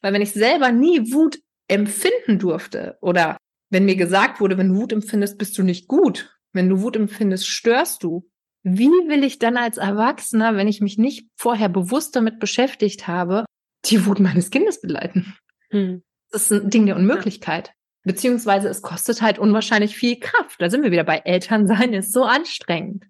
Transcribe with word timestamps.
Weil 0.00 0.12
wenn 0.12 0.22
ich 0.22 0.32
selber 0.32 0.72
nie 0.72 1.12
Wut 1.12 1.38
empfinden 1.68 2.38
durfte 2.38 2.98
oder 3.00 3.36
wenn 3.70 3.84
mir 3.84 3.96
gesagt 3.96 4.40
wurde, 4.40 4.58
wenn 4.58 4.70
du 4.70 4.80
Wut 4.80 4.92
empfindest, 4.92 5.38
bist 5.38 5.56
du 5.56 5.62
nicht 5.62 5.86
gut. 5.86 6.36
Wenn 6.52 6.68
du 6.68 6.82
Wut 6.82 6.96
empfindest, 6.96 7.46
störst 7.46 8.02
du. 8.02 8.28
Wie 8.62 8.88
will 8.88 9.24
ich 9.24 9.38
dann 9.38 9.56
als 9.56 9.78
Erwachsener, 9.78 10.56
wenn 10.56 10.68
ich 10.68 10.80
mich 10.80 10.98
nicht 10.98 11.28
vorher 11.36 11.68
bewusst 11.68 12.16
damit 12.16 12.40
beschäftigt 12.40 13.06
habe, 13.06 13.44
die 13.86 14.04
Wut 14.04 14.20
meines 14.20 14.50
Kindes 14.50 14.80
begleiten? 14.80 15.36
Hm. 15.70 16.02
Das 16.30 16.50
ist 16.50 16.64
ein 16.64 16.70
Ding 16.70 16.86
der 16.86 16.96
Unmöglichkeit. 16.96 17.72
Beziehungsweise 18.02 18.68
es 18.68 18.82
kostet 18.82 19.22
halt 19.22 19.38
unwahrscheinlich 19.38 19.96
viel 19.96 20.18
Kraft. 20.18 20.60
Da 20.60 20.70
sind 20.70 20.82
wir 20.82 20.90
wieder 20.90 21.04
bei 21.04 21.18
Elternsein 21.18 21.92
ist 21.92 22.12
so 22.12 22.24
anstrengend. 22.24 23.04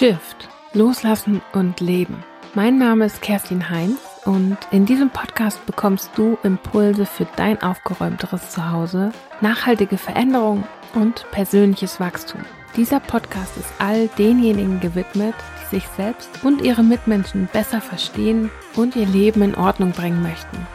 Shift, 0.00 0.48
Loslassen 0.72 1.42
und 1.52 1.80
Leben. 1.80 2.24
Mein 2.54 2.78
Name 2.78 3.04
ist 3.04 3.20
Kerstin 3.20 3.68
Heinz 3.68 3.98
und 4.24 4.56
in 4.70 4.86
diesem 4.86 5.10
Podcast 5.10 5.66
bekommst 5.66 6.12
du 6.16 6.38
Impulse 6.42 7.04
für 7.04 7.26
dein 7.36 7.60
aufgeräumteres 7.62 8.48
Zuhause, 8.48 9.12
nachhaltige 9.42 9.98
Veränderung 9.98 10.64
und 10.94 11.30
persönliches 11.32 12.00
Wachstum. 12.00 12.40
Dieser 12.78 12.98
Podcast 12.98 13.58
ist 13.58 13.68
all 13.78 14.08
denjenigen 14.16 14.80
gewidmet, 14.80 15.34
die 15.60 15.76
sich 15.76 15.86
selbst 15.98 16.30
und 16.44 16.62
ihre 16.62 16.82
Mitmenschen 16.82 17.50
besser 17.52 17.82
verstehen 17.82 18.50
und 18.76 18.96
ihr 18.96 19.06
Leben 19.06 19.42
in 19.42 19.54
Ordnung 19.54 19.90
bringen 19.90 20.22
möchten. 20.22 20.66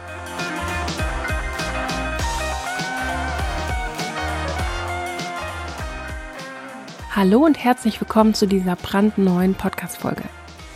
Hallo 7.16 7.46
und 7.46 7.58
herzlich 7.64 8.02
willkommen 8.02 8.34
zu 8.34 8.46
dieser 8.46 8.76
brandneuen 8.76 9.56
Podcast-Folge. 9.56 10.24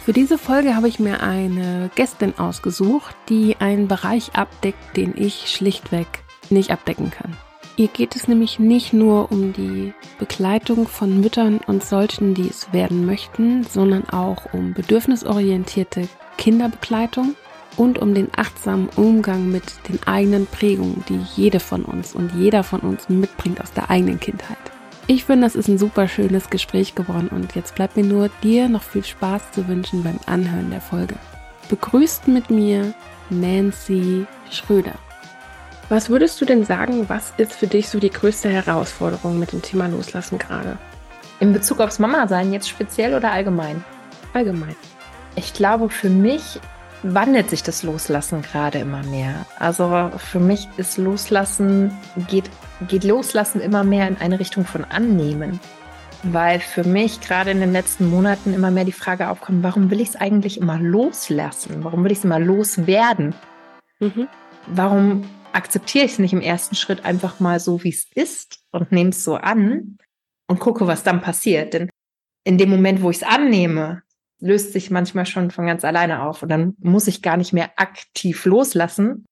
Für 0.06 0.14
diese 0.14 0.38
Folge 0.38 0.74
habe 0.74 0.88
ich 0.88 0.98
mir 0.98 1.22
eine 1.22 1.92
Gästin 1.96 2.40
ausgesucht, 2.40 3.14
die 3.28 3.58
einen 3.60 3.90
Bereich 3.90 4.34
abdeckt, 4.36 4.96
den 4.96 5.14
ich 5.18 5.52
schlichtweg 5.52 6.08
nicht 6.50 6.72
abdecken 6.72 7.12
kann. 7.12 7.36
Ihr 7.76 7.90
geht 7.90 8.16
es 8.16 8.30
nämlich 8.30 8.58
nicht 8.58 8.94
nur 8.94 9.34
um 9.34 9.52
die 9.52 9.94
Begleitung 10.18 10.88
von 10.88 11.20
Müttern 11.20 11.60
und 11.68 11.84
solchen, 11.84 12.36
die 12.36 12.48
es 12.48 12.72
werden 12.72 13.06
möchten, 13.06 13.66
sondern 13.66 14.10
auch 14.10 14.54
um 14.54 14.74
bedürfnisorientierte 14.74 16.08
Kinderbegleitung 16.38 17.36
und 17.76 18.00
um 18.00 18.14
den 18.14 18.30
achtsamen 18.34 18.88
Umgang 18.96 19.52
mit 19.52 19.66
den 19.90 20.02
eigenen 20.08 20.48
Prägungen, 20.48 21.04
die 21.10 21.20
jede 21.36 21.60
von 21.60 21.84
uns 21.84 22.16
und 22.16 22.32
jeder 22.34 22.64
von 22.64 22.80
uns 22.80 23.10
mitbringt 23.10 23.60
aus 23.60 23.74
der 23.74 23.90
eigenen 23.90 24.22
Kindheit. 24.22 24.69
Ich 25.12 25.26
finde, 25.26 25.48
das 25.48 25.56
ist 25.56 25.68
ein 25.68 25.80
super 25.80 26.08
schönes 26.08 26.52
Gespräch 26.52 26.94
geworden 26.94 27.30
und 27.30 27.56
jetzt 27.56 27.74
bleibt 27.74 27.98
mir 27.98 28.04
nur, 28.04 28.30
dir 28.44 28.70
noch 28.70 28.84
viel 28.84 29.04
Spaß 29.04 29.52
zu 29.54 29.68
wünschen 29.68 30.04
beim 30.04 30.20
Anhören 30.28 30.70
der 30.70 30.82
Folge. 30.82 31.16
Begrüßt 31.68 32.28
mit 32.28 32.52
mir 32.52 32.94
Nancy 33.32 34.28
Schröder. 34.52 34.94
Was 35.90 36.12
würdest 36.12 36.40
du 36.40 36.46
denn 36.46 36.64
sagen, 36.64 37.10
was 37.10 37.34
ist 37.38 37.54
für 37.54 37.66
dich 37.66 37.90
so 37.90 38.00
die 38.00 38.12
größte 38.12 38.50
Herausforderung 38.50 39.40
mit 39.40 39.52
dem 39.52 39.64
Thema 39.64 39.88
Loslassen 39.88 40.38
gerade? 40.38 40.78
In 41.40 41.54
Bezug 41.54 41.80
aufs 41.80 41.98
Mama-Sein 41.98 42.54
jetzt 42.54 42.70
speziell 42.70 43.16
oder 43.16 43.32
allgemein? 43.32 43.84
Allgemein. 44.34 44.76
Ich 45.36 45.56
glaube, 45.56 45.90
für 45.90 46.12
mich 46.12 46.60
wandelt 47.04 47.50
sich 47.50 47.64
das 47.64 47.84
Loslassen 47.84 48.42
gerade 48.42 48.80
immer 48.80 49.04
mehr. 49.04 49.46
Also 49.58 50.12
für 50.18 50.40
mich 50.40 50.68
ist 50.78 50.98
Loslassen, 50.98 51.98
geht 52.28 52.50
geht 52.88 53.04
Loslassen 53.04 53.62
immer 53.62 53.84
mehr 53.84 54.08
in 54.08 54.18
eine 54.18 54.40
Richtung 54.40 54.66
von 54.66 54.86
Annehmen. 54.86 55.60
Weil 56.24 56.60
für 56.60 56.84
mich 56.84 57.22
gerade 57.22 57.52
in 57.52 57.62
den 57.62 57.72
letzten 57.72 58.10
Monaten 58.10 58.54
immer 58.54 58.72
mehr 58.72 58.84
die 58.84 58.92
Frage 58.92 59.30
aufkommt, 59.30 59.64
warum 59.64 59.90
will 59.90 60.02
ich 60.02 60.10
es 60.10 60.16
eigentlich 60.18 60.60
immer 60.60 60.78
loslassen? 60.78 61.84
Warum 61.84 62.04
will 62.04 62.12
ich 62.12 62.20
es 62.20 62.26
immer 62.26 62.40
loswerden? 62.40 63.34
Mhm. 64.00 64.28
Warum 64.68 65.30
akzeptiere 65.54 66.06
ich 66.06 66.14
es 66.14 66.20
nicht 66.20 66.34
im 66.34 66.42
ersten 66.42 66.76
Schritt 66.76 67.06
einfach 67.06 67.40
mal 67.40 67.60
so, 67.60 67.84
wie 67.84 67.90
es 67.90 68.06
ist 68.14 68.60
und 68.72 68.92
nehme 68.92 69.12
es 69.12 69.24
so 69.24 69.36
an 69.36 69.98
und 70.48 70.60
gucke, 70.60 70.88
was 70.88 71.04
dann 71.04 71.22
passiert? 71.22 71.74
Denn 71.74 71.90
in 72.44 72.58
dem 72.58 72.70
Moment, 72.70 73.02
wo 73.02 73.10
ich 73.10 73.18
es 73.18 73.24
annehme, 73.24 74.04
löst 74.40 74.74
sich 74.74 74.90
manchmal 74.92 75.26
schon 75.26 75.52
von 75.52 75.66
ganz 75.66 75.84
alleine 75.84 76.24
auf 76.24 76.44
und 76.44 76.50
dann 76.50 76.76
muss 76.80 77.08
ich 77.08 77.22
gar 77.22 77.38
nicht 77.38 77.54
mehr 77.54 77.72
aktiv 77.78 78.46
loslassen, 78.46 79.26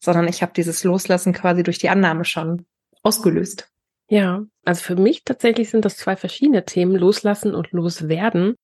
sondern 0.00 0.28
ich 0.28 0.42
habe 0.42 0.52
dieses 0.54 0.84
Loslassen 0.84 1.32
quasi 1.32 1.62
durch 1.62 1.78
die 1.78 1.88
Annahme 1.88 2.24
schon 2.24 2.66
ausgelöst? 3.02 3.68
Ja, 4.08 4.44
also 4.64 4.82
für 4.82 4.96
mich 4.96 5.24
tatsächlich 5.24 5.70
sind 5.70 5.84
das 5.84 5.96
zwei 5.96 6.16
verschiedene 6.16 6.64
Themen, 6.64 6.94
Loslassen 6.94 7.54
und 7.54 7.72
Loswerden, 7.72 8.54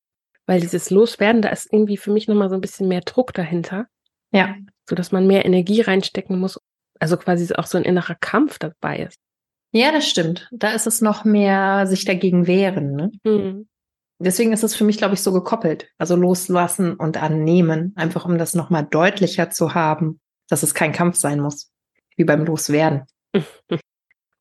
weil 0.45 0.59
dieses 0.59 0.89
Loswerden, 0.89 1.41
da 1.41 1.49
ist 1.49 1.71
irgendwie 1.71 1.97
für 1.97 2.11
mich 2.11 2.27
nochmal 2.27 2.49
so 2.49 2.55
ein 2.55 2.61
bisschen 2.61 2.87
mehr 2.87 3.01
Druck 3.01 3.33
dahinter. 3.33 3.87
Ja. 4.31 4.55
So 4.89 4.95
dass 4.95 5.11
man 5.11 5.27
mehr 5.27 5.45
Energie 5.45 5.81
reinstecken 5.81 6.39
muss, 6.39 6.59
also 6.99 7.17
quasi 7.17 7.53
auch 7.55 7.65
so 7.65 7.77
ein 7.77 7.83
innerer 7.83 8.15
Kampf 8.15 8.59
dabei 8.59 8.99
ist. 8.99 9.17
Ja, 9.71 9.91
das 9.91 10.07
stimmt. 10.07 10.49
Da 10.51 10.71
ist 10.71 10.85
es 10.85 11.01
noch 11.01 11.23
mehr 11.23 11.87
sich 11.87 12.05
dagegen 12.05 12.45
wehren. 12.45 12.95
Ne? 12.95 13.11
Mhm. 13.23 13.67
Deswegen 14.23 14.53
ist 14.53 14.63
es 14.63 14.75
für 14.75 14.83
mich, 14.83 14.97
glaube 14.97 15.15
ich, 15.15 15.21
so 15.21 15.31
gekoppelt. 15.31 15.89
Also 15.97 16.15
loslassen 16.15 16.95
und 16.95 17.21
annehmen, 17.21 17.93
einfach 17.95 18.25
um 18.25 18.37
das 18.37 18.53
nochmal 18.53 18.85
deutlicher 18.89 19.49
zu 19.49 19.73
haben, 19.73 20.19
dass 20.47 20.63
es 20.63 20.73
kein 20.73 20.91
Kampf 20.91 21.15
sein 21.17 21.39
muss, 21.39 21.71
wie 22.15 22.23
beim 22.23 22.45
Loswerden. 22.45 23.03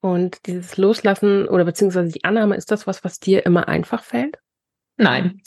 Und 0.03 0.47
dieses 0.47 0.79
Loslassen 0.79 1.47
oder 1.47 1.67
beziehungsweise 1.67 2.11
die 2.11 2.25
Annahme, 2.25 2.57
ist 2.57 2.71
das 2.71 2.87
was, 2.87 3.05
was 3.05 3.21
dir 3.21 3.45
immer 3.45 3.69
einfach 3.69 4.03
fällt? 4.03 4.39
Nein. 4.97 5.43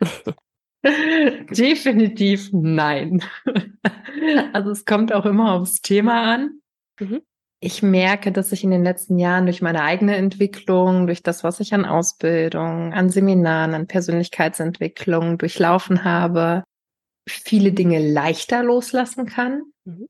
Definitiv 0.82 2.48
nein. 2.52 3.22
also 4.54 4.70
es 4.70 4.86
kommt 4.86 5.12
auch 5.12 5.26
immer 5.26 5.52
aufs 5.52 5.82
Thema 5.82 6.34
an. 6.34 6.60
Mhm. 6.98 7.20
Ich 7.62 7.82
merke, 7.82 8.32
dass 8.32 8.52
ich 8.52 8.64
in 8.64 8.70
den 8.70 8.82
letzten 8.82 9.18
Jahren 9.18 9.44
durch 9.44 9.60
meine 9.60 9.82
eigene 9.82 10.16
Entwicklung, 10.16 11.06
durch 11.06 11.22
das, 11.22 11.44
was 11.44 11.60
ich 11.60 11.74
an 11.74 11.84
Ausbildung, 11.84 12.94
an 12.94 13.10
Seminaren, 13.10 13.74
an 13.74 13.86
Persönlichkeitsentwicklung 13.86 15.36
durchlaufen 15.36 16.02
habe, 16.02 16.64
viele 17.28 17.72
Dinge 17.72 17.98
leichter 17.98 18.62
loslassen 18.62 19.26
kann. 19.26 19.64
Mhm. 19.84 20.06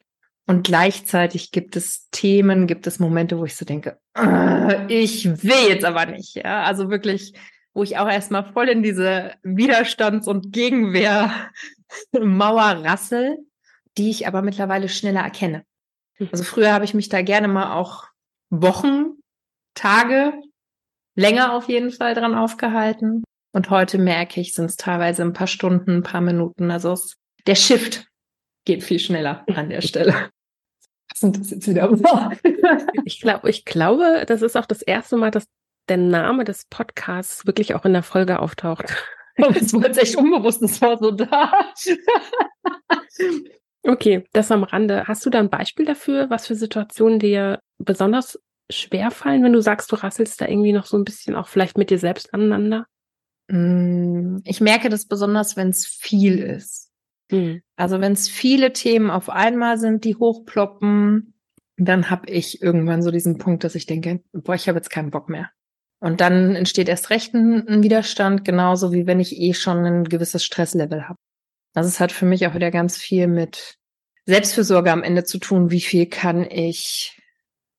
Und 0.47 0.65
gleichzeitig 0.67 1.51
gibt 1.51 1.75
es 1.77 2.09
Themen, 2.11 2.69
gibt 2.69 2.87
es 2.87 3.01
Momente, 3.01 3.39
wo 3.39 3.45
ich 3.45 3.57
so 3.57 3.65
denke, 3.65 3.99
äh, 4.17 4.87
ich 4.93 5.45
will 5.45 5.69
jetzt 5.69 5.85
aber 5.85 6.07
nicht. 6.07 6.35
Ja? 6.37 6.65
Also 6.65 6.91
wirklich, 6.91 7.35
wo 7.73 7.83
ich 7.83 7.99
auch 7.99 8.09
erstmal 8.09 8.53
voll 8.53 8.69
in 8.69 8.83
diese 8.83 9.35
Widerstands- 9.43 10.29
und 10.29 10.53
Gegenwehr-Mauer 10.53 12.85
rassel, 12.85 13.39
die 13.97 14.11
ich 14.11 14.27
aber 14.27 14.43
mittlerweile 14.43 14.89
schneller 14.89 15.21
erkenne. 15.21 15.65
Also 16.33 16.45
früher 16.45 16.73
habe 16.73 16.85
ich 16.85 16.95
mich 16.95 17.09
da 17.09 17.23
gerne 17.23 17.49
mal 17.49 17.75
auch 17.75 18.05
Wochen, 18.51 19.15
Tage, 19.75 20.33
länger 21.15 21.55
auf 21.55 21.69
jeden 21.69 21.91
Fall 21.91 22.15
dran 22.15 22.35
aufgehalten. 22.35 23.25
Und 23.53 23.71
heute 23.71 23.99
merke 23.99 24.41
ich, 24.41 24.55
sind 24.55 24.67
es 24.67 24.77
teilweise 24.77 25.23
ein 25.23 25.33
paar 25.33 25.47
Stunden, 25.47 25.97
ein 25.97 26.03
paar 26.03 26.21
Minuten. 26.21 26.71
Also 26.71 26.93
es, 26.93 27.17
der 27.47 27.55
Shift 27.55 28.07
geht 28.65 28.85
viel 28.85 28.99
schneller 28.99 29.45
an 29.49 29.71
der 29.71 29.81
Stelle 29.81 30.31
sind 31.21 31.39
das 31.39 31.51
jetzt 31.51 31.69
wieder? 31.69 31.91
ich 33.05 33.21
glaube, 33.21 33.51
ich 33.51 33.65
glaube, 33.65 34.25
das 34.27 34.43
ist 34.43 34.57
auch 34.57 34.67
das 34.67 34.83
erste 34.83 35.17
Mal, 35.17 35.31
dass 35.31 35.47
der 35.89 35.99
Name 35.99 36.45
des 36.45 36.65
Podcasts 36.67 37.47
wirklich 37.47 37.75
auch 37.75 37.85
in 37.85 37.93
der 37.93 38.03
Folge 38.03 38.41
auftaucht. 38.41 38.87
Das 39.37 39.73
war 39.73 39.87
jetzt 39.87 39.99
echt 39.99 40.17
unbewusst, 40.17 40.61
das 40.61 40.83
war 40.83 40.99
so 40.99 41.13
da. 41.13 41.53
Okay, 43.83 44.25
das 44.33 44.51
am 44.51 44.63
Rande. 44.63 45.05
Hast 45.09 45.25
du 45.25 45.31
da 45.31 45.39
ein 45.39 45.51
Beispiel 45.51 45.87
dafür, 45.87 46.29
was 46.29 46.47
für 46.47 46.55
Situationen 46.55 47.19
dir 47.19 47.61
besonders 47.79 48.39
schwer 48.71 49.11
fallen, 49.11 49.43
wenn 49.43 49.53
du 49.53 49.63
sagst, 49.63 49.91
du 49.91 49.97
rasselst 49.97 50.41
da 50.41 50.47
irgendwie 50.47 50.73
noch 50.73 50.87
so 50.87 50.97
ein 50.97 51.05
bisschen 51.05 51.35
auch 51.35 51.49
vielleicht 51.49 51.79
mit 51.79 51.91
dir 51.91 51.99
selbst 51.99 52.33
aneinander? 52.35 52.87
Mm, 53.49 54.39
ich 54.45 54.61
merke 54.61 54.89
das 54.89 55.07
besonders, 55.07 55.57
wenn 55.57 55.71
es 55.71 55.87
viel 55.87 56.39
ist. 56.39 56.91
Mhm. 57.31 57.63
Also 57.77 58.01
wenn 58.01 58.13
es 58.13 58.29
viele 58.29 58.73
Themen 58.73 59.11
auf 59.11 59.31
einmal 59.31 59.79
sind, 59.79 60.05
die 60.05 60.15
hochploppen, 60.15 61.35
dann 61.77 62.11
habe 62.11 62.31
ich 62.31 62.63
irgendwann 62.63 63.03
so 63.03 63.11
diesen 63.11 63.39
Punkt, 63.39 63.65
dass 63.65 63.75
ich 63.75 63.87
denke, 63.87 64.23
boah, 64.33 64.55
ich 64.55 64.69
habe 64.69 64.79
jetzt 64.79 64.91
keinen 64.91 65.11
Bock 65.11 65.29
mehr. 65.29 65.51
Und 66.01 66.21
dann 66.21 66.55
entsteht 66.55 66.89
erst 66.89 67.11
recht 67.11 67.35
ein, 67.35 67.67
ein 67.67 67.83
Widerstand, 67.83 68.45
genauso 68.45 68.93
wie 68.93 69.07
wenn 69.07 69.21
ich 69.21 69.37
eh 69.37 69.55
schon 69.55 69.85
ein 69.85 70.05
gewisses 70.05 70.45
Stresslevel 70.45 71.09
habe. 71.09 71.19
Also 71.75 71.89
es 71.89 72.01
hat 72.01 72.13
für 72.13 72.27
mich 72.27 72.47
auch 72.47 72.55
wieder 72.55 72.71
ganz 72.71 72.97
viel 72.97 73.27
mit 73.27 73.77
Selbstfürsorge 74.27 74.93
am 74.93 75.03
Ende 75.03 75.25
zu 75.25 75.39
tun. 75.39 75.71
Wie 75.71 75.81
viel 75.81 76.07
kann 76.07 76.49
ich 76.51 77.17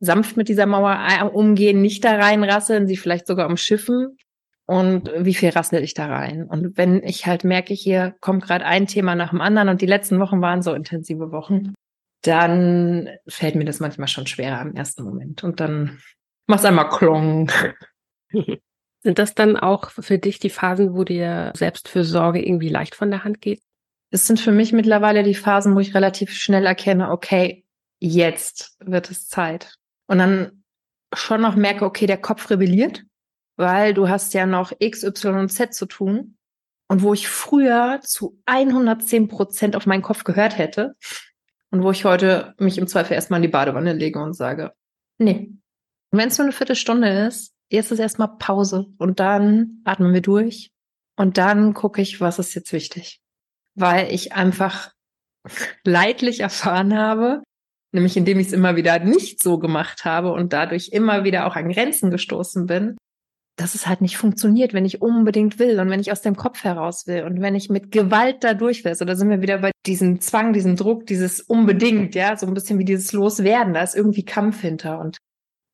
sanft 0.02 0.36
mit 0.36 0.50
dieser 0.50 0.66
Mauer 0.66 0.98
äh, 1.08 1.24
umgehen, 1.24 1.82
nicht 1.82 2.04
da 2.04 2.16
reinrasseln, 2.16 2.88
sie 2.88 2.98
vielleicht 2.98 3.28
sogar 3.28 3.48
umschiffen 3.48 4.18
und 4.66 5.12
wie 5.18 5.36
viel 5.36 5.50
rassel 5.50 5.84
ich 5.84 5.94
da 5.94 6.08
rein. 6.08 6.44
Und 6.44 6.76
wenn 6.78 7.04
ich 7.04 7.28
halt 7.28 7.44
merke, 7.44 7.74
hier 7.74 8.16
kommt 8.20 8.44
gerade 8.44 8.66
ein 8.66 8.88
Thema 8.88 9.16
nach 9.16 9.30
dem 9.30 9.42
anderen 9.42 9.70
und 9.70 9.82
die 9.82 9.88
letzten 9.88 10.20
Wochen 10.20 10.42
waren 10.42 10.64
so 10.64 10.74
intensive 10.74 11.32
Wochen, 11.32 11.74
dann 12.24 13.10
fällt 13.28 13.56
mir 13.56 13.66
das 13.66 13.80
manchmal 13.80 14.08
schon 14.08 14.28
schwerer 14.28 14.62
im 14.62 14.76
ersten 14.76 15.04
Moment. 15.04 15.44
Und 15.44 15.60
dann 15.60 16.00
mach's 16.48 16.66
einmal 16.66 16.90
klong. 16.90 17.52
Sind 19.04 19.18
das 19.18 19.34
dann 19.34 19.58
auch 19.58 19.90
für 19.90 20.20
dich 20.20 20.40
die 20.40 20.52
Phasen, 20.52 20.94
wo 20.94 21.04
dir 21.04 21.52
Selbstfürsorge 21.56 22.44
irgendwie 22.44 22.70
leicht 22.70 22.96
von 22.96 23.10
der 23.10 23.24
Hand 23.24 23.42
geht? 23.42 23.62
Es 24.12 24.28
sind 24.28 24.40
für 24.40 24.52
mich 24.52 24.74
mittlerweile 24.74 25.24
die 25.24 25.36
Phasen, 25.36 25.76
wo 25.76 25.80
ich 25.80 25.96
relativ 25.96 26.34
schnell 26.34 26.66
erkenne, 26.66 27.12
okay, 27.12 27.66
jetzt 28.00 28.76
wird 28.80 29.10
es 29.10 29.28
Zeit. 29.28 29.76
Und 30.08 30.18
dann 30.18 30.64
schon 31.14 31.42
noch 31.42 31.56
merke, 31.56 31.86
okay, 31.86 32.06
der 32.06 32.18
Kopf 32.18 32.50
rebelliert, 32.50 33.04
weil 33.58 33.94
du 33.94 34.10
hast 34.10 34.34
ja 34.34 34.46
noch 34.46 34.74
X, 34.80 35.04
Y 35.04 35.40
und 35.40 35.50
Z 35.50 35.74
zu 35.74 35.86
tun. 35.86 36.38
Und 36.90 37.04
wo 37.04 37.14
ich 37.14 37.30
früher 37.30 38.02
zu 38.04 38.38
110 38.48 39.30
Prozent 39.30 39.78
auf 39.78 39.86
meinen 39.86 40.02
Kopf 40.02 40.26
gehört 40.26 40.58
hätte 40.58 40.98
und 41.70 41.84
wo 41.84 41.92
ich 41.92 42.04
heute 42.04 42.54
mich 42.58 42.78
im 42.78 42.88
Zweifel 42.88 43.14
erstmal 43.14 43.38
in 43.38 43.44
die 43.44 43.48
Badewanne 43.48 43.94
lege 43.94 44.22
und 44.22 44.34
sage, 44.34 44.74
nee, 45.18 45.54
wenn 46.12 46.28
es 46.28 46.38
nur 46.38 46.46
eine 46.46 46.52
Viertelstunde 46.52 47.28
ist, 47.28 47.54
jetzt 47.70 47.92
ist 47.92 48.00
erstmal 48.00 48.36
Pause 48.38 48.88
und 48.98 49.22
dann 49.22 49.82
atmen 49.86 50.14
wir 50.14 50.22
durch 50.22 50.72
und 51.16 51.38
dann 51.38 51.74
gucke 51.74 52.02
ich, 52.02 52.20
was 52.20 52.40
ist 52.40 52.54
jetzt 52.56 52.74
wichtig. 52.74 53.22
Weil 53.76 54.14
ich 54.14 54.34
einfach 54.34 54.92
leidlich 55.84 56.42
erfahren 56.42 56.98
habe, 56.98 57.42
nämlich 57.94 58.18
indem 58.18 58.40
ich 58.40 58.48
es 58.48 58.54
immer 58.54 58.76
wieder 58.76 59.00
nicht 59.00 59.42
so 59.42 59.60
gemacht 59.60 60.06
habe 60.06 60.34
und 60.34 60.54
dadurch 60.54 60.90
immer 60.92 61.24
wieder 61.24 61.48
auch 61.48 61.56
an 61.56 61.70
Grenzen 61.70 62.12
gestoßen 62.12 62.66
bin, 62.66 62.98
dass 63.58 63.76
es 63.76 63.86
halt 63.86 64.02
nicht 64.02 64.18
funktioniert, 64.18 64.74
wenn 64.74 64.86
ich 64.86 65.02
unbedingt 65.02 65.60
will 65.60 65.80
und 65.80 65.90
wenn 65.90 66.00
ich 66.00 66.12
aus 66.12 66.22
dem 66.22 66.36
Kopf 66.36 66.64
heraus 66.64 67.06
will 67.06 67.24
und 67.24 67.42
wenn 67.42 67.56
ich 67.56 67.70
mit 67.70 67.92
Gewalt 67.92 68.44
da 68.44 68.54
durch 68.54 68.84
will. 68.84 68.96
So, 68.96 69.06
da 69.06 69.16
sind 69.16 69.30
wir 69.30 69.42
wieder 69.42 69.60
bei 69.60 69.72
diesem 69.86 70.22
Zwang, 70.22 70.54
diesem 70.54 70.76
Druck, 70.76 71.06
dieses 71.06 71.42
unbedingt, 71.42 72.16
ja, 72.16 72.36
so 72.38 72.48
ein 72.48 72.54
bisschen 72.54 72.80
wie 72.80 72.86
dieses 72.86 73.12
Loswerden. 73.12 73.74
Da 73.74 73.84
ist 73.84 73.96
irgendwie 73.96 74.26
Kampf 74.26 74.62
hinter. 74.62 75.00
Und 75.00 75.18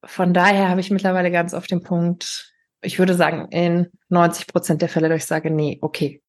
von 0.03 0.33
daher 0.33 0.69
habe 0.69 0.81
ich 0.81 0.91
mittlerweile 0.91 1.31
ganz 1.31 1.53
auf 1.53 1.67
den 1.67 1.81
Punkt, 1.81 2.51
ich 2.81 2.99
würde 2.99 3.13
sagen, 3.13 3.47
in 3.51 3.88
90 4.09 4.47
Prozent 4.47 4.81
der 4.81 4.89
Fälle, 4.89 5.09
dass 5.09 5.23
ich 5.23 5.25
sage, 5.25 5.51
nee, 5.51 5.77
okay. 5.81 6.21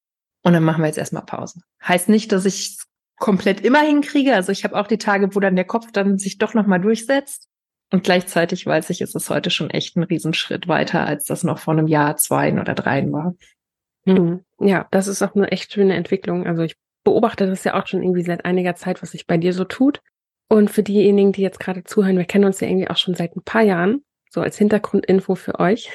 Und 0.43 0.53
dann 0.53 0.65
machen 0.65 0.83
wir 0.83 0.87
jetzt 0.87 0.99
erstmal 0.99 1.25
Pause. 1.25 1.61
Heißt 1.83 2.09
nicht, 2.09 2.33
dass 2.33 2.45
ich 2.45 2.79
komplett 3.19 3.61
immer 3.61 3.81
hinkriege. 3.81 4.35
Also 4.35 4.53
ich 4.53 4.65
habe 4.65 4.77
auch 4.77 4.87
die 4.87 4.99
Tage, 4.99 5.35
wo 5.35 5.41
dann 5.41 5.57
der 5.57 5.65
Kopf 5.65 5.91
dann 5.93 6.19
sich 6.19 6.39
doch 6.39 6.55
nochmal 6.55 6.81
durchsetzt. 6.81 7.49
Und 7.91 8.05
gleichzeitig 8.05 8.67
weiß 8.67 8.91
ich, 8.91 9.01
ist 9.01 9.17
es 9.17 9.31
heute 9.31 9.51
schon 9.51 9.71
echt 9.71 9.97
ein 9.97 10.03
Riesenschritt 10.03 10.69
weiter, 10.69 11.07
als 11.07 11.25
das 11.25 11.43
noch 11.43 11.59
vor 11.59 11.73
einem 11.73 11.87
Jahr, 11.87 12.17
zwei 12.17 12.53
oder 12.53 12.75
dreien 12.75 13.13
war. 13.13 13.35
Hm. 14.05 14.45
Ja, 14.61 14.87
das 14.91 15.09
ist 15.09 15.23
auch 15.23 15.35
eine 15.35 15.51
echt 15.51 15.73
schöne 15.73 15.95
Entwicklung. 15.95 16.47
Also 16.47 16.63
ich 16.63 16.77
beobachte 17.05 17.47
das 17.47 17.65
ja 17.65 17.81
auch 17.81 17.87
schon 17.87 18.03
irgendwie 18.03 18.23
seit 18.23 18.45
einiger 18.45 18.75
Zeit, 18.75 19.03
was 19.03 19.13
sich 19.13 19.27
bei 19.27 19.39
dir 19.39 19.53
so 19.53 19.65
tut. 19.65 20.03
Und 20.51 20.71
für 20.71 20.83
diejenigen, 20.83 21.33
die 21.33 21.43
jetzt 21.43 21.61
gerade 21.61 21.85
zuhören, 21.85 22.17
wir 22.17 22.25
kennen 22.25 22.45
uns 22.45 22.61
ja 22.61 22.69
irgendwie 22.69 22.89
auch 22.89 22.97
schon 22.97 23.15
seit 23.15 23.37
ein 23.37 23.43
paar 23.43 23.63
Jahren, 23.63 24.03
so 24.31 24.41
als 24.41 24.59
Hintergrundinfo 24.59 25.35
für 25.35 25.59
euch. 25.59 25.91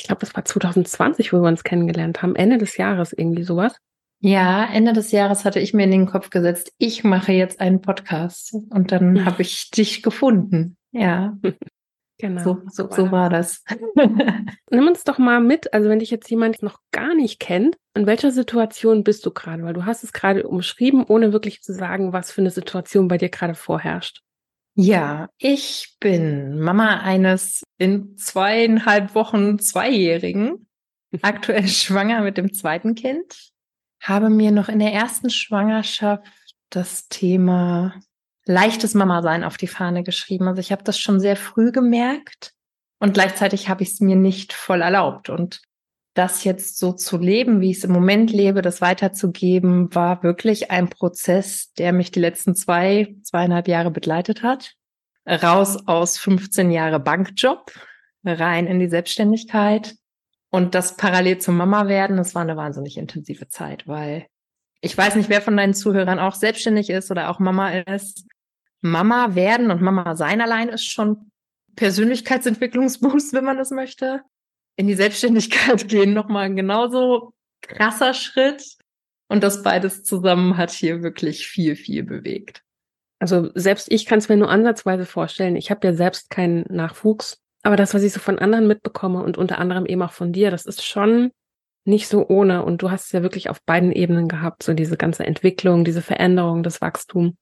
Ich 0.00 0.06
glaube, 0.06 0.20
das 0.20 0.34
war 0.34 0.46
2020, 0.46 1.32
wo 1.32 1.42
wir 1.42 1.48
uns 1.48 1.62
kennengelernt 1.62 2.22
haben, 2.22 2.34
Ende 2.34 2.56
des 2.56 2.78
Jahres 2.78 3.12
irgendwie 3.12 3.42
sowas. 3.42 3.76
Ja, 4.20 4.64
Ende 4.64 4.94
des 4.94 5.12
Jahres 5.12 5.44
hatte 5.44 5.60
ich 5.60 5.74
mir 5.74 5.84
in 5.84 5.90
den 5.90 6.06
Kopf 6.06 6.30
gesetzt, 6.30 6.72
ich 6.78 7.04
mache 7.04 7.32
jetzt 7.32 7.60
einen 7.60 7.82
Podcast 7.82 8.54
und 8.70 8.92
dann 8.92 9.18
hm. 9.18 9.24
habe 9.26 9.42
ich 9.42 9.70
dich 9.70 10.02
gefunden. 10.02 10.76
Ja. 10.90 11.36
Genau. 12.22 12.42
So, 12.42 12.60
so, 12.68 12.90
so 12.90 13.10
war 13.10 13.30
das. 13.30 13.64
Nimm 14.70 14.86
uns 14.86 15.04
doch 15.04 15.16
mal 15.16 15.40
mit, 15.40 15.72
also 15.72 15.88
wenn 15.88 16.00
dich 16.00 16.10
jetzt 16.10 16.28
jemand 16.28 16.62
noch 16.62 16.78
gar 16.92 17.14
nicht 17.14 17.40
kennt, 17.40 17.78
in 17.94 18.04
welcher 18.04 18.30
Situation 18.30 19.04
bist 19.04 19.24
du 19.24 19.30
gerade? 19.30 19.62
Weil 19.62 19.72
du 19.72 19.86
hast 19.86 20.04
es 20.04 20.12
gerade 20.12 20.46
umschrieben, 20.46 21.02
ohne 21.02 21.32
wirklich 21.32 21.62
zu 21.62 21.72
sagen, 21.72 22.12
was 22.12 22.30
für 22.30 22.42
eine 22.42 22.50
Situation 22.50 23.08
bei 23.08 23.16
dir 23.16 23.30
gerade 23.30 23.54
vorherrscht. 23.54 24.20
Ja, 24.74 25.28
ich 25.38 25.96
bin 26.00 26.60
Mama 26.60 27.00
eines 27.00 27.62
in 27.78 28.16
zweieinhalb 28.16 29.14
Wochen 29.14 29.58
Zweijährigen, 29.58 30.68
aktuell 31.22 31.68
schwanger 31.68 32.22
mit 32.22 32.36
dem 32.38 32.52
zweiten 32.54 32.94
Kind, 32.94 33.50
habe 34.00 34.30
mir 34.30 34.52
noch 34.52 34.68
in 34.68 34.78
der 34.78 34.92
ersten 34.92 35.30
Schwangerschaft 35.30 36.24
das 36.70 37.08
Thema 37.08 37.94
leichtes 38.46 38.94
Mama-Sein 38.94 39.44
auf 39.44 39.56
die 39.56 39.66
Fahne 39.66 40.02
geschrieben. 40.02 40.48
Also 40.48 40.60
ich 40.60 40.72
habe 40.72 40.84
das 40.84 40.98
schon 40.98 41.20
sehr 41.20 41.36
früh 41.36 41.72
gemerkt 41.72 42.52
und 43.00 43.14
gleichzeitig 43.14 43.68
habe 43.68 43.82
ich 43.82 43.90
es 43.90 44.00
mir 44.00 44.16
nicht 44.16 44.52
voll 44.52 44.82
erlaubt. 44.82 45.28
Und 45.28 45.60
das 46.14 46.44
jetzt 46.44 46.78
so 46.78 46.92
zu 46.92 47.18
leben, 47.18 47.60
wie 47.60 47.70
ich 47.70 47.78
es 47.78 47.84
im 47.84 47.92
Moment 47.92 48.32
lebe, 48.32 48.62
das 48.62 48.80
weiterzugeben, 48.80 49.94
war 49.94 50.22
wirklich 50.22 50.70
ein 50.70 50.88
Prozess, 50.90 51.72
der 51.74 51.92
mich 51.92 52.10
die 52.10 52.20
letzten 52.20 52.54
zwei, 52.54 53.14
zweieinhalb 53.22 53.68
Jahre 53.68 53.90
begleitet 53.90 54.42
hat. 54.42 54.74
Raus 55.26 55.86
aus 55.86 56.18
15 56.18 56.70
Jahre 56.70 56.98
Bankjob, 56.98 57.70
rein 58.24 58.66
in 58.66 58.80
die 58.80 58.88
Selbstständigkeit 58.88 59.94
und 60.50 60.74
das 60.74 60.96
parallel 60.96 61.38
zum 61.38 61.56
Mama 61.56 61.86
werden, 61.86 62.16
das 62.16 62.34
war 62.34 62.42
eine 62.42 62.56
wahnsinnig 62.56 62.98
intensive 62.98 63.48
Zeit, 63.48 63.86
weil 63.86 64.26
ich 64.80 64.96
weiß 64.96 65.14
nicht, 65.14 65.28
wer 65.28 65.42
von 65.42 65.56
deinen 65.56 65.74
Zuhörern 65.74 66.18
auch 66.18 66.34
selbstständig 66.34 66.90
ist 66.90 67.10
oder 67.10 67.30
auch 67.30 67.38
Mama 67.38 67.70
ist. 67.70 68.26
Mama 68.80 69.34
werden 69.34 69.70
und 69.70 69.82
Mama 69.82 70.16
sein 70.16 70.40
allein 70.40 70.70
ist 70.70 70.90
schon 70.90 71.30
Persönlichkeitsentwicklungsboost, 71.76 73.32
wenn 73.34 73.44
man 73.44 73.58
das 73.58 73.70
möchte. 73.70 74.22
In 74.80 74.86
die 74.86 74.94
Selbstständigkeit 74.94 75.88
gehen 75.88 76.14
nochmal 76.14 76.46
ein 76.46 76.56
genauso 76.56 77.34
krasser 77.60 78.14
Schritt. 78.14 78.64
Und 79.28 79.42
das 79.44 79.62
beides 79.62 80.04
zusammen 80.04 80.56
hat 80.56 80.70
hier 80.70 81.02
wirklich 81.02 81.46
viel, 81.46 81.76
viel 81.76 82.02
bewegt. 82.02 82.62
Also 83.18 83.50
selbst 83.54 83.92
ich 83.92 84.06
kann 84.06 84.20
es 84.20 84.30
mir 84.30 84.38
nur 84.38 84.48
ansatzweise 84.48 85.04
vorstellen. 85.04 85.54
Ich 85.56 85.70
habe 85.70 85.86
ja 85.86 85.92
selbst 85.92 86.30
keinen 86.30 86.64
Nachwuchs. 86.70 87.42
Aber 87.62 87.76
das, 87.76 87.92
was 87.92 88.02
ich 88.02 88.14
so 88.14 88.20
von 88.20 88.38
anderen 88.38 88.66
mitbekomme 88.66 89.22
und 89.22 89.36
unter 89.36 89.58
anderem 89.58 89.84
eben 89.84 90.00
auch 90.00 90.12
von 90.12 90.32
dir, 90.32 90.50
das 90.50 90.64
ist 90.64 90.82
schon 90.82 91.30
nicht 91.84 92.08
so 92.08 92.26
ohne. 92.26 92.64
Und 92.64 92.80
du 92.80 92.90
hast 92.90 93.04
es 93.04 93.12
ja 93.12 93.22
wirklich 93.22 93.50
auf 93.50 93.62
beiden 93.66 93.92
Ebenen 93.92 94.28
gehabt, 94.28 94.62
so 94.62 94.72
diese 94.72 94.96
ganze 94.96 95.26
Entwicklung, 95.26 95.84
diese 95.84 96.00
Veränderung, 96.00 96.62
das 96.62 96.80
Wachstum. 96.80 97.36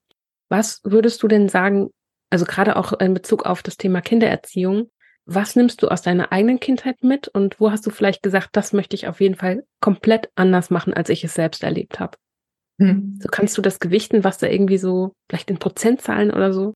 Was 0.48 0.80
würdest 0.82 1.22
du 1.22 1.28
denn 1.28 1.48
sagen, 1.48 1.90
also 2.30 2.46
gerade 2.46 2.74
auch 2.74 2.94
in 2.94 3.14
Bezug 3.14 3.46
auf 3.46 3.62
das 3.62 3.76
Thema 3.76 4.00
Kindererziehung, 4.00 4.90
was 5.28 5.56
nimmst 5.56 5.82
du 5.82 5.88
aus 5.88 6.02
deiner 6.02 6.32
eigenen 6.32 6.58
Kindheit 6.58 7.04
mit 7.04 7.28
und 7.28 7.60
wo 7.60 7.70
hast 7.70 7.86
du 7.86 7.90
vielleicht 7.90 8.22
gesagt, 8.22 8.50
das 8.52 8.72
möchte 8.72 8.96
ich 8.96 9.06
auf 9.06 9.20
jeden 9.20 9.34
Fall 9.34 9.64
komplett 9.80 10.30
anders 10.34 10.70
machen, 10.70 10.94
als 10.94 11.10
ich 11.10 11.22
es 11.22 11.34
selbst 11.34 11.62
erlebt 11.62 12.00
habe? 12.00 12.16
Hm. 12.80 13.18
So 13.20 13.28
kannst 13.28 13.58
du 13.58 13.62
das 13.62 13.78
gewichten, 13.78 14.24
was 14.24 14.38
da 14.38 14.46
irgendwie 14.46 14.78
so, 14.78 15.12
vielleicht 15.28 15.50
in 15.50 15.58
Prozentzahlen 15.58 16.30
oder 16.30 16.52
so? 16.52 16.74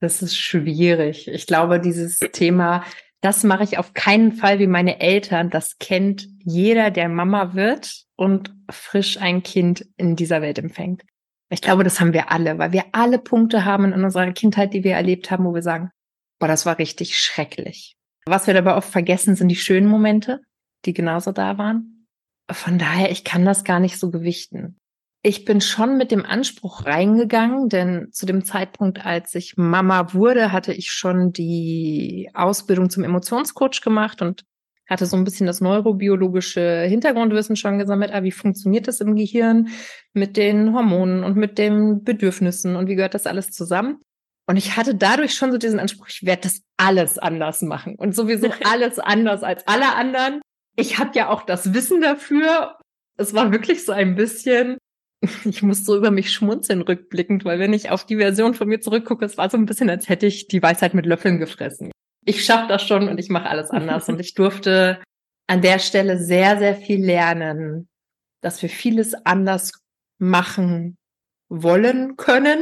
Das 0.00 0.22
ist 0.22 0.36
schwierig. 0.36 1.28
Ich 1.28 1.46
glaube, 1.46 1.80
dieses 1.80 2.18
Thema 2.18 2.84
das 3.20 3.44
mache 3.44 3.64
ich 3.64 3.78
auf 3.78 3.92
keinen 3.92 4.32
Fall 4.32 4.58
wie 4.58 4.66
meine 4.66 5.00
Eltern. 5.00 5.50
Das 5.50 5.78
kennt 5.78 6.28
jeder, 6.42 6.90
der 6.90 7.08
Mama 7.08 7.54
wird 7.54 8.04
und 8.16 8.54
frisch 8.70 9.20
ein 9.20 9.42
Kind 9.42 9.86
in 9.96 10.16
dieser 10.16 10.40
Welt 10.40 10.58
empfängt. 10.58 11.02
Ich 11.50 11.60
glaube, 11.60 11.84
das 11.84 12.00
haben 12.00 12.12
wir 12.12 12.30
alle, 12.30 12.58
weil 12.58 12.72
wir 12.72 12.84
alle 12.92 13.18
Punkte 13.18 13.64
haben 13.64 13.92
in 13.92 14.04
unserer 14.04 14.32
Kindheit, 14.32 14.72
die 14.72 14.84
wir 14.84 14.94
erlebt 14.94 15.30
haben, 15.30 15.44
wo 15.44 15.54
wir 15.54 15.62
sagen, 15.62 15.90
boah, 16.40 16.48
das 16.48 16.66
war 16.66 16.78
richtig 16.78 17.16
schrecklich. 17.16 17.96
Was 18.26 18.46
wir 18.46 18.54
dabei 18.54 18.74
oft 18.74 18.90
vergessen, 18.90 19.36
sind 19.36 19.48
die 19.48 19.56
schönen 19.56 19.86
Momente, 19.86 20.40
die 20.84 20.92
genauso 20.92 21.30
da 21.30 21.58
waren. 21.58 22.06
Von 22.50 22.78
daher, 22.78 23.10
ich 23.12 23.22
kann 23.22 23.44
das 23.44 23.62
gar 23.62 23.78
nicht 23.78 23.98
so 23.98 24.10
gewichten. 24.10 24.76
Ich 25.22 25.44
bin 25.44 25.60
schon 25.60 25.98
mit 25.98 26.10
dem 26.10 26.24
Anspruch 26.24 26.86
reingegangen, 26.86 27.68
denn 27.68 28.08
zu 28.10 28.24
dem 28.24 28.42
Zeitpunkt, 28.42 29.04
als 29.04 29.34
ich 29.34 29.56
Mama 29.56 30.14
wurde, 30.14 30.50
hatte 30.50 30.72
ich 30.72 30.90
schon 30.90 31.32
die 31.32 32.30
Ausbildung 32.32 32.88
zum 32.88 33.04
Emotionscoach 33.04 33.82
gemacht 33.82 34.22
und 34.22 34.44
hatte 34.88 35.06
so 35.06 35.16
ein 35.16 35.24
bisschen 35.24 35.46
das 35.46 35.60
neurobiologische 35.60 36.86
Hintergrundwissen 36.88 37.54
schon 37.54 37.78
gesammelt. 37.78 38.12
Ah, 38.12 38.22
wie 38.22 38.32
funktioniert 38.32 38.88
das 38.88 39.00
im 39.00 39.14
Gehirn 39.14 39.68
mit 40.14 40.36
den 40.36 40.74
Hormonen 40.74 41.22
und 41.22 41.36
mit 41.36 41.58
den 41.58 42.02
Bedürfnissen 42.02 42.74
und 42.74 42.88
wie 42.88 42.96
gehört 42.96 43.14
das 43.14 43.26
alles 43.26 43.52
zusammen? 43.52 44.00
Und 44.50 44.56
ich 44.56 44.76
hatte 44.76 44.96
dadurch 44.96 45.34
schon 45.34 45.52
so 45.52 45.58
diesen 45.58 45.78
Anspruch, 45.78 46.08
ich 46.08 46.26
werde 46.26 46.42
das 46.42 46.62
alles 46.76 47.18
anders 47.18 47.62
machen 47.62 47.94
und 47.94 48.16
sowieso 48.16 48.48
alles 48.68 48.98
anders 48.98 49.44
als 49.44 49.64
alle 49.68 49.94
anderen. 49.94 50.40
Ich 50.74 50.98
habe 50.98 51.12
ja 51.14 51.28
auch 51.28 51.42
das 51.42 51.72
Wissen 51.72 52.00
dafür. 52.00 52.76
Es 53.16 53.32
war 53.32 53.52
wirklich 53.52 53.84
so 53.84 53.92
ein 53.92 54.16
bisschen, 54.16 54.76
ich 55.44 55.62
muss 55.62 55.84
so 55.84 55.96
über 55.96 56.10
mich 56.10 56.32
schmunzeln 56.32 56.82
rückblickend, 56.82 57.44
weil 57.44 57.60
wenn 57.60 57.72
ich 57.72 57.90
auf 57.90 58.04
die 58.04 58.16
Version 58.16 58.54
von 58.54 58.66
mir 58.66 58.80
zurückgucke, 58.80 59.24
es 59.24 59.38
war 59.38 59.48
so 59.48 59.56
ein 59.56 59.66
bisschen, 59.66 59.88
als 59.88 60.08
hätte 60.08 60.26
ich 60.26 60.48
die 60.48 60.60
Weisheit 60.60 60.94
mit 60.94 61.06
Löffeln 61.06 61.38
gefressen. 61.38 61.92
Ich 62.24 62.44
schaffe 62.44 62.66
das 62.66 62.84
schon 62.84 63.08
und 63.08 63.18
ich 63.20 63.28
mache 63.28 63.48
alles 63.48 63.70
anders. 63.70 64.08
und 64.08 64.18
ich 64.18 64.34
durfte 64.34 65.00
an 65.46 65.62
der 65.62 65.78
Stelle 65.78 66.18
sehr, 66.18 66.58
sehr 66.58 66.74
viel 66.74 67.04
lernen, 67.04 67.88
dass 68.40 68.60
wir 68.62 68.68
vieles 68.68 69.14
anders 69.14 69.70
machen 70.18 70.96
wollen 71.48 72.16
können, 72.16 72.58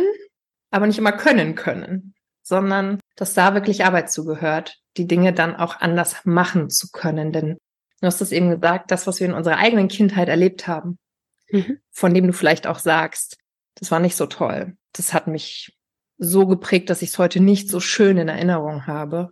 aber 0.71 0.87
nicht 0.87 0.99
immer 0.99 1.13
können 1.13 1.55
können, 1.55 2.15
sondern 2.43 3.01
dass 3.17 3.35
da 3.35 3.55
wirklich 3.55 3.85
Arbeit 3.85 4.11
zugehört, 4.11 4.79
die 4.97 5.07
Dinge 5.07 5.33
dann 5.33 5.57
auch 5.57 5.81
anders 5.81 6.25
machen 6.25 6.71
zu 6.71 6.89
können. 6.91 7.33
Denn 7.33 7.59
du 8.01 8.07
hast 8.07 8.21
es 8.21 8.33
eben 8.33 8.51
gesagt, 8.51 8.91
das, 8.91 9.07
was 9.07 9.21
wir 9.21 9.27
in 9.27 9.35
unserer 9.35 9.59
eigenen 9.59 9.89
Kindheit 9.89 10.29
erlebt 10.29 10.67
haben, 10.67 10.99
mhm. 11.51 11.79
von 11.91 12.15
dem 12.15 12.27
du 12.27 12.33
vielleicht 12.33 12.67
auch 12.67 12.79
sagst, 12.79 13.37
das 13.75 13.91
war 13.91 14.01
nicht 14.01 14.17
so 14.17 14.27
toll. 14.27 14.77
Das 14.93 15.15
hat 15.15 15.27
mich 15.27 15.77
so 16.19 16.47
geprägt, 16.47 16.91
dass 16.91 17.03
ich 17.03 17.11
es 17.11 17.19
heute 17.19 17.41
nicht 17.41 17.71
so 17.71 17.81
schön 17.81 18.19
in 18.19 18.29
Erinnerung 18.29 18.87
habe. 18.87 19.31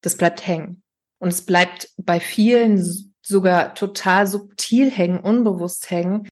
Das 0.00 0.16
bleibt 0.16 0.46
hängen. 0.46 0.82
Und 1.18 1.28
es 1.28 1.44
bleibt 1.44 1.90
bei 1.98 2.18
vielen 2.18 3.12
sogar 3.22 3.74
total 3.74 4.26
subtil 4.26 4.90
hängen, 4.90 5.20
unbewusst 5.20 5.90
hängen, 5.90 6.28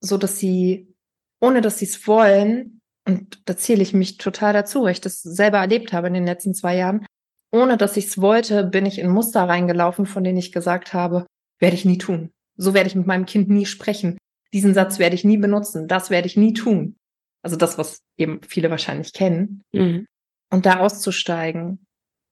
so 0.00 0.16
dass 0.16 0.38
sie, 0.38 0.94
ohne 1.40 1.60
dass 1.60 1.78
sie 1.78 1.84
es 1.84 2.06
wollen, 2.06 2.79
und 3.10 3.42
da 3.48 3.56
zähle 3.56 3.82
ich 3.82 3.92
mich 3.92 4.18
total 4.18 4.52
dazu, 4.52 4.84
weil 4.84 4.92
ich 4.92 5.00
das 5.00 5.20
selber 5.20 5.58
erlebt 5.58 5.92
habe 5.92 6.06
in 6.06 6.14
den 6.14 6.26
letzten 6.26 6.54
zwei 6.54 6.76
Jahren, 6.76 7.04
ohne 7.50 7.76
dass 7.76 7.96
ich 7.96 8.06
es 8.06 8.20
wollte, 8.20 8.62
bin 8.64 8.86
ich 8.86 9.00
in 9.00 9.10
Muster 9.10 9.42
reingelaufen, 9.42 10.06
von 10.06 10.22
denen 10.22 10.38
ich 10.38 10.52
gesagt 10.52 10.94
habe, 10.94 11.26
werde 11.58 11.74
ich 11.74 11.84
nie 11.84 11.98
tun. 11.98 12.30
So 12.56 12.72
werde 12.72 12.88
ich 12.88 12.94
mit 12.94 13.08
meinem 13.08 13.26
Kind 13.26 13.48
nie 13.48 13.66
sprechen. 13.66 14.16
Diesen 14.52 14.74
Satz 14.74 15.00
werde 15.00 15.16
ich 15.16 15.24
nie 15.24 15.38
benutzen. 15.38 15.88
Das 15.88 16.10
werde 16.10 16.28
ich 16.28 16.36
nie 16.36 16.52
tun. 16.52 16.96
Also 17.42 17.56
das, 17.56 17.78
was 17.78 18.02
eben 18.16 18.40
viele 18.42 18.70
wahrscheinlich 18.70 19.12
kennen. 19.12 19.62
Mhm. 19.72 20.06
Und 20.50 20.66
da 20.66 20.78
auszusteigen, 20.78 21.84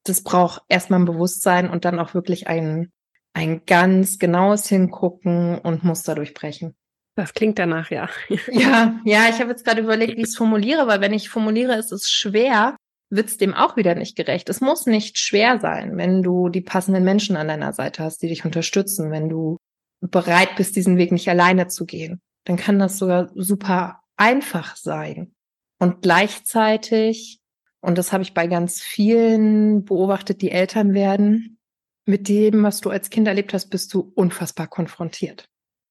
das 0.05 0.23
braucht 0.23 0.63
erstmal 0.69 1.01
ein 1.01 1.07
Bewusstsein 1.07 1.69
und 1.69 1.85
dann 1.85 1.99
auch 1.99 2.15
wirklich 2.15 2.47
ein, 2.47 2.91
ein 3.33 3.65
ganz 3.67 4.19
genaues 4.19 4.69
Hingucken 4.69 5.59
und 5.59 5.83
Muster 5.83 6.15
durchbrechen. 6.15 6.77
Das 7.19 7.35
klingt 7.35 7.59
danach, 7.59 7.91
ja. 7.91 8.09
ja, 8.49 9.01
ja, 9.05 9.29
ich 9.29 9.41
habe 9.41 9.51
jetzt 9.51 9.65
gerade 9.65 9.81
überlegt, 9.81 10.17
wie 10.17 10.21
ich 10.21 10.29
es 10.29 10.37
formuliere, 10.37 10.87
weil 10.87 11.01
wenn 11.01 11.13
ich 11.13 11.29
formuliere, 11.29 11.75
ist 11.75 11.91
es 11.91 12.09
schwer, 12.09 12.77
wird 13.11 13.27
es 13.27 13.39
dem 13.39 13.55
auch 13.55 13.77
wieder 13.77 13.97
nicht 13.97 14.15
gerecht. 14.15 14.49
Es 14.49 14.61
muss 14.61 14.87
nicht 14.87 15.19
schwer 15.19 15.59
sein, 15.59 15.97
wenn 15.97 16.23
du 16.23 16.49
die 16.49 16.61
passenden 16.61 17.03
Menschen 17.03 17.37
an 17.37 17.49
deiner 17.49 17.73
Seite 17.73 18.05
hast, 18.05 18.23
die 18.23 18.29
dich 18.29 18.45
unterstützen, 18.45 19.11
wenn 19.11 19.29
du 19.29 19.57
bereit 20.01 20.55
bist, 20.55 20.77
diesen 20.77 20.97
Weg 20.97 21.11
nicht 21.11 21.29
alleine 21.29 21.67
zu 21.67 21.87
gehen. 21.87 22.21
Dann 22.45 22.57
kann 22.57 22.79
das 22.79 22.99
sogar 22.99 23.33
super 23.35 24.01
einfach 24.17 24.77
sein. 24.77 25.35
Und 25.81 26.03
gleichzeitig, 26.03 27.41
und 27.81 27.99
das 27.99 28.13
habe 28.13 28.23
ich 28.23 28.33
bei 28.33 28.47
ganz 28.47 28.81
vielen 28.81 29.85
beobachtet, 29.85 30.41
die 30.41 30.53
Eltern 30.53 30.95
werden, 30.95 31.59
mit 32.07 32.29
dem, 32.29 32.63
was 32.63 32.81
du 32.81 32.91
als 32.91 33.11
Kind 33.11 33.27
erlebt 33.27 33.53
hast, 33.55 33.71
bist 33.71 33.93
du 33.93 34.13
unfassbar 34.15 34.69
konfrontiert. 34.69 35.49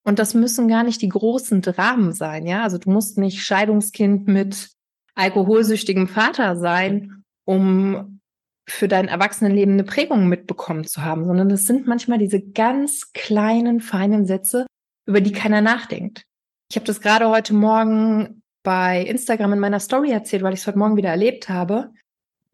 Und 0.08 0.20
das 0.20 0.34
müssen 0.34 0.70
gar 0.70 0.84
nicht 0.84 1.02
die 1.02 1.10
großen 1.10 1.62
Dramen 1.62 2.14
sein, 2.14 2.48
ja. 2.48 2.64
Also 2.64 2.78
du 2.78 2.90
musst 2.90 3.18
nicht 3.18 3.44
Scheidungskind 3.44 4.26
mit 4.26 4.70
alkoholsüchtigem 5.16 6.08
Vater 6.08 6.56
sein, 6.56 7.26
um 7.44 8.22
für 8.66 8.88
dein 8.88 9.10
Erwachsenenleben 9.10 9.74
eine 9.74 9.84
Prägung 9.84 10.30
mitbekommen 10.30 10.86
zu 10.86 11.04
haben, 11.04 11.26
sondern 11.26 11.52
es 11.52 11.66
sind 11.66 11.88
manchmal 11.88 12.20
diese 12.20 12.42
ganz 12.42 13.12
kleinen, 13.12 13.82
feinen 13.82 14.26
Sätze, 14.26 14.66
über 15.06 15.20
die 15.20 15.34
keiner 15.34 15.60
nachdenkt. 15.60 16.24
Ich 16.70 16.78
habe 16.78 16.86
das 16.86 17.02
gerade 17.02 17.28
heute 17.28 17.54
Morgen 17.54 18.44
bei 18.64 19.02
Instagram 19.02 19.52
in 19.54 19.60
meiner 19.60 19.82
Story 19.82 20.12
erzählt, 20.12 20.42
weil 20.42 20.54
ich 20.54 20.62
es 20.62 20.68
heute 20.68 20.80
Morgen 20.80 20.96
wieder 20.96 21.10
erlebt 21.10 21.50
habe. 21.50 21.92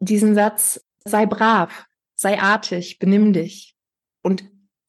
Diesen 0.00 0.34
Satz, 0.34 0.84
sei 1.04 1.24
brav, 1.24 1.86
sei 2.16 2.36
artig, 2.40 2.98
benimm 2.98 3.32
dich. 3.32 3.76
Und 4.22 4.42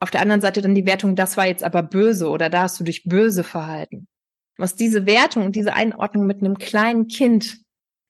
auf 0.05 0.11
der 0.11 0.21
anderen 0.21 0.39
Seite 0.39 0.61
dann 0.61 0.75
die 0.75 0.85
Wertung, 0.85 1.15
das 1.15 1.35
war 1.35 1.47
jetzt 1.47 1.63
aber 1.63 1.81
böse 1.81 2.29
oder 2.29 2.51
da 2.51 2.61
hast 2.61 2.79
du 2.79 2.83
dich 2.83 3.05
böse 3.05 3.43
verhalten. 3.43 4.07
Was 4.55 4.75
diese 4.75 5.07
Wertung 5.07 5.47
und 5.47 5.55
diese 5.55 5.73
Einordnung 5.73 6.27
mit 6.27 6.41
einem 6.41 6.59
kleinen 6.59 7.07
Kind 7.07 7.57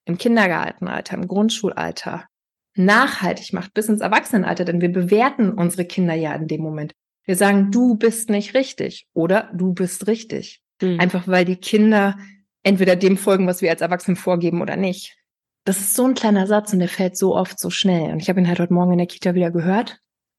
im 0.04 0.18
Kindergartenalter, 0.18 1.16
im 1.16 1.26
Grundschulalter 1.26 2.26
nachhaltig 2.74 3.54
macht 3.54 3.72
bis 3.72 3.88
ins 3.88 4.02
Erwachsenenalter, 4.02 4.66
denn 4.66 4.82
wir 4.82 4.92
bewerten 4.92 5.52
unsere 5.52 5.86
Kinder 5.86 6.12
ja 6.12 6.34
in 6.34 6.48
dem 6.48 6.60
Moment. 6.60 6.92
Wir 7.24 7.34
sagen, 7.34 7.70
du 7.70 7.94
bist 7.94 8.28
nicht 8.28 8.52
richtig 8.52 9.06
oder 9.14 9.50
du 9.54 9.72
bist 9.72 10.06
richtig. 10.06 10.60
Mhm. 10.82 11.00
Einfach 11.00 11.26
weil 11.26 11.46
die 11.46 11.56
Kinder 11.56 12.18
entweder 12.62 12.94
dem 12.94 13.16
folgen, 13.16 13.46
was 13.46 13.62
wir 13.62 13.70
als 13.70 13.80
Erwachsene 13.80 14.18
vorgeben 14.18 14.60
oder 14.60 14.76
nicht. 14.76 15.16
Das 15.64 15.80
ist 15.80 15.94
so 15.94 16.04
ein 16.04 16.12
kleiner 16.12 16.46
Satz 16.46 16.74
und 16.74 16.80
der 16.80 16.90
fällt 16.90 17.16
so 17.16 17.34
oft 17.34 17.58
so 17.58 17.70
schnell. 17.70 18.12
Und 18.12 18.20
ich 18.20 18.28
habe 18.28 18.38
ihn 18.38 18.48
halt 18.48 18.60
heute 18.60 18.74
Morgen 18.74 18.92
in 18.92 18.98
der 18.98 19.06
Kita 19.06 19.34
wieder 19.34 19.50
gehört. 19.50 19.98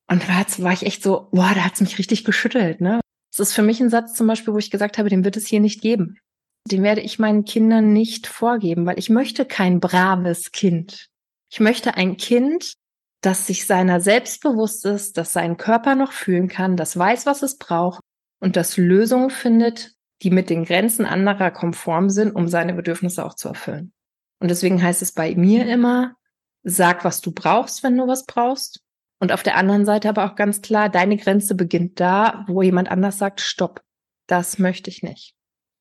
Und 0.10 0.24
da 0.24 0.64
war 0.64 0.74
ich 0.74 0.86
echt 0.86 1.04
so, 1.04 1.28
boah, 1.32 1.52
da 1.54 1.66
hat's 1.66 1.82
mich 1.82 2.00
richtig 2.00 2.24
geschüttelt. 2.24 2.82
Ne? 2.82 3.02
Das 3.32 3.50
ist 3.50 3.54
für 3.54 3.62
mich 3.62 3.82
ein 3.82 3.90
Satz 3.90 4.14
zum 4.14 4.28
Beispiel, 4.28 4.54
wo 4.54 4.58
ich 4.58 4.72
gesagt 4.72 4.98
habe, 4.98 5.10
den 5.10 5.26
wird 5.26 5.38
es 5.38 5.48
hier 5.48 5.60
nicht 5.60 5.82
geben 5.82 6.20
den 6.68 6.84
werde 6.84 7.02
ich 7.02 7.20
meinen 7.20 7.46
Kindern 7.46 7.94
nicht 7.94 8.28
vorgeben, 8.28 8.86
weil 8.86 9.00
ich 9.00 9.10
möchte 9.10 9.46
kein 9.46 9.80
braves 9.80 10.52
Kind. 10.52 11.08
Ich 11.50 11.60
möchte 11.60 11.96
ein 11.96 12.18
Kind, 12.18 12.74
das 13.22 13.48
sich 13.48 13.66
seiner 13.66 14.00
selbstbewusst 14.00 14.86
ist, 14.86 15.18
das 15.18 15.34
seinen 15.34 15.58
Körper 15.58 15.96
noch 15.96 16.12
fühlen 16.12 16.48
kann, 16.48 16.78
das 16.78 16.98
weiß, 16.98 17.26
was 17.26 17.42
es 17.42 17.58
braucht 17.58 18.02
und 18.40 18.56
das 18.56 18.78
Lösungen 18.78 19.30
findet, 19.30 19.94
die 20.22 20.30
mit 20.30 20.50
den 20.50 20.66
Grenzen 20.66 21.06
anderer 21.06 21.52
konform 21.52 22.10
sind, 22.10 22.36
um 22.36 22.48
seine 22.48 22.74
Bedürfnisse 22.74 23.26
auch 23.26 23.36
zu 23.36 23.50
erfüllen. 23.50 23.94
Und 24.40 24.50
deswegen 24.50 24.82
heißt 24.82 25.02
es 25.02 25.14
bei 25.14 25.36
mir 25.36 25.66
immer, 25.68 26.16
sag, 26.64 27.06
was 27.06 27.22
du 27.22 27.32
brauchst, 27.32 27.82
wenn 27.84 27.98
du 27.98 28.08
was 28.08 28.26
brauchst. 28.26 28.82
Und 29.20 29.32
auf 29.32 29.44
der 29.44 29.56
anderen 29.56 29.86
Seite 29.86 30.10
aber 30.10 30.26
auch 30.26 30.36
ganz 30.36 30.62
klar, 30.62 30.90
deine 30.90 31.18
Grenze 31.18 31.56
beginnt 31.56 32.00
da, 32.00 32.46
wo 32.48 32.62
jemand 32.62 32.90
anders 32.90 33.18
sagt, 33.18 33.42
stopp, 33.42 33.82
das 34.28 34.60
möchte 34.60 34.90
ich 34.90 35.02
nicht. 35.02 35.34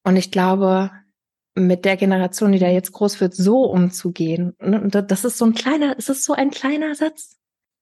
Und 0.04 0.16
ich 0.16 0.30
glaube, 0.30 0.90
mit 1.54 1.84
der 1.84 1.96
Generation, 1.96 2.52
die 2.52 2.58
da 2.58 2.68
jetzt 2.68 2.92
groß 2.92 3.20
wird, 3.20 3.34
so 3.34 3.64
umzugehen, 3.64 4.54
ne, 4.60 4.88
das 4.88 5.24
ist 5.24 5.38
so 5.38 5.46
ein 5.46 5.54
kleiner, 5.54 5.96
es 5.98 6.08
ist 6.08 6.24
so 6.24 6.32
ein 6.32 6.50
kleiner 6.50 6.94
Satz. 6.94 7.36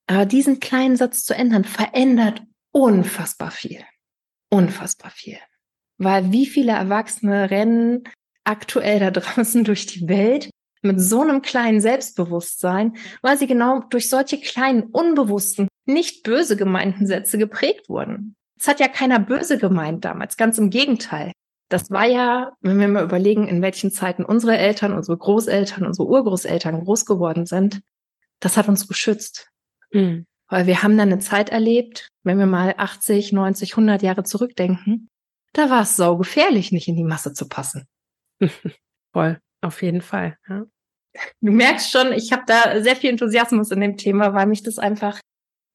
Aber 0.07 0.27
diesen 0.27 0.61
kleinen 0.61 0.97
Satz 0.97 1.25
zu 1.25 1.35
ändern, 1.35 1.65
verändert 1.65 2.43
unfassbar 2.73 3.51
viel. 3.51 3.83
Unfassbar 4.51 5.11
viel. 5.11 5.39
Weil 5.99 6.33
wie 6.33 6.47
viele 6.47 6.73
Erwachsene 6.73 7.51
rennen 7.51 8.05
aktuell 8.45 9.01
da 9.01 9.11
draußen 9.13 9.65
durch 9.65 9.87
die 9.87 10.09
Welt 10.09 10.51
mit 10.85 11.01
so 11.01 11.23
einem 11.23 11.43
kleinen 11.43 11.81
Selbstbewusstsein, 11.81 12.97
weil 13.23 13.39
sie 13.39 13.47
genau 13.47 13.81
durch 13.91 14.09
solche 14.09 14.39
kleinen, 14.41 14.85
unbewussten, 14.85 15.69
nicht 15.87 16.23
böse 16.23 16.57
gemeinten 16.57 17.07
Sätze 17.07 17.39
geprägt 17.39 17.89
wurden. 17.89 18.37
Es 18.59 18.69
hat 18.69 18.81
ja 18.81 18.89
keiner 18.89 19.19
böse 19.19 19.59
gemeint 19.59 20.05
damals, 20.05 20.37
ganz 20.37 20.59
im 20.59 20.71
Gegenteil. 20.71 21.33
Das 21.69 21.91
war 21.91 22.07
ja, 22.07 22.53
wenn 22.61 22.79
wir 22.79 22.89
mal 22.89 23.05
überlegen, 23.05 23.49
in 23.49 23.63
welchen 23.63 23.91
Zeiten 23.91 24.25
unsere 24.25 24.57
Eltern, 24.57 24.93
unsere 24.93 25.17
Großeltern, 25.17 25.87
unsere 25.87 26.07
Urgroßeltern 26.07 26.85
groß 26.85 27.07
geworden 27.07 27.47
sind, 27.47 27.81
das 28.41 28.57
hat 28.57 28.69
uns 28.69 28.87
geschützt. 28.87 29.51
Mhm. 29.91 30.27
Weil 30.49 30.67
wir 30.67 30.83
haben 30.83 30.97
dann 30.99 31.11
eine 31.11 31.21
Zeit 31.21 31.51
erlebt, 31.51 32.11
wenn 32.23 32.39
wir 32.39 32.47
mal 32.47 32.75
80, 32.77 33.33
90, 33.33 33.73
100 33.73 34.03
Jahre 34.03 34.25
zurückdenken, 34.25 35.09
da 35.53 35.71
war 35.71 35.83
es 35.83 35.97
sau 35.97 36.17
gefährlich, 36.17 36.73
nicht 36.73 36.89
in 36.89 36.97
die 36.97 37.05
Masse 37.05 37.33
zu 37.33 37.49
passen. 37.49 37.87
Voll, 39.13 39.41
auf 39.63 39.83
jeden 39.83 40.03
Fall. 40.03 40.37
Ja. 40.49 40.65
Du 41.41 41.53
merkst 41.53 41.91
schon, 41.91 42.13
ich 42.13 42.33
habe 42.33 42.43
da 42.47 42.83
sehr 42.83 42.97
viel 42.97 43.11
Enthusiasmus 43.11 43.71
in 43.71 43.81
dem 43.81 43.97
Thema, 43.97 44.35
weil 44.35 44.47
mich 44.47 44.63
das 44.63 44.79
einfach 44.79 45.21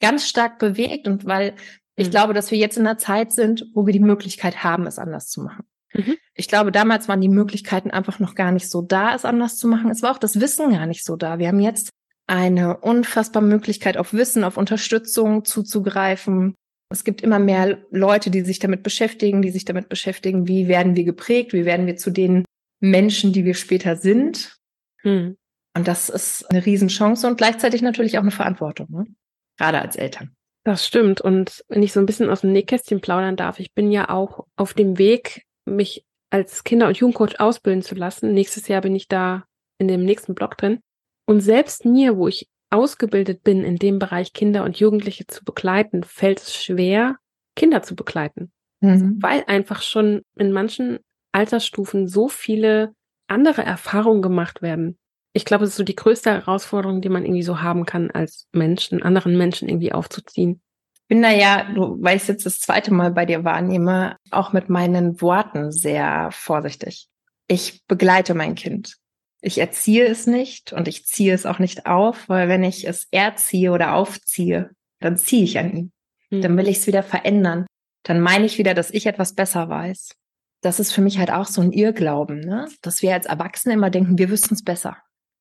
ganz 0.02 0.28
stark 0.28 0.60
bewegt 0.60 1.08
und 1.08 1.26
weil 1.26 1.56
ich 1.96 2.08
mhm. 2.08 2.12
glaube, 2.12 2.34
dass 2.34 2.52
wir 2.52 2.58
jetzt 2.58 2.78
in 2.78 2.88
einer 2.88 2.98
Zeit 2.98 3.32
sind, 3.32 3.66
wo 3.74 3.86
wir 3.86 3.94
die 3.94 4.00
Möglichkeit 4.00 4.64
haben, 4.64 4.88
es 4.88 5.00
anders 5.00 5.28
zu 5.28 5.42
machen. 5.42 5.66
Mhm. 5.94 6.16
Ich 6.34 6.48
glaube, 6.48 6.72
damals 6.72 7.08
waren 7.08 7.22
die 7.22 7.30
Möglichkeiten 7.30 7.92
einfach 7.92 8.20
noch 8.20 8.36
gar 8.36 8.52
nicht 8.52 8.70
so 8.70 8.82
da, 8.82 9.16
es 9.16 9.26
anders 9.26 9.58
zu 9.58 9.68
machen. 9.68 9.92
Es 9.92 10.02
war 10.02 10.12
auch 10.12 10.20
das 10.20 10.40
Wissen 10.40 10.72
gar 10.72 10.86
nicht 10.86 11.04
so 11.04 11.16
da. 11.16 11.40
Wir 11.40 11.48
haben 11.48 11.60
jetzt 11.60 11.90
eine 12.28 12.78
unfassbare 12.78 13.44
Möglichkeit 13.44 13.98
auf 13.98 14.14
Wissen, 14.14 14.44
auf 14.44 14.58
Unterstützung 14.58 15.46
zuzugreifen. 15.46 16.54
Es 16.92 17.04
gibt 17.04 17.22
immer 17.22 17.40
mehr 17.40 17.80
Leute, 17.92 18.30
die 18.32 18.42
sich 18.42 18.60
damit 18.60 18.84
beschäftigen, 18.84 19.42
die 19.42 19.52
sich 19.52 19.66
damit 19.66 19.90
beschäftigen, 19.90 20.48
wie 20.48 20.68
werden 20.68 20.96
wir 20.96 21.04
geprägt, 21.04 21.54
wie 21.54 21.66
werden 21.66 21.88
wir 21.88 21.98
zu 21.98 22.12
den 22.12 22.46
Menschen, 22.80 23.34
die 23.34 23.46
wir 23.46 23.56
später 23.56 23.96
sind. 23.96 24.59
Mhm. 25.04 25.38
Und 25.76 25.88
das 25.88 26.10
ist 26.10 26.50
eine 26.50 26.66
Riesenchance 26.66 27.28
und 27.28 27.38
gleichzeitig 27.38 27.82
natürlich 27.82 28.18
auch 28.18 28.24
eine 28.24 28.32
Verantwortung, 28.32 28.88
ne? 28.90 29.06
gerade 29.58 29.82
als 29.82 29.96
Eltern. 29.96 30.36
Das 30.64 30.86
stimmt. 30.86 31.22
Und 31.22 31.64
wenn 31.68 31.84
ich 31.84 31.94
so 31.94 32.00
ein 32.00 32.06
bisschen 32.06 32.30
aus 32.30 32.42
dem 32.42 32.52
Nähkästchen 32.52 33.02
plaudern 33.02 33.36
darf, 33.36 33.60
ich 33.60 33.74
bin 33.74 33.92
ja 33.92 34.10
auch 34.10 34.46
auf 34.56 34.74
dem 34.74 34.98
Weg, 34.98 35.46
mich 35.66 36.06
als 36.30 36.64
Kinder- 36.64 36.88
und 36.88 36.98
Jugendcoach 36.98 37.40
ausbilden 37.40 37.82
zu 37.82 37.96
lassen. 37.96 38.34
Nächstes 38.34 38.68
Jahr 38.68 38.82
bin 38.82 38.96
ich 38.96 39.08
da 39.08 39.46
in 39.80 39.88
dem 39.88 40.04
nächsten 40.04 40.36
Blog 40.36 40.58
drin. 40.58 40.80
Und 41.26 41.42
selbst 41.42 41.86
mir, 41.86 42.18
wo 42.18 42.28
ich 42.28 42.48
ausgebildet 42.70 43.44
bin, 43.44 43.64
in 43.64 43.78
dem 43.78 44.00
Bereich 44.00 44.34
Kinder 44.34 44.64
und 44.64 44.80
Jugendliche 44.80 45.26
zu 45.28 45.44
begleiten, 45.44 46.04
fällt 46.04 46.40
es 46.40 46.56
schwer, 46.56 47.18
Kinder 47.56 47.82
zu 47.82 47.96
begleiten. 47.96 48.52
Mhm. 48.82 49.18
Weil 49.22 49.44
einfach 49.48 49.82
schon 49.82 50.22
in 50.36 50.52
manchen 50.52 51.00
Altersstufen 51.32 52.08
so 52.08 52.30
viele 52.30 52.94
andere 53.30 53.64
Erfahrungen 53.64 54.22
gemacht 54.22 54.62
werden. 54.62 54.98
Ich 55.34 55.46
glaube, 55.46 55.64
es 55.64 55.72
ist 55.72 55.78
so 55.78 55.84
die 55.84 55.96
größte 55.96 56.32
Herausforderung, 56.32 57.02
die 57.02 57.10
man 57.10 57.24
irgendwie 57.24 57.44
so 57.44 57.62
haben 57.62 57.86
kann, 57.86 58.12
als 58.12 58.48
Menschen, 58.52 59.04
anderen 59.04 59.38
Menschen 59.38 59.70
irgendwie 59.70 59.92
aufzuziehen 59.92 60.62
bin 61.10 61.24
da 61.24 61.32
ja, 61.32 61.64
du, 61.64 61.98
weil 62.00 62.18
ich 62.18 62.28
jetzt 62.28 62.46
das 62.46 62.62
zweite 62.62 62.94
Mal 62.94 63.12
bei 63.12 63.26
dir 63.26 63.44
wahrnehme, 63.44 64.16
auch 64.30 64.54
mit 64.54 64.70
meinen 64.70 65.20
Worten 65.22 65.72
sehr 65.72 66.30
vorsichtig. 66.32 67.10
Ich 67.48 67.84
begleite 67.88 68.36
mein 68.36 68.54
Kind. 68.54 68.98
Ich 69.42 69.58
erziehe 69.58 70.06
es 70.06 70.28
nicht 70.28 70.72
und 70.72 70.88
ich 70.88 71.08
ziehe 71.08 71.34
es 71.34 71.48
auch 71.48 71.58
nicht 71.58 71.88
auf, 71.88 72.30
weil 72.30 72.48
wenn 72.48 72.64
ich 72.64 72.88
es 72.88 73.08
erziehe 73.10 73.72
oder 73.72 73.96
aufziehe, 73.96 74.70
dann 75.00 75.18
ziehe 75.18 75.44
ich 75.44 75.58
an 75.58 75.76
ihm. 75.76 75.92
Mhm. 76.30 76.42
Dann 76.42 76.58
will 76.58 76.68
ich 76.68 76.78
es 76.78 76.88
wieder 76.88 77.02
verändern. 77.02 77.66
Dann 78.04 78.22
meine 78.22 78.46
ich 78.46 78.60
wieder, 78.60 78.76
dass 78.76 78.92
ich 78.92 79.08
etwas 79.08 79.34
besser 79.34 79.68
weiß. 79.68 80.12
Das 80.62 80.80
ist 80.80 80.92
für 80.92 81.02
mich 81.02 81.18
halt 81.18 81.32
auch 81.32 81.46
so 81.46 81.62
ein 81.62 81.72
Irrglauben, 81.72 82.42
ne? 82.42 82.68
dass 82.82 83.02
wir 83.02 83.14
als 83.14 83.26
Erwachsene 83.26 83.76
immer 83.76 83.90
denken, 83.90 84.18
wir 84.18 84.30
wüssten 84.30 84.56
es 84.56 84.64
besser. 84.64 84.98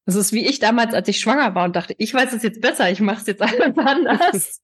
Das 0.09 0.15
ist 0.15 0.33
wie 0.33 0.47
ich 0.47 0.59
damals, 0.59 0.95
als 0.95 1.07
ich 1.09 1.21
schwanger 1.21 1.55
war 1.55 1.67
und 1.67 1.77
dachte, 1.77 1.95
ich 1.99 2.15
weiß 2.15 2.33
es 2.33 2.43
jetzt 2.43 2.63
besser, 2.63 2.91
ich 2.91 3.01
mache 3.01 3.21
es 3.21 3.27
jetzt 3.27 3.43
alles 3.43 3.77
anders. 3.77 4.63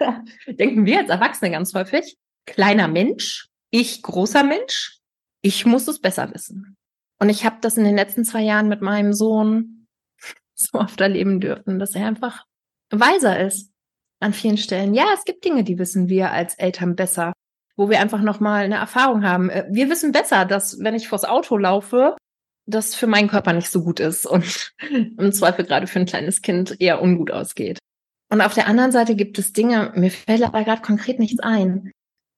Denken 0.48 0.84
wir 0.84 0.98
als 0.98 1.10
Erwachsene 1.10 1.52
ganz 1.52 1.72
häufig. 1.74 2.16
Kleiner 2.44 2.88
Mensch, 2.88 3.48
ich 3.70 4.02
großer 4.02 4.42
Mensch, 4.42 4.98
ich 5.42 5.64
muss 5.64 5.86
es 5.86 6.00
besser 6.00 6.34
wissen. 6.34 6.76
Und 7.20 7.28
ich 7.28 7.44
habe 7.44 7.58
das 7.60 7.76
in 7.76 7.84
den 7.84 7.94
letzten 7.94 8.24
zwei 8.24 8.42
Jahren 8.42 8.68
mit 8.68 8.80
meinem 8.80 9.12
Sohn 9.12 9.86
so 10.54 10.78
oft 10.78 11.00
erleben 11.00 11.40
dürfen, 11.40 11.78
dass 11.78 11.94
er 11.94 12.06
einfach 12.06 12.46
weiser 12.90 13.38
ist 13.38 13.70
an 14.18 14.32
vielen 14.32 14.58
Stellen. 14.58 14.94
Ja, 14.94 15.06
es 15.14 15.24
gibt 15.24 15.44
Dinge, 15.44 15.62
die 15.62 15.78
wissen 15.78 16.08
wir 16.08 16.32
als 16.32 16.54
Eltern 16.54 16.96
besser, 16.96 17.32
wo 17.80 17.88
wir 17.88 17.98
einfach 17.98 18.20
noch 18.20 18.40
mal 18.40 18.62
eine 18.62 18.74
Erfahrung 18.74 19.24
haben. 19.24 19.48
Äh, 19.48 19.64
wir 19.70 19.88
wissen 19.88 20.12
besser, 20.12 20.44
dass 20.44 20.80
wenn 20.80 20.94
ich 20.94 21.08
vors 21.08 21.24
Auto 21.24 21.56
laufe, 21.56 22.14
das 22.66 22.94
für 22.94 23.06
meinen 23.06 23.28
Körper 23.28 23.54
nicht 23.54 23.70
so 23.70 23.82
gut 23.82 24.00
ist 24.00 24.26
und 24.26 24.74
im 24.90 25.32
Zweifel 25.32 25.64
gerade 25.64 25.86
für 25.86 25.98
ein 25.98 26.04
kleines 26.04 26.42
Kind 26.42 26.78
eher 26.78 27.00
ungut 27.00 27.30
ausgeht. 27.30 27.78
Und 28.30 28.42
auf 28.42 28.52
der 28.52 28.66
anderen 28.66 28.92
Seite 28.92 29.16
gibt 29.16 29.38
es 29.38 29.54
Dinge, 29.54 29.92
mir 29.96 30.10
fällt 30.10 30.42
aber 30.42 30.62
gerade 30.62 30.82
konkret 30.82 31.18
nichts 31.18 31.40
ein, 31.40 31.90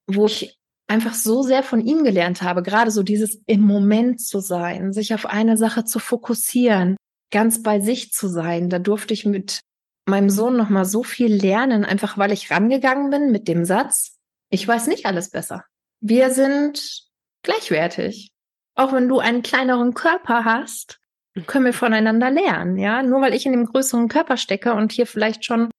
wo 0.06 0.26
ich 0.26 0.56
einfach 0.88 1.14
so 1.14 1.42
sehr 1.42 1.64
von 1.64 1.80
ihm 1.80 2.04
gelernt 2.04 2.40
habe, 2.42 2.62
gerade 2.62 2.92
so 2.92 3.02
dieses 3.02 3.42
im 3.46 3.62
Moment 3.62 4.20
zu 4.20 4.38
sein, 4.38 4.92
sich 4.92 5.12
auf 5.12 5.26
eine 5.26 5.56
Sache 5.56 5.84
zu 5.84 5.98
fokussieren, 5.98 6.96
ganz 7.32 7.64
bei 7.64 7.80
sich 7.80 8.12
zu 8.12 8.28
sein. 8.28 8.68
Da 8.68 8.78
durfte 8.78 9.12
ich 9.12 9.26
mit 9.26 9.60
meinem 10.08 10.30
Sohn 10.30 10.56
noch 10.56 10.68
mal 10.68 10.84
so 10.84 11.02
viel 11.02 11.34
lernen, 11.34 11.84
einfach 11.84 12.16
weil 12.16 12.30
ich 12.30 12.52
rangegangen 12.52 13.10
bin 13.10 13.32
mit 13.32 13.48
dem 13.48 13.64
Satz, 13.64 14.21
ich 14.52 14.68
weiß 14.68 14.86
nicht 14.86 15.06
alles 15.06 15.30
besser. 15.30 15.64
Wir 16.00 16.30
sind 16.30 17.04
gleichwertig. 17.42 18.30
Auch 18.74 18.92
wenn 18.92 19.08
du 19.08 19.18
einen 19.18 19.42
kleineren 19.42 19.94
Körper 19.94 20.44
hast, 20.44 21.00
können 21.46 21.64
wir 21.64 21.72
voneinander 21.72 22.30
lernen, 22.30 22.76
ja? 22.76 23.02
Nur 23.02 23.22
weil 23.22 23.34
ich 23.34 23.46
in 23.46 23.52
dem 23.52 23.66
größeren 23.66 24.08
Körper 24.08 24.36
stecke 24.36 24.74
und 24.74 24.92
hier 24.92 25.06
vielleicht 25.06 25.46
schon, 25.46 25.70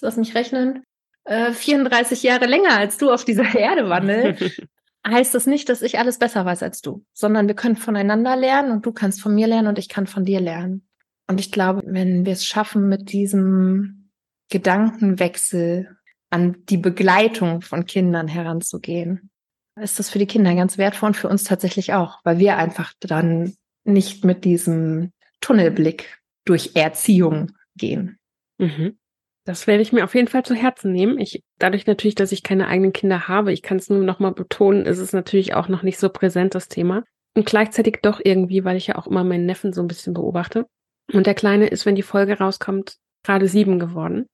lass 0.00 0.16
mich 0.16 0.34
rechnen, 0.34 0.82
34 1.26 2.24
äh, 2.24 2.28
Jahre 2.28 2.46
länger 2.46 2.78
als 2.78 2.96
du 2.96 3.10
auf 3.10 3.24
dieser 3.24 3.54
Erde 3.58 3.88
wandel, 3.90 4.36
heißt 5.06 5.34
das 5.34 5.46
nicht, 5.46 5.68
dass 5.68 5.82
ich 5.82 5.98
alles 5.98 6.18
besser 6.18 6.44
weiß 6.46 6.62
als 6.62 6.80
du, 6.80 7.04
sondern 7.12 7.48
wir 7.48 7.54
können 7.54 7.76
voneinander 7.76 8.34
lernen 8.36 8.70
und 8.70 8.86
du 8.86 8.92
kannst 8.92 9.20
von 9.20 9.34
mir 9.34 9.46
lernen 9.46 9.68
und 9.68 9.78
ich 9.78 9.88
kann 9.88 10.06
von 10.06 10.24
dir 10.24 10.40
lernen. 10.40 10.88
Und 11.28 11.40
ich 11.40 11.52
glaube, 11.52 11.82
wenn 11.84 12.24
wir 12.24 12.32
es 12.32 12.46
schaffen, 12.46 12.88
mit 12.88 13.12
diesem 13.12 14.10
Gedankenwechsel 14.48 15.95
an 16.30 16.64
die 16.68 16.76
Begleitung 16.76 17.60
von 17.62 17.86
Kindern 17.86 18.28
heranzugehen, 18.28 19.30
ist 19.80 19.98
das 19.98 20.10
für 20.10 20.18
die 20.18 20.26
Kinder 20.26 20.54
ganz 20.54 20.78
wertvoll 20.78 21.08
und 21.08 21.16
für 21.16 21.28
uns 21.28 21.44
tatsächlich 21.44 21.92
auch, 21.92 22.20
weil 22.24 22.38
wir 22.38 22.56
einfach 22.56 22.92
dann 23.00 23.54
nicht 23.84 24.24
mit 24.24 24.44
diesem 24.44 25.12
Tunnelblick 25.40 26.18
durch 26.44 26.72
Erziehung 26.74 27.52
gehen. 27.76 28.18
Mhm. 28.58 28.98
Das 29.44 29.66
werde 29.66 29.82
ich 29.82 29.92
mir 29.92 30.04
auf 30.04 30.14
jeden 30.14 30.28
Fall 30.28 30.44
zu 30.44 30.54
Herzen 30.54 30.92
nehmen. 30.92 31.18
Ich, 31.18 31.44
dadurch 31.58 31.86
natürlich, 31.86 32.16
dass 32.16 32.32
ich 32.32 32.42
keine 32.42 32.66
eigenen 32.66 32.92
Kinder 32.92 33.28
habe, 33.28 33.52
ich 33.52 33.62
kann 33.62 33.76
es 33.76 33.88
nur 33.88 34.02
noch 34.02 34.18
mal 34.18 34.32
betonen, 34.32 34.86
ist 34.86 34.98
es 34.98 35.12
natürlich 35.12 35.54
auch 35.54 35.68
noch 35.68 35.82
nicht 35.82 35.98
so 35.98 36.08
präsent, 36.08 36.54
das 36.54 36.68
Thema. 36.68 37.04
Und 37.36 37.46
gleichzeitig 37.46 37.98
doch 38.02 38.20
irgendwie, 38.22 38.64
weil 38.64 38.76
ich 38.76 38.88
ja 38.88 38.96
auch 38.96 39.06
immer 39.06 39.22
meinen 39.22 39.46
Neffen 39.46 39.72
so 39.72 39.82
ein 39.82 39.88
bisschen 39.88 40.14
beobachte. 40.14 40.66
Und 41.12 41.26
der 41.26 41.34
Kleine 41.34 41.68
ist, 41.68 41.86
wenn 41.86 41.94
die 41.94 42.02
Folge 42.02 42.38
rauskommt, 42.38 42.96
gerade 43.22 43.46
sieben 43.46 43.78
geworden 43.78 44.26